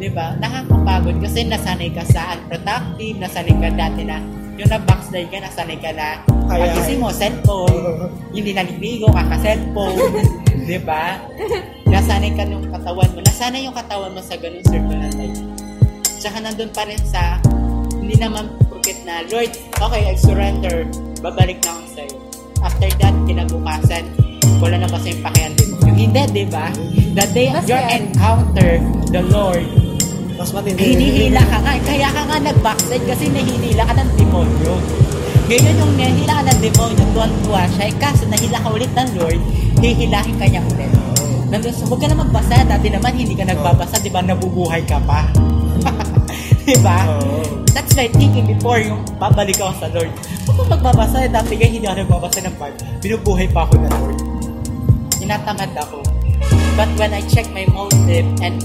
[0.00, 0.26] Diba?
[0.40, 4.16] Nakakapagod kasi nasanay ka sa unproductive, nasanay ka dati na
[4.56, 6.06] yung na-backslide ka, nasanay ka na
[6.48, 9.96] pagising mo, cellphone, hindi nalibigo, kaka-cellphone,
[10.68, 11.24] diba?
[11.88, 15.40] Nasanay ka yung katawan mo, nasanay yung katawan mo sa ganung circle ng life.
[16.20, 17.40] Tsaka nandun pa rin sa,
[17.96, 20.84] hindi naman porket na, Lord, okay, I surrender,
[21.22, 22.16] babalik na ako sa'yo.
[22.62, 24.04] After that, kinabukasan,
[24.58, 25.70] wala na ba sa'yo pakihan din?
[25.86, 26.66] Yung hindi, di ba?
[27.14, 28.10] The day Mas you yan.
[28.10, 28.70] encounter
[29.10, 29.66] the Lord,
[30.34, 30.82] Mas matindi.
[30.82, 31.72] hinihila ka nga.
[31.78, 34.74] Kaya ka nga nag-backslide kasi nahinila ka ng demonyo.
[35.46, 37.84] Ngayon yung nahila ka ng demonyo, tuwan-tuwa siya.
[37.90, 39.40] Eh, kaso nahila ka ulit ng Lord,
[39.78, 40.90] hihilahin ka niya ulit.
[41.52, 42.64] Nandun, huwag ka na magbasa.
[42.64, 44.24] Dati naman hindi ka nagbabasa, di ba?
[44.24, 45.28] Nabubuhay ka pa.
[46.66, 47.04] di ba?
[47.76, 50.08] That's my thinking before yung babalik ako sa Lord.
[50.48, 51.28] Huwag kang magbabasa.
[51.28, 52.80] Dati nga hindi ako nagbabasa ng Bible.
[53.04, 54.18] Binubuhay pa ako ng Lord.
[55.20, 56.00] Tinatamad ako.
[56.72, 58.56] But when I check my motive and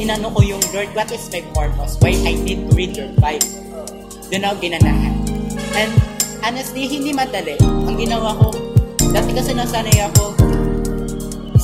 [0.00, 2.00] inano ko yung Lord, what is my purpose?
[2.00, 3.52] Why I need to read your Bible?
[4.32, 5.12] Doon ako ginanahan.
[5.76, 5.92] And
[6.40, 7.60] honestly, hindi madali.
[7.60, 8.48] Ang ginawa ko,
[9.12, 10.32] dati kasi nasanay ako,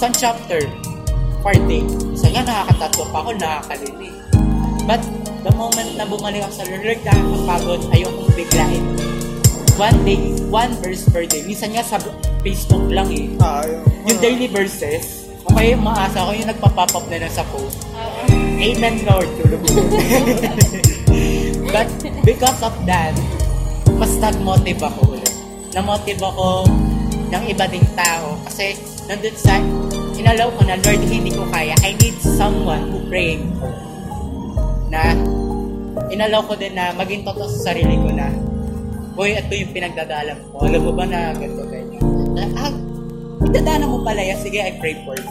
[0.01, 0.65] isang chapter,
[1.45, 1.85] for day.
[2.17, 4.17] So nga, nakakatatlo pa ako, nakakalilig.
[4.89, 5.05] But,
[5.45, 8.85] the moment na bumalik ako sa Lord, Lord, nakakapagod, ayokong biglain.
[9.77, 11.45] One day, one verse per day.
[11.45, 12.01] Minsan nga sa
[12.41, 13.29] Facebook lang eh.
[13.45, 17.33] Ah, yung, Yung daily verses, o kaya yung maasa ko yung nagpa-pop up na lang
[17.37, 17.85] sa post.
[18.57, 19.85] Amen Lord, tulog ko.
[21.69, 21.93] But
[22.25, 23.13] because of that,
[24.01, 25.29] mas nag-motive ako ulit.
[25.77, 26.65] Na-motive ako
[27.37, 28.41] ng iba ding tao.
[28.49, 29.59] Kasi nandun sa,
[30.21, 31.73] inalaw ko na, Lord, hindi ko kaya.
[31.81, 33.73] I need someone who for.
[34.93, 35.17] Na,
[36.13, 38.29] inalaw ko din na maging totoo sa sarili ko na,
[39.17, 40.65] Boy, ito yung pinagdadaalan ko.
[40.65, 42.01] Alam mo ba na ganito, ganyan?
[42.33, 42.73] Na, ah,
[43.43, 44.39] pinagdadaanan mo pala yan.
[44.39, 45.29] Sige, I pray for you.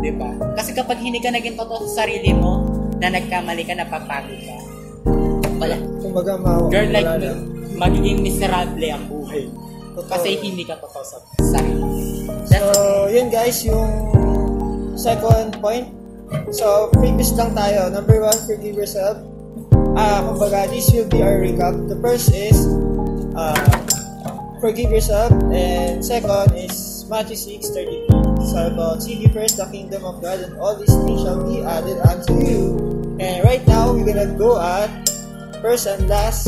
[0.00, 0.30] Di ba?
[0.54, 2.64] Kasi kapag hindi ka naging totoo sa sarili mo,
[2.98, 4.56] na nagkamali ka, napapagod ka.
[5.58, 5.76] Wala.
[5.98, 7.34] kumbaga, ma- Girl like wala
[7.78, 9.46] magiging miserable ang buhay.
[9.98, 10.14] Totoo.
[10.14, 11.82] Kasi hindi ka totoo sa sarili.
[12.46, 13.90] So, That's yun guys, yung
[14.94, 15.90] second point.
[16.54, 17.90] So, previous lang tayo.
[17.90, 19.18] Number one, forgive yourself.
[19.98, 21.74] Ah, kumbaga, this will be our recap.
[21.90, 22.54] The first is,
[23.34, 23.58] uh,
[24.62, 25.34] forgive yourself.
[25.50, 28.06] And second is Matthew 6, 33.
[28.46, 31.66] So, about seek ye first the kingdom of God and all these things shall be
[31.66, 32.78] added unto you.
[33.18, 34.86] And right now, we're gonna go at
[35.58, 36.46] first and last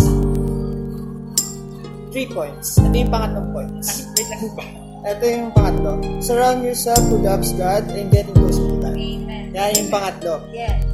[2.11, 2.79] three points.
[2.79, 4.11] Ito yung pangatlong points.
[4.19, 4.65] Wait lang ba?
[5.01, 5.93] Ito yung pangatlo.
[6.21, 8.93] Surround yourself who loves God and getting close to God.
[8.93, 9.49] Amen.
[9.57, 10.45] Yan yung pangatlo.
[10.53, 10.85] Yes.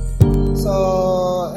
[0.55, 0.72] So,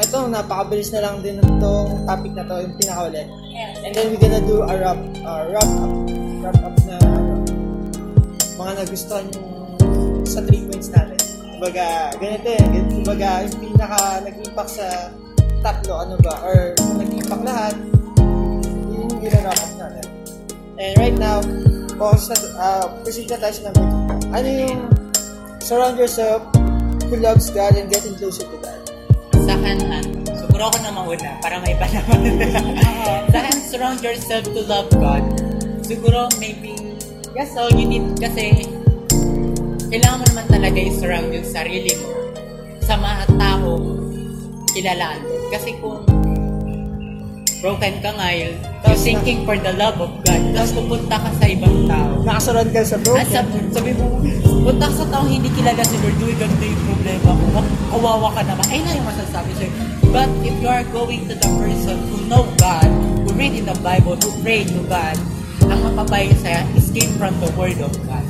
[0.02, 3.28] ito, napakabilis na lang din itong topic na to, yung pinakaulit.
[3.54, 3.74] Yes.
[3.86, 5.94] And then we're gonna do a wrap, uh, wrap up.
[6.40, 7.34] Wrap up na ano,
[8.58, 9.48] mga nagustuhan yung
[10.26, 11.20] sa treatments natin.
[11.54, 12.66] Kumbaga, ganito eh.
[12.98, 14.88] Kumbaga, yung pinaka nag-impact sa
[15.62, 17.76] tatlo, ano ba, or nag-impact lahat,
[19.38, 20.08] up natin.
[20.80, 21.44] And right now,
[22.00, 24.32] focus na, uh, proceed na tayo sa number two.
[24.32, 24.82] Ano yung
[25.60, 26.42] surround yourself
[27.12, 28.80] who loves God and getting closer to God?
[29.44, 29.78] Sa akin,
[30.34, 32.20] siguro ako na mauna para may iba naman.
[33.34, 35.22] sa akin, surround yourself to love God.
[35.84, 36.78] Siguro, maybe,
[37.36, 38.66] yes, all you need, kasi,
[39.90, 42.14] kailangan mo naman talaga i-surround yung sarili mo
[42.86, 43.78] sa mga tao
[44.74, 45.22] kilalaan.
[45.50, 46.06] Kasi kung
[47.60, 51.86] broken ka ngayon, you're seeking for the love of God, tapos pupunta ka sa ibang
[51.86, 53.28] tao, Nakasurround ka sa at broken.
[53.28, 54.06] sabi, sabi mo,
[54.62, 57.44] punta ka sa taong hindi kilala si Lord, uy, ganito yung problema ko.
[57.52, 58.66] Ka- Kawawa ka naman.
[58.66, 59.72] Ay na yung masasabi sa'yo.
[60.10, 62.88] But if you are going to the person who know God,
[63.22, 65.18] who read in the Bible, who pray to God,
[65.64, 68.26] ang mapapayo sa'yo is came from the Word of God.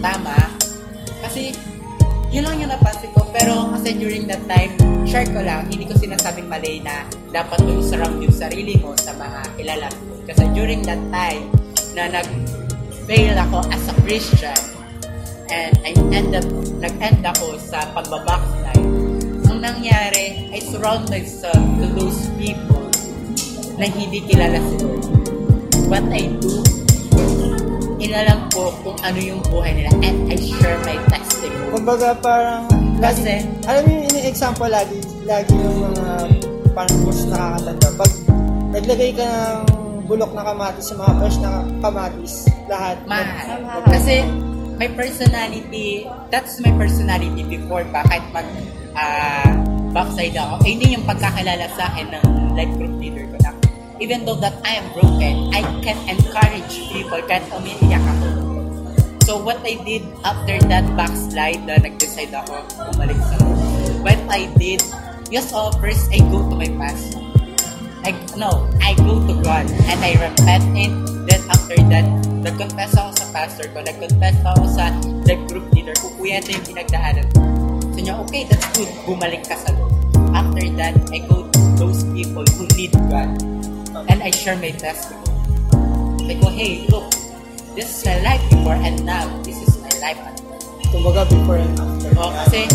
[0.00, 0.38] Tama?
[1.20, 1.52] Kasi,
[2.30, 3.19] yun lang yung napansin ko.
[3.30, 4.74] Pero kasi during that time,
[5.06, 9.14] share ko lang, hindi ko sinasabing mali na dapat mo i-surround yung sarili mo sa
[9.14, 10.18] mga kilala mo.
[10.26, 11.46] Kasi during that time,
[11.94, 14.58] na nag-fail ako as a Christian,
[15.50, 16.46] and I end up,
[16.78, 18.86] nag-end ako sa pagbabackslide,
[19.50, 22.86] ang nangyari, I surround myself to those people
[23.74, 25.06] na hindi kilala si Lord.
[25.90, 26.62] What I do,
[27.98, 31.74] inalam ko kung ano yung buhay nila and I share my testimony.
[31.74, 36.08] Kumbaga parang lagi, Kasi- alam mo yung ini-example lagi, lagi yung mga
[36.76, 37.88] parang mas nakakatanda.
[37.96, 38.12] Pag
[38.70, 39.58] naglagay ka ng
[40.06, 41.50] bulok na kamatis sa mga fresh na
[41.80, 42.32] kamatis,
[42.68, 42.96] lahat.
[43.08, 43.58] Mahal.
[43.64, 43.90] Mahal.
[43.90, 44.14] Kasi
[44.76, 48.46] my personality, that's my personality before pa kahit mag
[48.94, 49.50] ah,
[49.90, 50.62] backside ako.
[50.66, 52.24] Eh, hindi yung pagkakilala sa akin ng
[52.54, 53.50] life group leader ko na
[54.00, 58.29] even though that I am broken, I can encourage people kahit umiiyak ako.
[59.30, 63.38] So what I did after that backslide na nag-decide ako bumalik sa.
[64.02, 64.82] What I did,
[65.30, 67.22] yes, oh, first I go to my pastor.
[68.02, 72.10] I, no, I go to God and I repent and then after that,
[72.42, 74.90] nag-confess ako sa pastor ko, nag-confess ako sa
[75.22, 77.38] the group leader ko, kuya, ito yung pinagdaanan ko.
[77.94, 79.94] So niya, okay, that's good, bumalik ka sa Lord.
[80.34, 83.30] After that, I go to those people who need God
[84.10, 85.30] and I share my testimony.
[86.26, 87.14] I go, hey, look,
[87.74, 90.56] this is my life before and now, this is my life after.
[90.90, 92.10] Kumbaga before and after.
[92.18, 92.66] Oh, kasi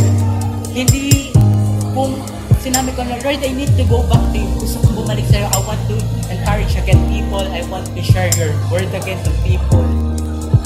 [0.72, 1.32] hindi
[1.92, 2.16] kung
[2.64, 4.50] sinabi ko na, Lord, I need to go back to you.
[4.60, 5.48] Gusto kong bumalik sa'yo.
[5.52, 5.96] I want to
[6.32, 7.44] encourage again people.
[7.44, 9.86] I want to share your word again to people.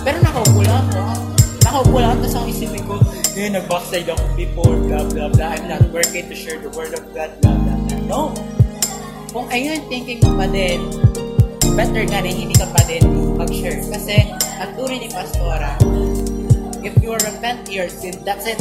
[0.05, 1.01] Pero nakaupo lang ako.
[1.65, 2.19] Nakaupo lang ako.
[2.23, 2.95] Tapos ang isipin ko,
[3.35, 5.49] eh, nag-backside ako people, blah, blah, blah.
[5.53, 7.99] I'm not working to share the word of God, blah, blah, blah.
[8.09, 8.21] No.
[9.29, 10.81] Kung ayun thinking mo pa din,
[11.79, 13.07] better nga rin, hindi ka pa din
[13.39, 13.79] mag-share.
[13.87, 14.27] Kasi,
[14.59, 15.79] ang turo ni Pastora,
[16.83, 18.59] if you repent your sin, that's it.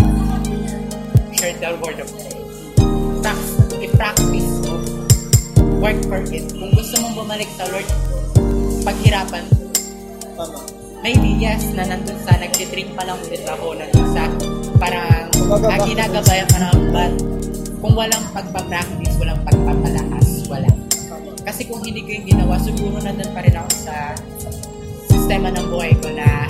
[1.35, 2.35] Share the word of God.
[3.19, 4.79] Prax- i-practice mo.
[5.83, 6.47] Work for it.
[6.55, 7.89] Kung gusto mong bumalik sa Lord,
[8.87, 9.67] paghirapan mo.
[10.39, 10.61] Tama.
[11.03, 14.31] maybe yes, na nandun sa nagtitrink pa lang ulit ako, nandun sa
[14.79, 17.13] parang ang back to ginagabaya parang but
[17.83, 20.71] kung walang pagpa-practice, walang pagpapalakas, wala.
[21.49, 24.13] Kasi kung hindi ko yung ginawa, siguro nandun pa rin ako sa
[25.09, 26.45] sistema ng buhay ko na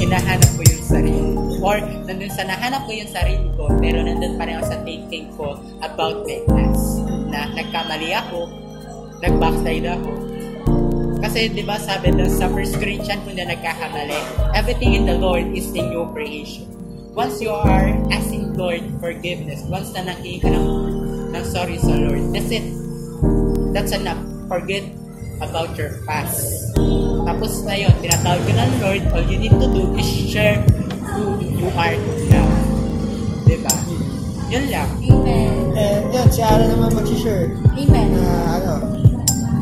[0.00, 1.36] hinahanap ko yung sarili.
[1.60, 1.76] Or
[2.08, 5.60] nandun sa nahanap ko yung sarili ko, pero nandun pa rin ako sa thinking ko
[5.84, 7.04] about my past.
[7.28, 8.48] Na nagkamali ako,
[9.20, 10.10] nag-backslide ako.
[11.20, 14.16] Kasi di ba sabi doon sa 1 Corinthians kung na nagkakamali,
[14.56, 16.64] everything in the Lord is a new creation.
[17.12, 20.68] Once you are asking Lord forgiveness, once na nanghingi ka ng,
[21.36, 22.64] ng sorry sa Lord, that's it.
[23.76, 24.37] That's enough.
[24.48, 24.84] Forget
[25.44, 26.72] about your past.
[27.28, 30.64] Tapos na yun, tinatawag ka ng Lord, all you need to do is share
[31.14, 31.94] who you are
[32.32, 32.48] now.
[33.44, 33.74] Diba?
[34.48, 34.90] Yun lang.
[35.04, 35.52] Amen.
[35.76, 38.08] And yan, si Ara naman mag-share Amen.
[38.16, 38.26] na
[38.56, 38.74] ano,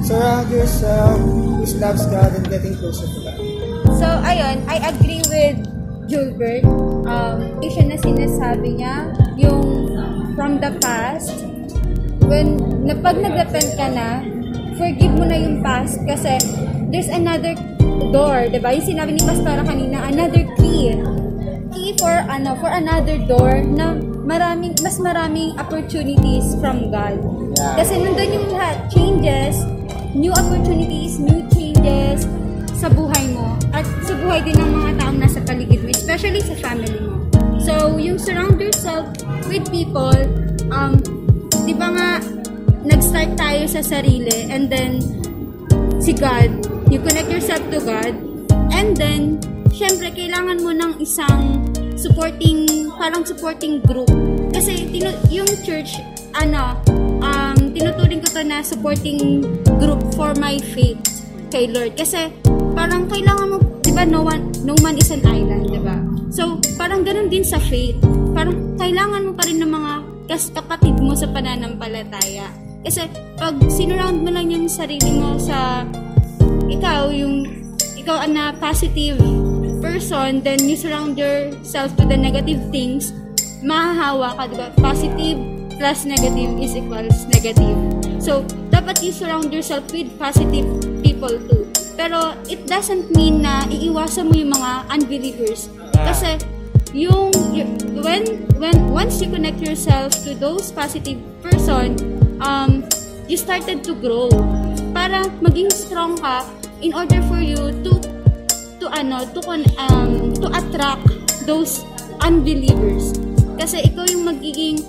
[0.07, 3.39] surround yourself who loves God and getting closer to God.
[3.99, 5.59] So, ayun, I agree with
[6.07, 6.63] Gilbert.
[7.11, 9.91] Um, yung siya na sinasabi niya, yung
[10.39, 11.35] from the past,
[12.31, 12.57] when,
[12.87, 14.36] na, pag nag-repent ka na,
[14.77, 16.37] forgive mo na yung past kasi
[16.93, 17.57] there's another
[18.13, 18.77] door, di ba?
[18.77, 20.95] Yung sinabi ni Pastora kanina, another key.
[21.73, 27.19] Key for, ano, for another door na maraming, mas maraming opportunities from God.
[27.77, 29.61] Kasi nandun yung lahat, changes,
[30.13, 32.25] new opportunities, new changes
[32.77, 36.55] sa buhay mo at sa buhay din ng mga taong nasa paligid mo, especially sa
[36.61, 37.25] family mo.
[37.61, 39.09] So, yung surround yourself
[39.49, 40.17] with people,
[40.71, 41.01] um,
[41.65, 42.11] di ba nga,
[42.87, 45.03] nag-start tayo sa sarili and then
[45.99, 46.55] si God,
[46.87, 48.15] you connect yourself to God
[48.71, 49.43] and then,
[49.75, 51.67] syempre, kailangan mo ng isang
[51.99, 54.09] supporting, parang supporting group.
[54.55, 55.99] Kasi, tinu- yung church,
[56.37, 56.79] ano,
[57.21, 59.43] um, tinuturing ko to na supporting
[59.83, 61.01] group for my faith
[61.51, 61.99] kay Lord.
[61.99, 62.31] Kasi,
[62.77, 65.97] parang kailangan mo, di ba, no, one, no man is an island, di ba?
[66.31, 67.97] So, parang ganun din sa faith.
[68.37, 69.93] Parang kailangan mo pa rin ng mga
[70.29, 72.66] kas kapatid mo sa pananampalataya.
[72.83, 75.87] Kasi, pag sinurround mo lang yung sarili mo sa
[76.67, 77.47] ikaw, yung
[77.97, 79.19] ikaw na positive
[79.81, 83.15] person, then you surround yourself to the negative things,
[83.63, 84.69] mahahawa ka, diba?
[84.79, 85.39] Positive
[85.77, 87.77] plus negative is equals negative.
[88.19, 88.43] So,
[88.73, 90.67] dapat you surround yourself with positive
[91.05, 91.69] people too.
[91.97, 95.69] Pero, it doesn't mean na iiwasan mo yung mga unbelievers.
[95.95, 96.37] Kasi,
[96.97, 97.69] yung, y-
[98.01, 101.97] when, when, once you connect yourself to those positive person,
[102.41, 102.85] um,
[103.29, 104.29] you started to grow.
[104.97, 106.45] Para maging strong ka
[106.81, 108.01] in order for you to
[108.81, 109.41] to ano to
[109.81, 111.07] um to attract
[111.45, 111.85] those
[112.25, 113.17] unbelievers.
[113.57, 114.81] Kasi ikaw yung magiging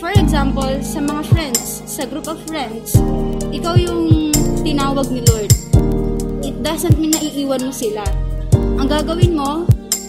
[0.00, 2.98] for example sa mga friends sa group of friends
[3.54, 4.32] ikaw yung
[4.66, 5.52] tinawag ni Lord.
[6.44, 8.04] It doesn't mean na iiwan mo sila.
[8.52, 9.64] Ang gagawin mo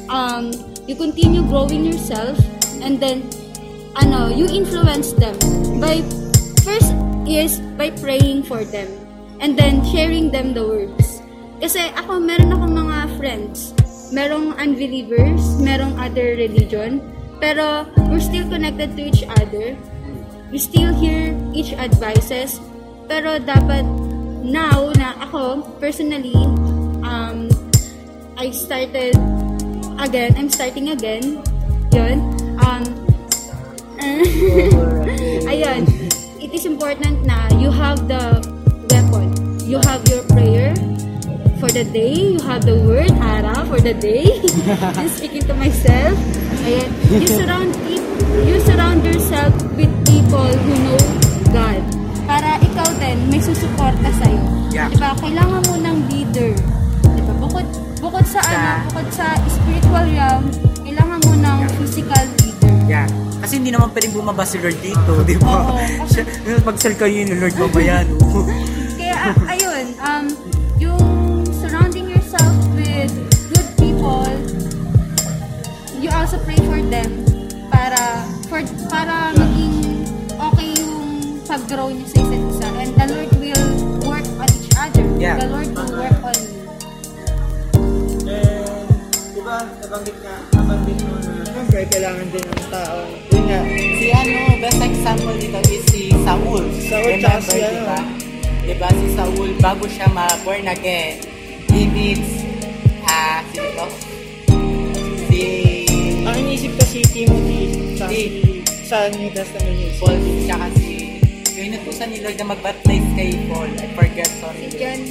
[0.09, 0.51] um
[0.89, 2.37] you continue growing yourself
[2.81, 3.25] and then
[3.95, 5.35] ano you influence them
[5.79, 6.01] by
[6.65, 6.89] first
[7.29, 8.89] is by praying for them
[9.37, 11.15] and then sharing them the words
[11.65, 13.71] kasi ako, meron akong mga friends.
[14.11, 16.99] Merong unbelievers, merong other religion.
[17.39, 19.75] Pero, we're still connected to each other.
[20.51, 22.59] We still hear each advices.
[23.07, 23.87] Pero, dapat,
[24.45, 26.37] now, na ako, personally,
[27.01, 27.49] um,
[28.37, 29.15] I started
[29.97, 30.35] again.
[30.35, 31.39] I'm starting again.
[31.95, 32.17] Yun.
[32.61, 32.83] Um,
[35.49, 36.04] ayun.
[36.55, 38.39] It is important na you have the
[38.87, 39.27] weapon.
[39.67, 40.71] You have your prayer
[41.59, 42.15] for the day.
[42.15, 44.39] You have the word, Ara, for the day.
[44.95, 46.15] I'm speaking to myself.
[46.63, 46.87] Ayan.
[47.11, 47.75] You surround
[48.47, 51.03] you surround yourself with people who know
[51.51, 51.83] God.
[52.23, 54.39] Para ikaw din, may susuporta sa'yo.
[54.71, 54.87] Yeah.
[54.87, 55.11] Diba?
[55.19, 56.55] Kailangan mo ng leader.
[57.03, 57.33] Diba?
[57.35, 57.67] Bukod,
[57.99, 60.47] bukod sa, ano, Sa- bukod sa spiritual realm,
[60.87, 62.71] kailangan mo ng physical leader.
[62.87, 63.24] Yeah.
[63.41, 65.75] Kasi hindi naman pwedeng bumaba si Lord dito, di ba?
[65.75, 66.05] Oo.
[66.07, 66.23] Siya,
[66.63, 68.45] magsal kayo ni Lord mamaya, no?
[68.95, 70.25] Kaya, ah, ayun, um,
[70.77, 71.03] yung
[71.51, 73.11] surrounding yourself with
[73.53, 74.27] good people,
[75.99, 77.25] you also pray for them
[77.69, 80.05] para for para maging
[80.37, 80.95] okay yung
[81.45, 82.67] pag-grow niyo sa isa't isa.
[82.77, 83.67] And the Lord will
[84.05, 85.05] work on each other.
[85.17, 85.37] Yeah.
[85.41, 86.53] The Lord will work on you.
[88.25, 88.89] And,
[89.33, 91.34] di ba, nabanggit nga, nabanggit mo na,
[91.75, 92.97] syempre, kailangan din ng tao.
[93.35, 93.61] Yun nga,
[93.99, 96.63] si ano, best example dito is si Saul.
[96.87, 97.75] Saul tsaka si ano.
[97.75, 97.99] diba?
[98.65, 101.19] Diba si Saul, bago siya ma-born again,
[101.67, 102.47] he needs,
[103.03, 103.87] ah, sino to?
[105.27, 105.41] Si
[106.23, 107.59] ang inisip ko si Timothy
[107.99, 108.21] sa, Si.
[108.81, 109.99] sa New Testament news.
[109.99, 110.15] Paul,
[110.47, 111.19] tsaka si,
[111.59, 113.67] yung inutusan ni Lord na mag-baptize kay Paul.
[113.75, 114.71] I forget, sorry.
[114.71, 115.01] John,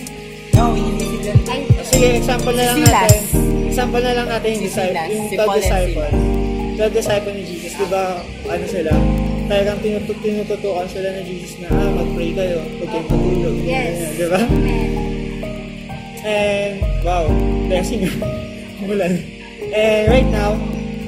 [0.55, 1.39] No, si John.
[1.45, 2.95] ay, Sige, example na lang Silas.
[3.05, 3.23] natin.
[3.69, 6.13] example na lang natin yung, Si disciple, Silas, yung si 12 Paul and disciple.
[6.75, 8.19] 12 disciple ni Jesus, di ba,
[8.51, 8.91] ano sila,
[9.47, 13.57] talagang tinutut tinututukan sila ni Jesus na, ah, mag-pray kayo, huwag kayong matulog.
[13.63, 13.95] Yes.
[13.95, 14.41] Ganyan, Di ba?
[16.25, 16.75] And,
[17.07, 17.25] wow,
[17.71, 18.11] blessing
[18.91, 19.23] Mulan.
[19.71, 20.59] And right now,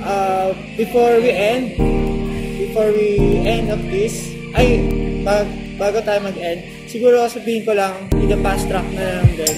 [0.06, 1.74] uh, before we end,
[2.62, 4.86] before we end of this, ay,
[5.26, 5.50] bag,
[5.82, 9.56] bago tayo mag-end, siguro sabihin ko lang, in the past track na lang din,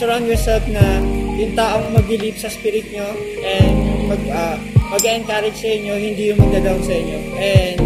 [0.00, 1.04] surround yourself na
[1.36, 3.12] yung taong mag-believe sa spirit nyo
[3.44, 3.76] and
[4.08, 4.56] mag, uh,
[4.90, 7.18] mag-encourage sa inyo, hindi yung magda-down sa inyo.
[7.38, 7.78] And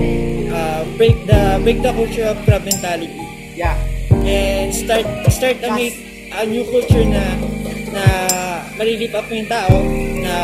[0.48, 3.12] uh, break the break the culture of crab mentality
[3.54, 3.78] Yeah.
[4.26, 5.94] and start start to make
[6.34, 7.38] a new culture na
[7.94, 8.04] na
[8.74, 9.76] malilip up mo yung tao
[10.18, 10.34] na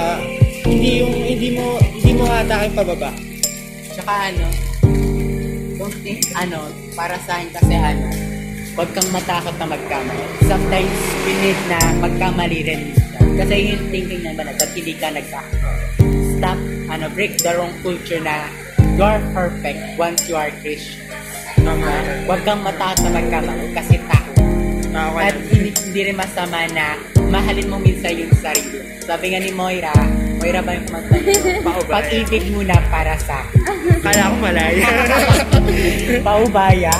[0.63, 3.11] hindi yung hindi mo hindi mo hatakin pababa.
[3.91, 4.47] Tsaka ano,
[5.75, 8.07] don't think, ano, para sa akin kasi ano,
[8.79, 10.25] huwag kang matakot na magkamali.
[10.47, 10.95] Sometimes,
[11.27, 12.83] we need na magkamali rin.
[13.35, 16.10] Kasi yung thinking naman na that hindi ka nagkamali.
[16.41, 16.57] Stop,
[16.89, 18.49] ano, break the wrong culture na
[18.97, 21.05] you are perfect once you are Christian.
[21.61, 22.25] Tama?
[22.25, 24.33] Huwag kang matakot na magkamali kasi tao.
[25.21, 26.97] At hindi, hindi rin masama na
[27.29, 28.81] mahalin mo minsan yung sarili.
[29.05, 29.93] Sabi nga ni Moira,
[30.41, 31.13] Moira ba yung kumanta?
[31.69, 32.09] Paubaya.
[32.09, 33.61] Pag-ibig muna para sa akin.
[34.09, 34.89] Kala ko malaya.
[36.25, 36.93] Paubaya.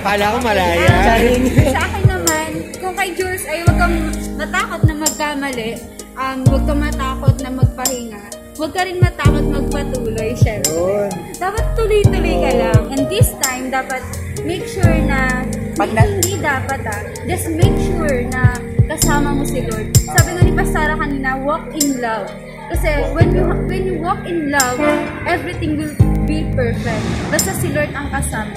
[0.00, 0.88] Kala ko malaya.
[1.04, 1.44] Charing.
[1.68, 2.50] Sa akin naman,
[2.80, 3.96] kung kay Jules ay huwag kang
[4.40, 5.70] matakot na magkamali,
[6.16, 8.22] um, huwag kang matakot na magpahinga,
[8.56, 10.72] huwag ka rin matakot magpatuloy, syempre.
[10.72, 11.10] Yun.
[11.36, 12.82] Dapat tuloy-tuloy ka lang.
[12.88, 14.00] And this time, dapat
[14.42, 15.44] make sure na,
[15.76, 18.56] Pag na- hindi dapat ah, just make sure na
[18.88, 19.92] kasama mo si Lord.
[20.16, 22.32] Sabi nga ni Pastora kanina, walk in love.
[22.72, 24.80] Kasi when you, when you walk in love,
[25.28, 27.04] everything will be perfect.
[27.30, 28.56] Basta si Lord ang kasama.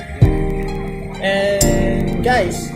[1.20, 2.72] And guys,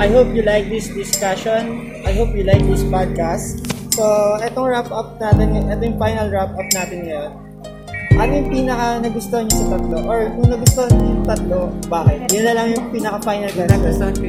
[0.00, 1.92] I hope you like this discussion.
[2.02, 3.60] I hope you like this podcast.
[3.92, 7.30] So, etong wrap up natin, ito yung final wrap up natin ngayon.
[8.16, 9.98] Ano yung pinaka nagustuhan niyo sa tatlo?
[10.08, 11.58] Or kung nagustuhan niyo yung tatlo,
[11.92, 12.18] bakit?
[12.32, 14.28] Yun na lang yung pinaka final nagustuhan ko.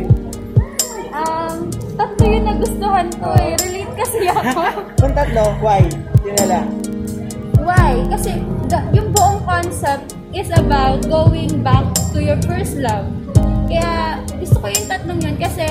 [1.15, 1.55] Um,
[1.95, 3.55] tatlo yung nagustuhan ko eh.
[3.63, 4.61] Relate kasi ako.
[4.99, 5.79] Kung tatlo, why?
[6.27, 6.67] Yun na lang.
[7.63, 8.03] Why?
[8.11, 13.07] Kasi the- yung buong concept is about going back to your first love.
[13.67, 15.67] Kaya gusto ko yung tatlong yun kasi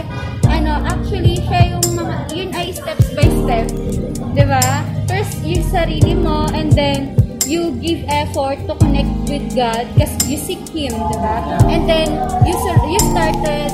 [0.49, 3.67] ano, actually siya yung mga, yun ay steps by step.
[4.53, 4.65] ba?
[5.09, 7.17] First, yung sarili mo and then
[7.49, 11.37] you give effort to connect with God kasi you seek Him, 'di ba?
[11.69, 12.09] And then
[12.49, 12.55] you
[12.89, 13.69] you started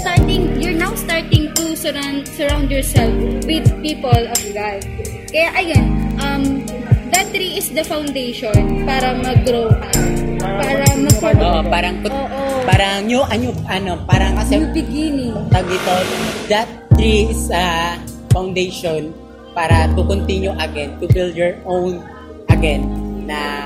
[0.00, 3.12] starting you're now starting to surround surround yourself
[3.44, 4.80] with people of God.
[5.28, 5.84] Kaya ayun,
[6.18, 6.64] um
[7.30, 9.90] tree is the foundation para mag-grow ka.
[10.40, 12.42] Para mag Oo, parang, Oo.
[12.64, 15.34] parang new, ano, ano, parang kasi, New beginning.
[15.48, 15.94] tag dito,
[16.48, 17.96] that tree is a
[18.30, 19.14] foundation
[19.52, 22.02] para to continue again, to build your own
[22.48, 22.82] again,
[23.24, 23.62] na,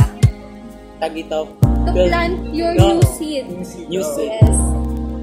[0.98, 1.48] tag dito,
[1.84, 3.44] To build- plant your Oo, new seed.
[3.88, 4.30] New seed.
[4.30, 4.56] Yes.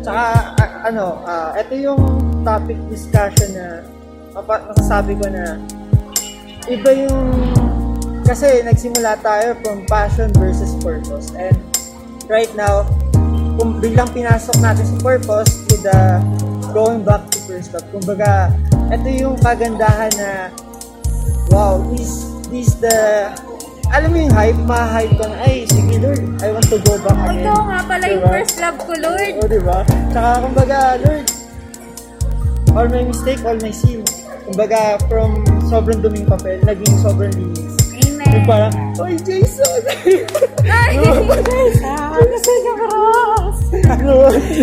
[0.02, 0.24] Tsaka,
[0.58, 2.02] a- ano, ah, ito yung
[2.42, 3.86] topic discussion na
[4.32, 5.58] mapa- masasabi ko na
[6.66, 7.20] iba yung
[8.32, 11.60] kasi nagsimula tayo from passion versus purpose and
[12.32, 12.88] right now
[13.60, 16.00] kung biglang pinasok natin si purpose to the
[16.72, 18.56] going back to first love kumbaga
[18.88, 20.48] ito yung kagandahan na
[21.52, 23.28] wow this this the
[23.92, 27.12] alam mo yung hype ma-hype ka na ay sige Lord I want to go back
[27.20, 28.32] Oh, again ikaw nga pala yung Diba?
[28.32, 29.32] first love ko, Lord.
[29.36, 29.78] o, diba?
[30.08, 31.28] Tsaka, kumbaga, Lord,
[32.72, 34.00] all my mistake, all my sin.
[34.48, 37.71] Kumbaga, from sobrang duming papel, naging sobrang linis.
[38.32, 39.82] Yung parang, Oy, Jason!
[40.64, 40.96] Ay,
[42.32, 43.60] Kasi yung cross!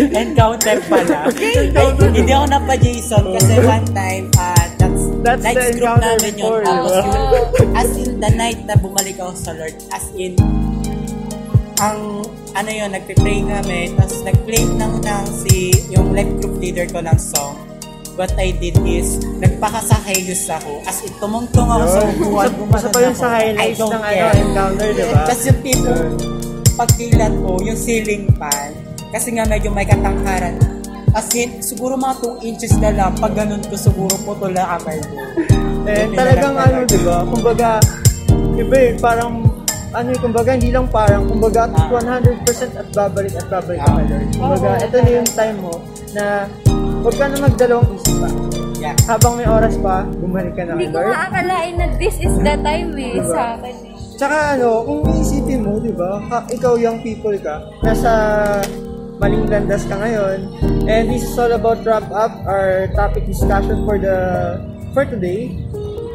[0.09, 1.29] Encounter pala.
[1.29, 6.49] Hindi ako napa-Jason kasi one time, ah, that's, That's night the group encounter namin yun.
[6.49, 7.03] before, Tapos diba?
[7.03, 10.33] yun, as in the night na bumalik ako sa Lord, as in,
[11.77, 11.99] ang
[12.55, 17.19] ano yun, nagpe-pray kami, tapos nag-play ng, ng si, yung life group leader ko ng
[17.19, 17.68] song.
[18.15, 20.83] What I did is, nagpakasahayos ako.
[20.83, 22.49] As in, tumungtong ako sa upuan.
[22.71, 25.21] Isa pa yun sa highlights ng ano, encounter, diba?
[25.23, 25.91] Tapos yung tipo,
[26.75, 28.69] pagkilat ko, yung ceiling fan,
[29.09, 30.59] kasi nga medyo may katangkaran.
[31.09, 34.99] As in, siguro mga 2 inches na lang, pag ganun ko, siguro putol na kamay
[34.99, 35.15] ko.
[35.81, 36.91] Na talagang ano, talaga.
[36.91, 37.17] diba?
[37.25, 37.69] Kumbaga,
[38.55, 39.33] iba eh, parang,
[39.89, 41.87] ano eh, kumbaga, hindi lang parang, kumbaga, Ah.
[41.89, 44.03] 100% at babalik at babalik ka Ah.
[44.03, 44.27] Lord.
[44.35, 45.73] Kumbaga, ito na yung time mo
[46.11, 46.25] na
[46.99, 48.29] huwag ka na magdalawang isip pa.
[48.79, 48.95] Yeah.
[49.05, 51.11] Habang may oras pa, bumalik ka na Hindi kay ko Lord.
[51.11, 53.27] nga akalain na this is the time eh, Diba?
[53.27, 53.93] sa akin eh.
[54.15, 58.11] Tsaka ano, kung iisipin mo, di ba, ka- ikaw young people ka, nasa
[59.15, 60.47] maling landas ka ngayon,
[60.87, 64.15] and this is all about wrap up our topic discussion for the
[64.91, 65.51] for today.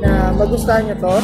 [0.05, 1.17] na magustuhan nyo to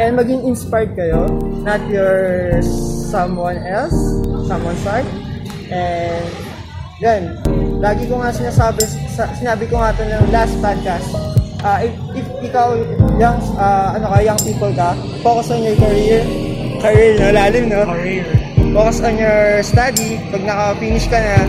[0.00, 1.28] and maging inspired kayo,
[1.60, 2.64] not your
[3.12, 3.92] someone else,
[4.48, 5.04] someone side.
[5.68, 6.24] And
[7.02, 7.34] yan,
[7.82, 11.10] lagi ko nga sinasabi, sa, sinabi ko nga ito ng last podcast,
[11.66, 12.78] uh, if, if ikaw,
[13.18, 14.94] young, uh, ano ka, young people ka,
[15.26, 16.22] focus on your career,
[16.78, 17.82] career, no, lalim, no?
[17.90, 18.22] Career.
[18.70, 21.42] focus on your study, pag naka-finish ka na,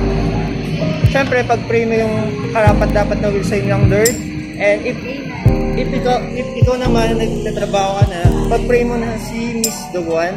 [1.13, 2.15] syempre, pag-pray mo yung
[2.49, 4.15] karapat dapat na will sa inyong Lord.
[4.57, 4.97] And if
[5.73, 10.33] if ikaw, if ikaw naman nagtatrabaho ka na, pag-pray mo na si Miss Duguan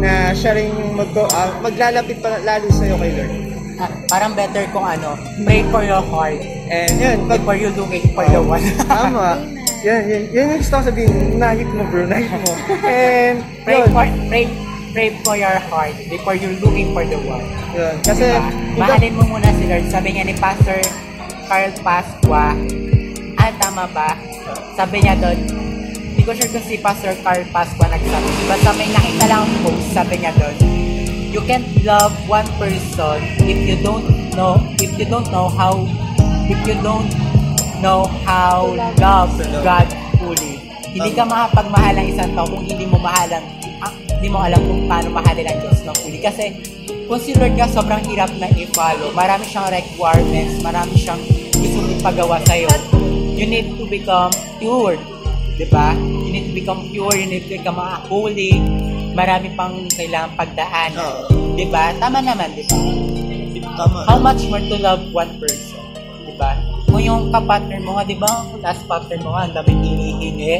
[0.00, 3.49] na siya rin yung mag uh, maglalapit pa lalo sa'yo kay Lord.
[3.80, 6.36] Ah, parang better kung ano, pray for your heart
[6.70, 8.62] And yun, pag before you looking for the one.
[8.86, 9.42] tama,
[9.82, 12.52] yun, yun, yun yung gusto ko sabihin, nahit mo bro, nahit mo.
[12.86, 14.44] And pray yun, for pray
[14.94, 17.42] pray for your heart before you looking for the one.
[17.74, 17.98] yun.
[18.06, 18.86] Kasi, Diba?
[18.86, 19.86] Mahalin mo muna si Lord.
[19.90, 20.78] Sabi nga ni Pastor
[21.50, 22.54] Carl Pasqua,
[23.34, 24.14] ah, tama ba?
[24.78, 25.38] Sabi niya doon,
[26.14, 28.30] hindi ko sure kung si Pastor Carl Pasqua nagsabi.
[28.46, 30.54] Basta may nakita lang ang post, sabi niya doon,
[31.30, 35.86] you can't love one person if you don't know, if you don't know how,
[36.50, 37.06] if you don't
[37.78, 39.30] know how love
[39.62, 39.86] God
[40.18, 40.58] fully.
[40.90, 43.46] Hindi ka makapagmahal ng isang tao kung hindi mo mahalan,
[43.78, 46.18] ah, hindi mo alam kung paano mahalin ang Diyos ng fully.
[46.18, 46.44] Kasi
[47.06, 51.22] kung si Lord ka sobrang hirap na i-follow, marami siyang requirements, marami siyang
[51.54, 52.66] gusto ipagawa sa'yo.
[53.38, 54.98] You need to become pure.
[55.54, 55.94] Diba?
[55.94, 57.78] You need to become pure, you need to become
[58.10, 58.58] holy.
[59.20, 60.90] Marami pang kailangan pagdaan.
[60.96, 61.52] Oo.
[61.52, 61.92] Diba?
[62.00, 62.72] Tama naman, diba?
[63.76, 64.08] tama.
[64.08, 65.76] How much more to love one person?
[66.24, 66.56] Diba?
[66.88, 68.30] Kung yung kapartner mo nga, diba?
[68.48, 70.56] Kung last partner mo nga, ang dami hinihingi.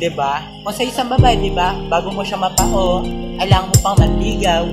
[0.00, 0.40] Diba?
[0.64, 1.76] Kung sa isang babae, diba?
[1.92, 3.04] Bago mo siya mapao,
[3.36, 4.64] kailangan mo pang manligaw.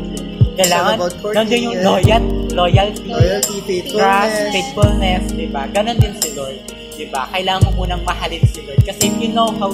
[0.56, 0.96] Kailangan,
[1.36, 2.24] nandun yung loyal,
[2.56, 4.52] loyalty, Loyalty, trust, faithfulness.
[4.56, 5.62] faithfulness, diba?
[5.76, 6.60] Ganon din si Lord.
[6.96, 7.28] Diba?
[7.36, 8.80] Kailangan mo munang mahalin si Lord.
[8.88, 9.72] Kasi if you know how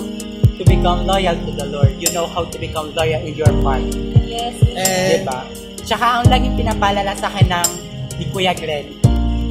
[0.58, 3.84] to become loyal to the Lord, you know how to become loyal in your part.
[4.24, 4.56] Yes.
[4.76, 5.40] And, Diba?
[5.86, 7.70] Tsaka ang laging pinapaalala sa akin ng
[8.18, 8.96] ni Kuya Glenn,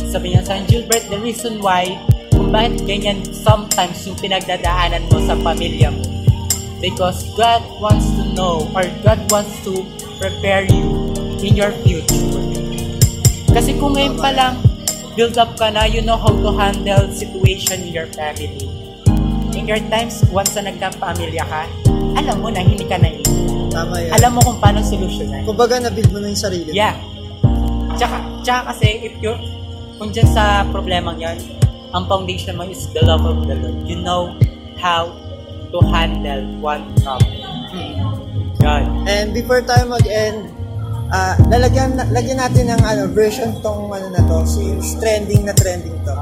[0.09, 1.95] sabi niya sa Gilbert, the reason why
[2.35, 6.03] kung bakit ganyan sometimes yung pinagdadaanan mo sa pamilya mo.
[6.83, 9.87] Because God wants to know or God wants to
[10.21, 12.29] prepare you in your future.
[13.55, 14.59] Kasi kung ngayon pa lang,
[15.15, 18.74] build up ka na, you know how to handle situation in your family.
[19.65, 21.65] Your times, once na nagkapamilya ka,
[22.21, 23.09] alam mo na hindi ka na
[23.73, 24.13] tama yan.
[24.21, 25.49] Alam mo kung paano solusyonan.
[25.49, 26.77] Kumbaga, na-build mo na yung sarili mo.
[26.77, 26.95] Yeah.
[27.97, 29.41] Tsaka, tsaka kasi, if you're,
[29.97, 31.41] kung dyan sa problemang yan,
[31.97, 33.89] ang foundation mo is the love of the Lord.
[33.89, 34.37] You know
[34.77, 35.17] how
[35.73, 37.41] to handle one problem.
[38.61, 38.85] Yan.
[39.09, 40.53] And before tayo mag-end,
[41.09, 45.97] ah lalagyan, lagyan natin ng ano, version tong ano na to, since trending na trending
[46.05, 46.15] to.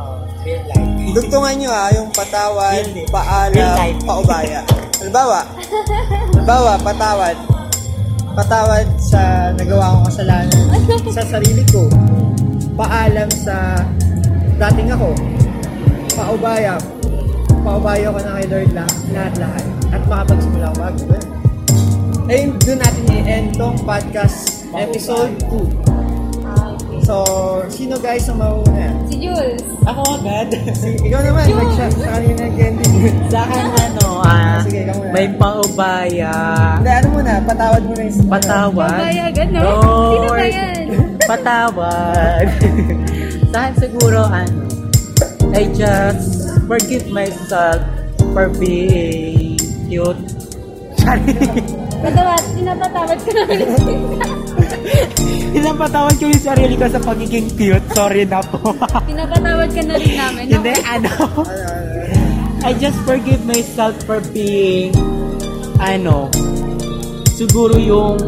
[0.42, 1.14] Real life.
[1.14, 2.96] Dugtungan nyo ah, yung patawad, Real life.
[2.98, 4.00] Real paalam, life.
[4.02, 4.60] paubaya.
[4.98, 5.40] Halimbawa,
[6.34, 7.36] halimbawa, patawad.
[8.32, 10.62] Patawad sa nagawa kong kasalanan
[11.12, 11.84] sa sarili ko.
[12.72, 13.76] Paalam sa
[14.56, 15.12] dating ako.
[16.16, 16.80] Paubaya.
[17.62, 19.64] Paubaya ko na kay Lord lang, lahat-lahat.
[19.92, 21.04] At makapagsimula ako bago.
[22.32, 25.91] Ayun, doon natin i-end tong podcast episode 2.
[27.02, 27.06] Ah.
[27.06, 27.16] So,
[27.66, 28.94] sino guys ang mauna?
[29.10, 29.58] Si Jules.
[29.82, 30.54] Ako agad.
[30.78, 31.58] Si, ikaw naman, Yun.
[31.58, 32.90] nag-shot sa kanina ng candy.
[33.26, 35.10] sa akin ano, ah, Sige, ikaw muna.
[35.10, 36.34] may paubaya.
[36.78, 38.28] Hindi, ano muna, patawad mo na yung...
[38.30, 38.98] Patawad.
[39.02, 39.60] Babaya agad, no?
[39.60, 39.82] Lord.
[39.82, 40.84] Sino ba yan?
[41.30, 42.46] Patawad.
[43.50, 44.58] sa akin siguro, ano,
[45.52, 46.30] I just
[46.64, 47.82] forgive myself
[48.32, 49.58] for being
[49.90, 50.22] cute.
[52.02, 53.70] Patawad, pinapatawad ko na ulit.
[55.58, 57.86] Ilang patawad ko yung sarili ko sa pagiging cute.
[57.94, 58.74] Sorry na po.
[59.10, 60.44] pinapatawad ka na rin namin.
[60.48, 61.08] Hindi, ano.
[61.08, 61.10] Ano,
[61.42, 64.94] ano, I just forgive myself for being,
[65.82, 66.30] ano,
[67.34, 68.22] siguro yung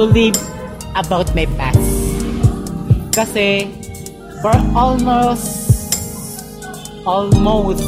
[0.00, 0.36] to live
[0.96, 1.84] about my past.
[3.12, 3.68] Kasi,
[4.40, 5.46] for almost,
[7.04, 7.84] almost,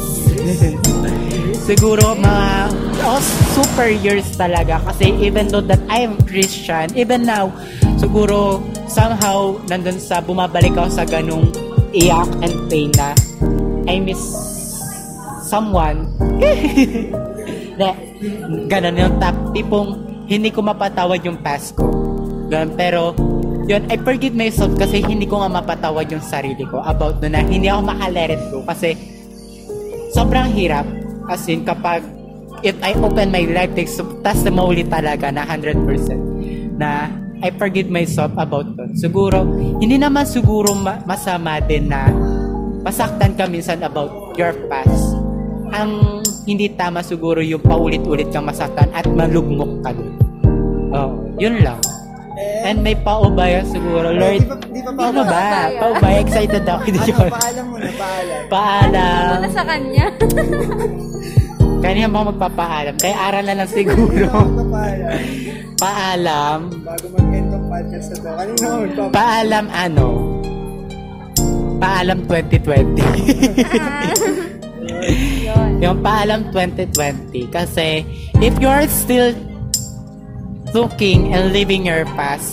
[1.65, 2.69] siguro mga
[3.03, 3.21] oh,
[3.57, 4.79] super years talaga.
[4.87, 7.51] Kasi even though that I am Christian, even now,
[7.97, 11.49] siguro somehow nandun sa bumabalik ako sa ganung
[11.91, 13.17] iyak and pain na
[13.87, 14.21] I miss
[15.47, 16.11] someone.
[17.79, 17.95] na,
[18.67, 19.95] ganun yung tap, tipong
[20.27, 21.87] hindi ko mapatawad yung past ko.
[22.51, 23.15] Ganun, pero
[23.67, 27.43] yun, I forgive myself kasi hindi ko nga mapatawad yung sarili ko about doon na
[27.43, 28.95] hindi ako makalet it go kasi
[30.15, 30.87] sobrang hirap
[31.27, 31.99] as in kapag
[32.63, 35.83] if I open my life takes testimony talaga na 100%
[36.79, 37.11] na
[37.41, 38.97] I forgive myself about doon.
[38.97, 39.45] Siguro,
[39.77, 42.09] hindi naman siguro ma- masama din na
[42.81, 45.13] masaktan ka minsan about your past.
[45.69, 50.11] Ang hindi tama siguro yung paulit-ulit kang masaktan at malugmok ka dun.
[50.95, 51.77] Oh, yun lang.
[52.37, 54.41] And may paubaya siguro, Lord.
[54.41, 55.73] di ba, di ba pa Ano ba?
[55.73, 56.81] Paubaya, excited ako.
[56.85, 58.41] Ano, paalam mo na, paalam.
[58.47, 59.29] Paalam.
[59.41, 60.05] Ano sa kanya?
[61.87, 62.99] Kanina ba magpapaalam?
[62.99, 64.27] Kaya aral na lang siguro.
[64.27, 65.23] Paalam?
[65.79, 66.59] Paalam.
[66.83, 68.27] Bago mag-end ng podcast na to.
[68.27, 69.15] Kanina ako magpapaalam.
[69.15, 70.07] Paalam ano?
[71.79, 72.99] Paalam 2020.
[75.47, 75.79] Yun.
[75.87, 77.55] yung paalam 2020.
[77.55, 78.03] Kasi,
[78.43, 79.31] if you're still
[80.75, 82.51] looking and living your past,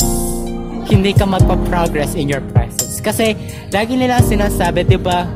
[0.87, 3.03] hindi ka magpa-progress in your presence.
[3.03, 3.35] Kasi,
[3.75, 5.27] lagi nila sinasabi, di ba,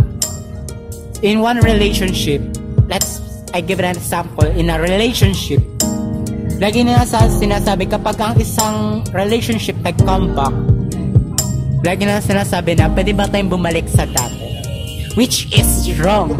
[1.27, 2.39] in one relationship,
[2.87, 3.27] let's,
[3.59, 5.59] I give an example, in a relationship,
[6.63, 10.55] lagi nila sa sinasabi, kapag ang isang relationship nag-come back,
[11.83, 14.63] lagi nila sinasabi na, pwede ba tayong bumalik sa dati?
[15.19, 16.39] Which is wrong.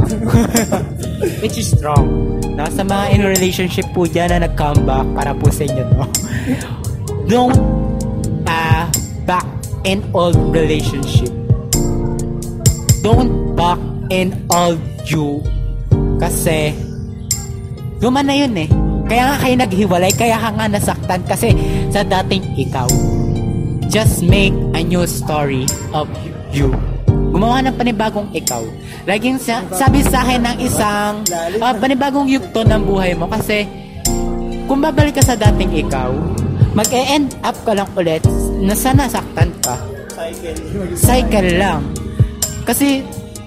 [1.43, 2.39] Which is wrong.
[2.55, 2.71] No?
[2.71, 6.03] Sa mga in relationship po dyan na nag-come back, para po sa inyo to.
[7.27, 7.59] Don't
[8.47, 8.87] uh,
[9.27, 9.51] back
[9.83, 11.35] in old relationship.
[13.03, 13.83] Don't back
[14.15, 14.79] in old
[15.11, 15.43] you.
[16.23, 16.87] Kasi,
[18.03, 18.69] luma na yun eh.
[19.09, 21.57] Kaya nga kayo naghiwalay, kaya ka nga nasaktan kasi
[21.89, 22.89] sa dating ikaw.
[23.89, 25.65] Just make a new story
[25.97, 26.05] of
[26.53, 26.69] you.
[27.33, 28.61] Gumawa ng panibagong ikaw.
[29.09, 31.25] Laging sa, sabi sa akin ng isang
[31.65, 33.65] ah, panibagong yugto ng buhay mo kasi
[34.69, 36.13] kung babalik ka sa dating ikaw,
[36.77, 38.21] mag-e-end up ka lang ulit
[38.61, 39.77] na sana nasaktan ka.
[40.93, 41.81] Cycle lang.
[42.69, 43.01] Kasi,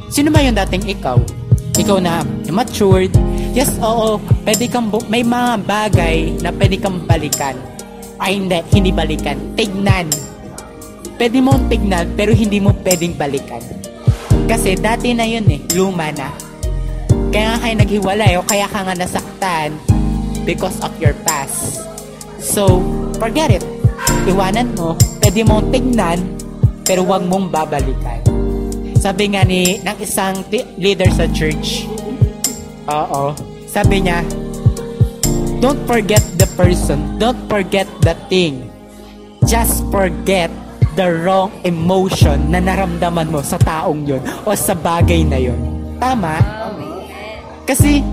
[0.10, 1.22] sino ba yung dating ikaw?
[1.78, 2.22] Ikaw na
[2.52, 3.12] matured.
[3.52, 7.56] Yes, oo, pwede kang, bu- may mga bagay na pwede kang balikan.
[8.16, 9.36] Ay, hindi, hindi balikan.
[9.56, 10.08] Tignan.
[11.16, 13.62] Pwede mong tignan, pero hindi mo pwedeng balikan.
[14.48, 16.32] Kasi dati na yun eh, luma na.
[17.32, 19.72] Kaya nga kayo naghiwalay o kaya ka nga nasaktan
[20.44, 21.80] because of your past.
[22.42, 22.82] So,
[23.16, 23.64] forget it.
[24.28, 26.20] Iwanan mo, pwede mong tignan,
[26.84, 28.20] pero wag mong babalikan.
[29.02, 31.90] Sabi nga ni ng isang ti- leader sa church,
[32.86, 33.34] oo,
[33.66, 34.22] sabi niya,
[35.58, 38.70] don't forget the person, don't forget the thing.
[39.50, 40.54] Just forget
[40.94, 45.58] the wrong emotion na naramdaman mo sa taong yon o sa bagay na yon.
[45.98, 46.38] Tama?
[47.66, 48.06] Kasi,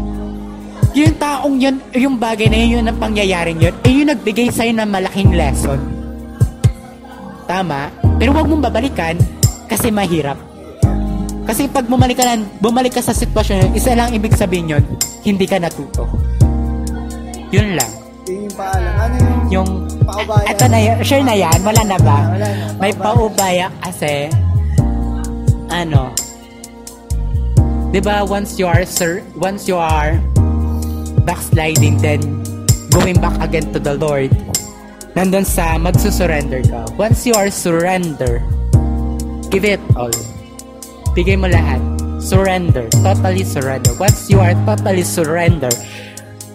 [0.96, 4.72] yung taong yun, yung bagay na yun, yun ang pangyayaring yun, eh yung nagbigay sa'yo
[4.72, 5.76] ng malaking lesson.
[7.44, 7.92] Tama?
[8.16, 9.20] Pero wag mong babalikan
[9.68, 10.47] kasi mahirap.
[11.48, 14.84] Kasi pag bumalik ka, lang, bumalik ka sa sitwasyon yun, isa lang ibig sabihin yun,
[15.24, 16.04] hindi ka natuto.
[17.48, 17.88] Yun lang.
[18.28, 18.94] Yun yung paalam.
[19.00, 19.70] Ano yung Yung,
[20.04, 20.44] paubaya?
[20.44, 22.18] ito na yun, sure na yan, wala na ba?
[22.28, 22.64] Wala na.
[22.76, 24.28] May paubaya kasi,
[25.72, 26.12] ano,
[27.88, 30.20] di ba once you are, sir, once you are
[31.24, 32.20] backsliding, then
[32.92, 34.28] going back again to the Lord,
[35.16, 36.84] nandun sa magsusurrender ka.
[37.00, 38.44] Once you are surrender,
[39.48, 40.12] give it all.
[41.18, 41.82] Bigay mo lahat.
[42.22, 42.86] Surrender.
[43.02, 43.90] Totally surrender.
[43.98, 45.66] Once you are totally surrender,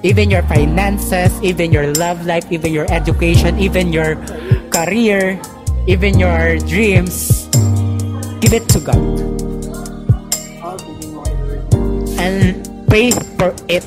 [0.08, 4.16] even your finances, even your love life, even your education, even your
[4.72, 5.36] career,
[5.84, 7.52] even your dreams,
[8.40, 9.04] give it to God.
[12.16, 13.84] And pray for it.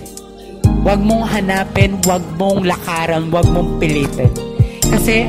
[0.85, 4.29] Huwag mong hanapin, huwag mong lakaran, huwag mong pilitin.
[4.85, 5.25] Kasi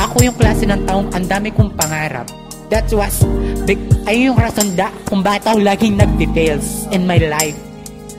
[0.00, 2.45] ako yung klase ng taong ang dami kong pangarap.
[2.66, 3.22] That was,
[3.62, 3.78] big,
[4.10, 7.54] ay yung rason da, kung bakit ako laging nag-details in my life.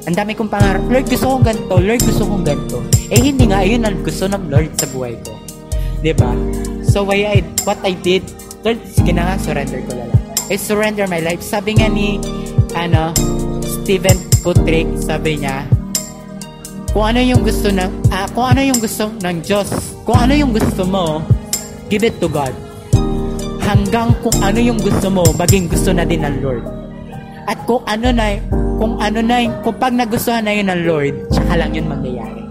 [0.08, 0.84] Ang dami kong pangarap.
[0.88, 1.76] Lord, gusto kong ganito.
[1.84, 2.80] Lord, gusto kong ganito.
[3.12, 3.60] Eh, hindi nga.
[3.60, 5.36] Ayun ang gusto ng Lord sa buhay ko.
[6.16, 6.32] ba?
[6.88, 8.24] So, why I, what I did,
[8.64, 10.12] Lord, sige na nga, surrender ko lang.
[10.48, 11.44] I surrender my life.
[11.44, 12.24] Sabi nga ni,
[12.72, 13.12] ano,
[13.68, 15.68] Steven Putrick, sabi niya,
[16.96, 19.68] kung ano yung gusto ng, ah, kung ano yung gusto ng Diyos,
[20.08, 21.20] kung ano yung gusto mo,
[21.92, 22.67] give it to God.
[23.68, 26.64] Hanggang kung ano yung gusto mo, maging gusto na din ng Lord.
[27.52, 28.40] At kung ano na,
[28.80, 32.48] kung ano na, kung pag nagustuhan na yun ng Lord, tsaka lang yun mangyayari.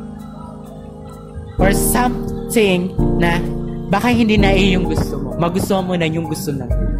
[1.57, 3.41] Or something na
[3.89, 5.33] baka hindi na eh yung gusto mo.
[5.41, 6.93] Magustuhan mo na yung gusto ng Lord.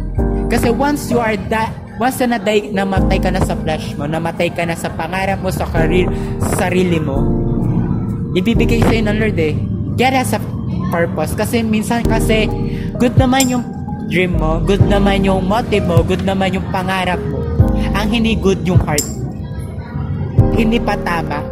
[0.49, 1.69] Kasi once you are that,
[2.01, 5.53] once na naday, namatay ka na sa flesh mo, namatay ka na sa pangarap mo,
[5.53, 6.09] sa career,
[6.41, 7.21] sa sarili mo,
[8.33, 9.53] ibibigay sa'yo ng Lord eh.
[9.93, 10.41] Get as a
[10.89, 11.37] purpose.
[11.37, 12.49] Kasi minsan kasi,
[12.97, 13.76] good naman yung
[14.07, 17.43] dream mo, good naman yung motive mo, good naman yung pangarap mo.
[17.91, 19.03] Ang hindi good yung heart.
[20.55, 21.43] Hindi pa tama.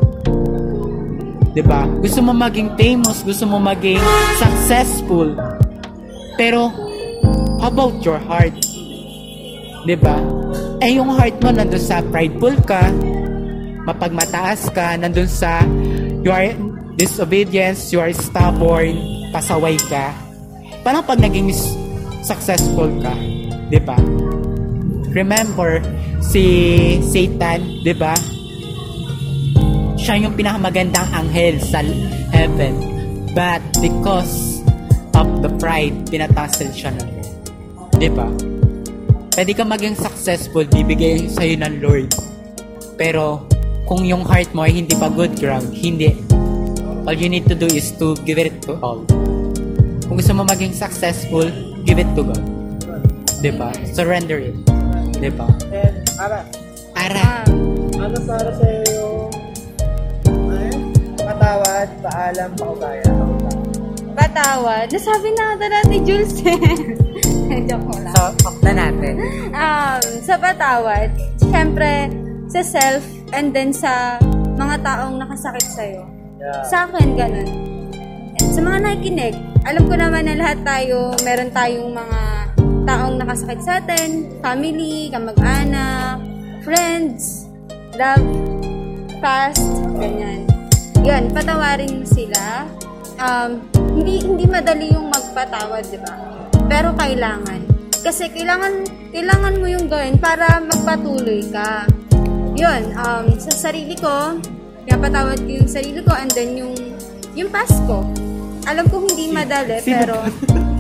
[1.56, 1.88] 'Di ba?
[2.04, 4.00] Gusto mo maging famous, gusto mo maging
[4.40, 5.36] successful.
[6.36, 6.72] Pero
[7.60, 8.56] how about your heart?
[9.84, 10.20] 'Di ba?
[10.80, 12.88] Eh yung heart mo nandoon sa prideful ka,
[13.88, 15.64] mapagmataas ka, nandun sa
[16.24, 16.52] you are
[16.96, 18.96] disobedience, you are stubborn,
[19.36, 20.16] pasaway ka.
[20.84, 21.52] Parang pag naging
[22.26, 23.14] successful ka,
[23.70, 23.94] di ba?
[25.14, 25.78] Remember,
[26.26, 26.44] si
[27.06, 28.18] Satan, di ba?
[29.96, 31.86] Siya yung pinakamagandang anghel sa
[32.34, 32.82] heaven.
[33.38, 34.66] But because
[35.14, 37.32] of the pride, pinatasil siya ng Lord.
[38.02, 38.28] Di ba?
[39.38, 42.10] Pwede ka maging successful, bibigay sa'yo ng Lord.
[42.98, 43.46] Pero,
[43.86, 46.16] kung yung heart mo ay hindi pa good ground, hindi.
[47.06, 49.06] All you need to do is to give it to all.
[50.10, 52.42] Kung gusto mo maging successful, give it to God.
[53.40, 53.70] Diba?
[53.88, 54.58] Surrender it.
[55.16, 55.46] Diba?
[55.70, 56.40] And, Ara,
[56.96, 59.30] Para, Um, ano para sa yung
[60.50, 60.78] yun?
[61.16, 63.06] Patawad, paalam, paubaya.
[64.16, 64.86] patawad.
[64.90, 66.34] Nasabi na ata natin, Jules.
[67.70, 68.16] Joke ko lang.
[68.16, 69.14] so, off na natin.
[69.52, 71.12] um, sa patawad,
[71.44, 72.10] syempre,
[72.48, 74.18] sa self, and then sa
[74.56, 76.04] mga taong nakasakit sa'yo.
[76.40, 76.64] Yeah.
[76.66, 77.50] Sa akin, ganun.
[78.50, 79.36] Sa mga nakikinig,
[79.66, 82.22] alam ko naman na lahat tayo, meron tayong mga
[82.86, 86.22] taong nakasakit sa atin, family, kamag-anak,
[86.62, 87.50] friends,
[87.98, 88.30] love,
[89.18, 89.66] past,
[89.98, 90.46] ganyan.
[91.02, 92.70] Yun, patawarin mo sila.
[93.18, 93.66] Um,
[93.98, 96.14] hindi hindi madali yung magpatawad, di ba?
[96.70, 97.66] Pero kailangan.
[98.06, 101.90] Kasi kailangan kailangan mo yung gawin para magpatuloy ka.
[102.54, 104.38] Yun, um, sa sarili ko,
[104.86, 106.78] pinapatawad ko yung sarili ko and then yung
[107.34, 108.06] yung past ko.
[108.66, 110.26] Alam ko hindi madali, pero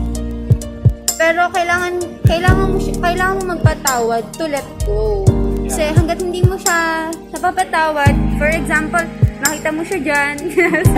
[1.22, 1.94] pero kailangan
[2.26, 5.22] kailangan mo kailangan mo magpatawad to let go.
[5.66, 9.06] Kasi hangga't hindi mo siya napapatawad, for example,
[9.41, 10.36] nakita mo siya dyan.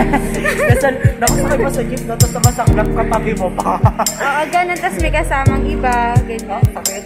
[0.68, 0.86] Kasi
[1.20, 3.72] nakasakay pa sa jeep na tapos namasaklap ka tabi mo pa.
[4.04, 4.78] Oo, ganun.
[4.78, 5.96] Tapos may kasamang iba.
[6.24, 6.62] Ganyan.
[6.72, 7.02] Sakit.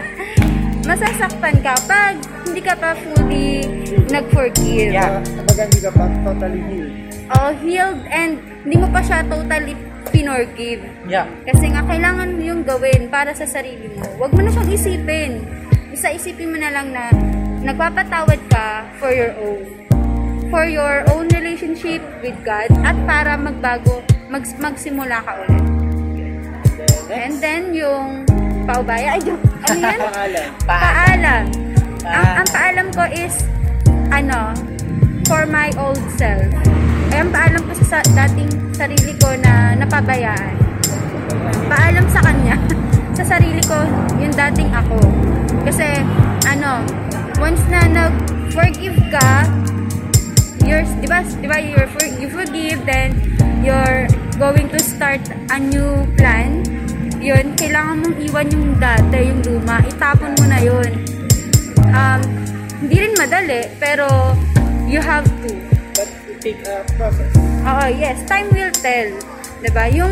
[0.88, 2.16] Masasaktan ka pag
[2.48, 3.62] hindi ka pa fully
[4.08, 4.90] nag-forgive.
[4.90, 5.20] Yeah.
[5.22, 7.09] Kapag hindi ka pa totally healed.
[7.30, 9.78] Oh, healed and hindi mo pa siya totally
[10.10, 10.82] pinorgive.
[11.06, 11.30] Yeah.
[11.46, 14.02] Kasi nga, kailangan mo yung gawin para sa sarili mo.
[14.18, 15.46] Huwag mo na siyang isipin.
[15.94, 17.14] Basta isipin mo na lang na
[17.62, 19.62] nagpapatawad ka for your own.
[20.50, 25.64] For your own relationship with God at para magbago, mag, magsimula ka ulit.
[27.10, 28.26] And then, yung
[28.66, 29.98] paubaya, ay, yung- ano yan?
[30.10, 30.48] Pangalan.
[30.66, 31.44] Paalam.
[32.02, 33.34] Ang, ang paalam ko is,
[34.10, 34.50] ano,
[35.30, 36.50] for my old self.
[37.10, 40.54] Ay, ang paalam ko sa dating sarili ko na napabayaan.
[41.66, 42.54] Paalam sa kanya.
[43.18, 43.76] sa sarili ko,
[44.22, 44.96] yung dating ako.
[45.66, 46.00] Kasi,
[46.46, 46.80] ano,
[47.42, 49.44] once na nag-forgive ka,
[50.64, 53.18] you're, di ba, di ba, you're for, you forgive, then
[53.60, 54.08] you're
[54.38, 55.20] going to start
[55.52, 56.64] a new plan.
[57.20, 59.84] Yun, kailangan mong iwan yung dati, yung luma.
[59.84, 60.90] Itapon mo na yun.
[61.92, 62.20] Um,
[62.80, 64.08] hindi rin madali, pero
[64.88, 65.79] you have to.
[66.40, 67.28] Take a process.
[67.68, 68.24] Oo, yes.
[68.24, 69.12] Time will tell.
[69.76, 70.08] ba Yung,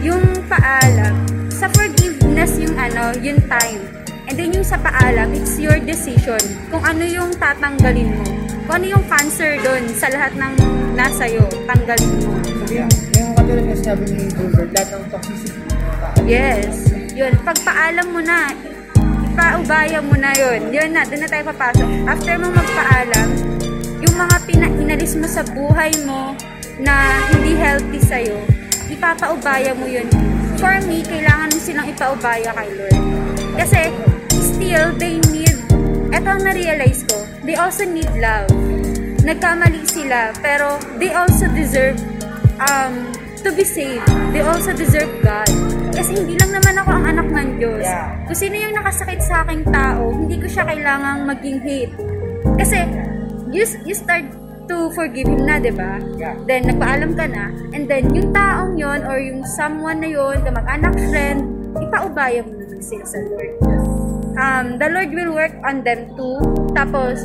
[0.00, 1.12] yung paalam,
[1.52, 3.84] sa forgiveness yung ano, yung time.
[4.24, 6.40] And then yung sa paalam, it's your decision
[6.72, 8.24] kung ano yung tatanggalin mo.
[8.64, 10.52] Kung ano yung cancer doon sa lahat ng
[10.96, 12.32] nasa iyo, tanggalin mo.
[12.72, 12.88] Yeah.
[13.20, 15.60] Yung katulad nga sinabi ni Gilbert, lahat ng toxicity.
[16.24, 16.92] Yes.
[17.12, 18.56] Yun, pagpaalam mo na,
[19.28, 20.72] ipaubaya mo na yun.
[20.72, 21.88] Yun na, doon na tayo papasok.
[22.08, 23.57] After mo magpaalam,
[24.18, 26.34] mga pina- inalis mo sa buhay mo
[26.82, 28.38] na hindi healthy sa'yo,
[28.90, 30.10] ipapaubaya mo yun.
[30.58, 32.98] For me, kailangan mo silang ipaubaya kay Lord.
[33.54, 33.94] Kasi,
[34.42, 35.54] still, they need,
[36.10, 38.50] eto ang na-realize ko, they also need love.
[39.22, 41.98] Nagkamali sila, pero they also deserve
[42.58, 43.06] um,
[43.42, 44.02] to be saved.
[44.34, 45.50] They also deserve God.
[45.94, 47.86] Kasi hindi lang naman ako ang anak ng Diyos.
[48.26, 51.94] Kung sino yung nakasakit sa aking tao, hindi ko siya kailangang maging hate.
[52.58, 52.78] Kasi,
[53.52, 54.24] you, you start
[54.68, 55.96] to forgive him na, di ba?
[56.20, 56.36] Yeah.
[56.44, 57.50] Then, nagpaalam ka na.
[57.72, 61.40] And then, yung taong yon or yung someone na yon, kamag-anak friend,
[61.76, 63.52] ipaubaya mo naman sila sa Lord.
[64.38, 66.38] Um, the Lord will work on them too.
[66.76, 67.18] Tapos,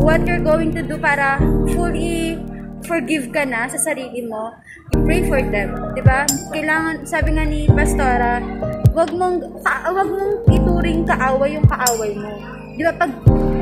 [0.00, 1.38] what you're going to do para
[1.70, 2.40] fully
[2.86, 4.54] forgive ka na sa sarili mo,
[4.94, 5.74] you pray for them.
[5.94, 6.24] 'Di ba?
[6.54, 8.42] Kailangan, sabi nga ni Pastora,
[8.94, 12.32] wag mong, ka, wag mong ituring kaaway yung kaaway mo.
[12.78, 13.10] Di ba, pag,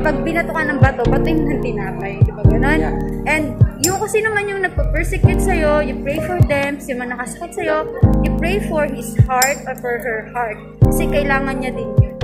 [0.07, 2.23] pag binato ka ng bato, bato yung ng tinapay.
[2.23, 2.79] Di ba, ganun?
[2.79, 2.95] Yeah.
[3.27, 7.59] And yung kung sino man yung nagpa-persecute sa'yo, you pray for them, sino man nakasakit
[7.59, 7.91] sa'yo,
[8.23, 10.55] you pray for his heart or for her heart.
[10.87, 12.15] Kasi kailangan niya din yun.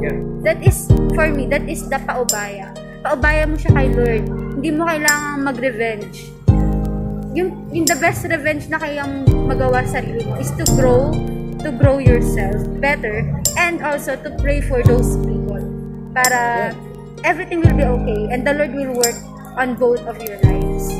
[0.00, 0.18] Yeah.
[0.48, 2.72] That is, for me, that is the paubaya.
[3.04, 4.24] Paubaya mo siya kay Lord.
[4.56, 6.16] Hindi mo kailangang mag-revenge.
[7.36, 11.12] Yung, yung the best revenge na kayang magawa sa sarili mo is to grow,
[11.60, 13.28] to grow yourself better,
[13.60, 15.60] and also to pray for those people.
[16.16, 16.72] Para,
[17.24, 19.18] everything will be okay and the Lord will work
[19.56, 20.92] on both of your lives.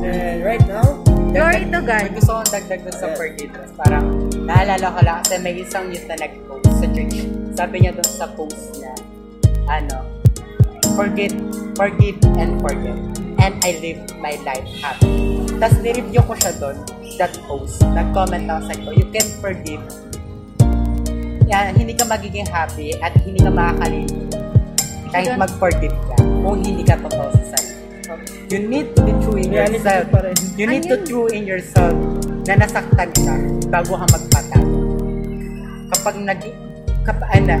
[0.00, 1.00] And right now,
[1.30, 2.10] Glory to God.
[2.10, 3.70] May gusto kong dagdag dun sa forgiveness.
[3.78, 7.22] Parang, naalala ko lang kasi may isang youth na nag-post sa church.
[7.54, 8.90] Sabi niya dun sa post niya,
[9.70, 10.10] ano,
[10.98, 11.30] forget,
[11.78, 12.98] forgive and forget.
[13.38, 15.46] And I live my life happy.
[15.54, 16.82] Tapos nireview ko siya dun,
[17.14, 17.78] that post.
[17.94, 19.86] Nag-comment ako sa ko, you can forgive.
[21.46, 24.49] Yan, hindi ka magiging happy at hindi ka makakalimutan
[25.10, 27.78] kahit mag-forgive ka kung hindi ka totoo sa sarili.
[28.50, 30.06] You need to be true in yourself.
[30.58, 31.94] You need to true in yourself
[32.50, 33.34] na nasaktan ka
[33.70, 34.70] bago ka magpatawad.
[35.94, 36.40] Kapag nag
[37.06, 37.56] kap, ano,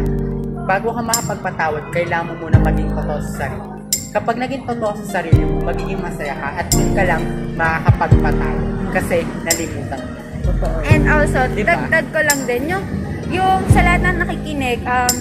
[0.66, 3.66] bago ka makapagpatawad, kailangan mo muna maging totoo sa sarili.
[4.10, 7.22] Kapag naging totoo sa sarili mo, magiging masaya ka at doon ka lang
[7.54, 9.16] makakapagpatawad kasi
[9.46, 10.10] nalimutan mo.
[10.40, 10.76] totoo.
[10.82, 11.78] And also, Diba?
[11.78, 12.84] dagdag ko lang din, yung,
[13.30, 15.14] yung sa lahat ng nakikinig, um,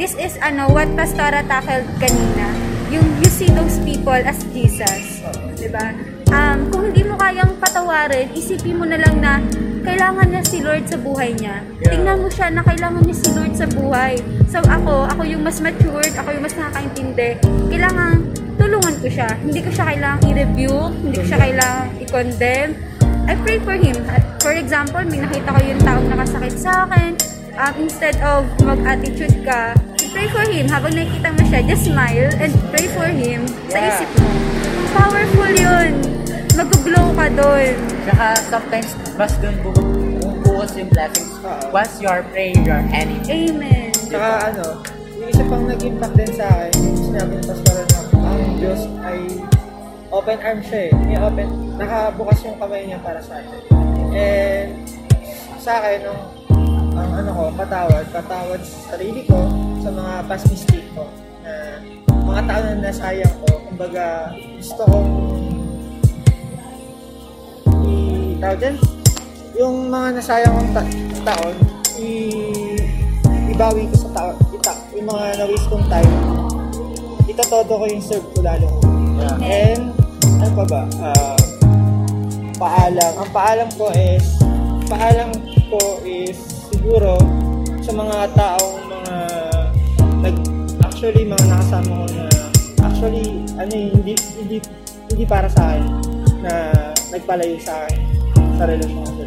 [0.00, 2.48] this is ano, what Pastora tackled kanina.
[2.88, 5.20] Yung you see those people as Jesus.
[5.60, 5.92] Diba?
[6.32, 9.44] Um, kung hindi mo kayang patawarin, isipin mo na lang na
[9.84, 11.60] kailangan niya si Lord sa buhay niya.
[11.84, 11.92] Yeah.
[11.92, 14.16] Tingnan mo siya na kailangan niya si Lord sa buhay.
[14.48, 17.30] So ako, ako yung mas matured, ako yung mas nakakaintindi.
[17.68, 18.16] Kailangan
[18.56, 19.28] tulungan ko siya.
[19.36, 20.74] Hindi ko siya kailangang i-review,
[21.04, 22.70] hindi ko siya kailangang i-condemn.
[23.28, 24.00] I pray for him.
[24.40, 27.39] For example, may nakita ko yung taong nakasakit sa akin.
[27.60, 29.76] Um, instead of mag-attitude ka,
[30.16, 30.64] pray for him.
[30.64, 33.88] Habang nakikita mo siya, just smile and pray for him sa Yeah.
[34.00, 34.28] isip mo.
[34.96, 35.90] Powerful yun.
[36.56, 37.76] Mag-glow ka doon.
[38.08, 41.36] Tsaka sometimes, mas doon bu- bumubuhos yung blessings.
[41.68, 43.28] Once you are praying, you are enemy.
[43.28, 43.92] Amen.
[43.92, 44.80] Saka ano,
[45.20, 49.18] yung isa pang nag-impact din sa akin, yung sinabi ng pastor na ang Diyos ay
[50.08, 50.92] open arm siya eh.
[51.06, 53.62] May open, nakabukas yung kamay niya para sa atin.
[54.16, 54.68] And
[55.60, 56.39] sa akin, nung
[57.00, 59.48] ang ano ko, patawad, patawad sa sarili ko,
[59.80, 61.08] sa mga past mistake ko,
[61.40, 65.12] na mga taon na nasayang ko, kumbaga gusto kong
[67.88, 67.96] i
[68.36, 68.76] tawag din,
[69.56, 70.96] yung mga nasayang kong ta-
[71.32, 71.56] taon,
[71.96, 72.08] i
[73.48, 76.12] ibawi ko sa taon, ita, yung mga na-waste kong time,
[77.24, 78.68] itatodo ko yung serve ko lalo.
[79.40, 79.96] And,
[80.40, 80.82] ano pa ba?
[81.00, 81.40] Ah,
[82.56, 83.12] paalam.
[83.20, 84.24] Ang paalam ko is,
[84.88, 85.28] paalam
[85.68, 87.20] ko is siguro
[87.84, 89.16] sa mga taong mga
[90.24, 90.36] nag
[90.80, 92.24] actually mga nakasama ko na
[92.88, 94.56] actually ano eh, hindi hindi
[95.12, 95.84] hindi para sa akin
[96.40, 96.52] na
[97.12, 98.00] nagpalayo sa akin
[98.56, 99.24] sa relasyon ko sa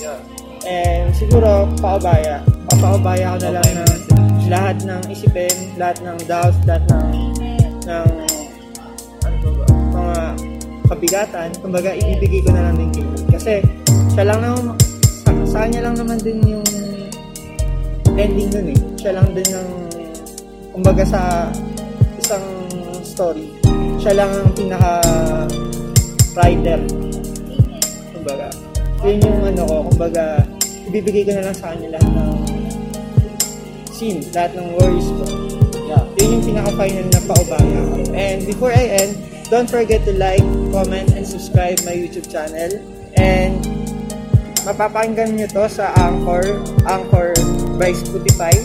[0.00, 0.20] Diyos.
[0.64, 2.40] And siguro paubaya.
[2.72, 3.84] Papaubaya ko na lang na
[4.48, 7.08] lahat ng isipin, lahat ng doubts, lahat ng
[7.84, 8.08] ng
[9.20, 10.18] ano ba ba, mga
[10.88, 13.06] kabigatan, kumbaga ibibigay ko na lang din kay.
[13.36, 13.54] Kasi
[14.16, 14.80] siya lang naman,
[15.22, 16.66] sa, sa kanya lang naman din yung
[18.16, 18.80] ending nun eh.
[18.96, 19.70] Siya lang din yung,
[20.72, 21.52] kumbaga sa
[22.16, 22.44] isang
[23.04, 23.52] story,
[24.00, 24.92] siya lang ang pinaka
[26.36, 26.80] writer.
[28.12, 28.48] Kumbaga,
[29.04, 30.42] yun yung ano ko, kumbaga,
[30.88, 32.32] ibibigay ko na lang sa kanya lahat ng
[33.92, 35.24] sin, lahat ng worries ko.
[35.86, 36.04] Yeah.
[36.20, 37.96] Yun yung pinaka-final na paubaya ko.
[38.12, 39.12] And before I end,
[39.48, 40.44] don't forget to like,
[40.74, 42.76] comment, and subscribe my YouTube channel.
[43.16, 43.64] And
[44.66, 47.32] mapapakinggan nyo to sa Anchor, Anchor
[47.76, 48.56] by Spotify.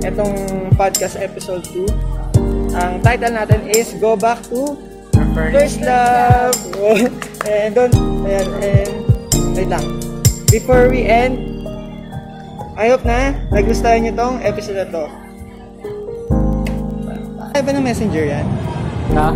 [0.00, 0.32] Itong
[0.80, 2.76] podcast episode 2.
[2.76, 4.76] Ang title natin is Go Back to
[5.36, 6.56] First Love.
[7.48, 7.92] and don't,
[8.24, 8.92] ayan, and,
[9.52, 9.84] wait lang.
[10.48, 11.36] Before we end,
[12.76, 15.04] I hope na nagustuhan nyo tong episode na to.
[17.56, 18.46] Ay ba ng messenger yan?
[19.16, 19.32] Na?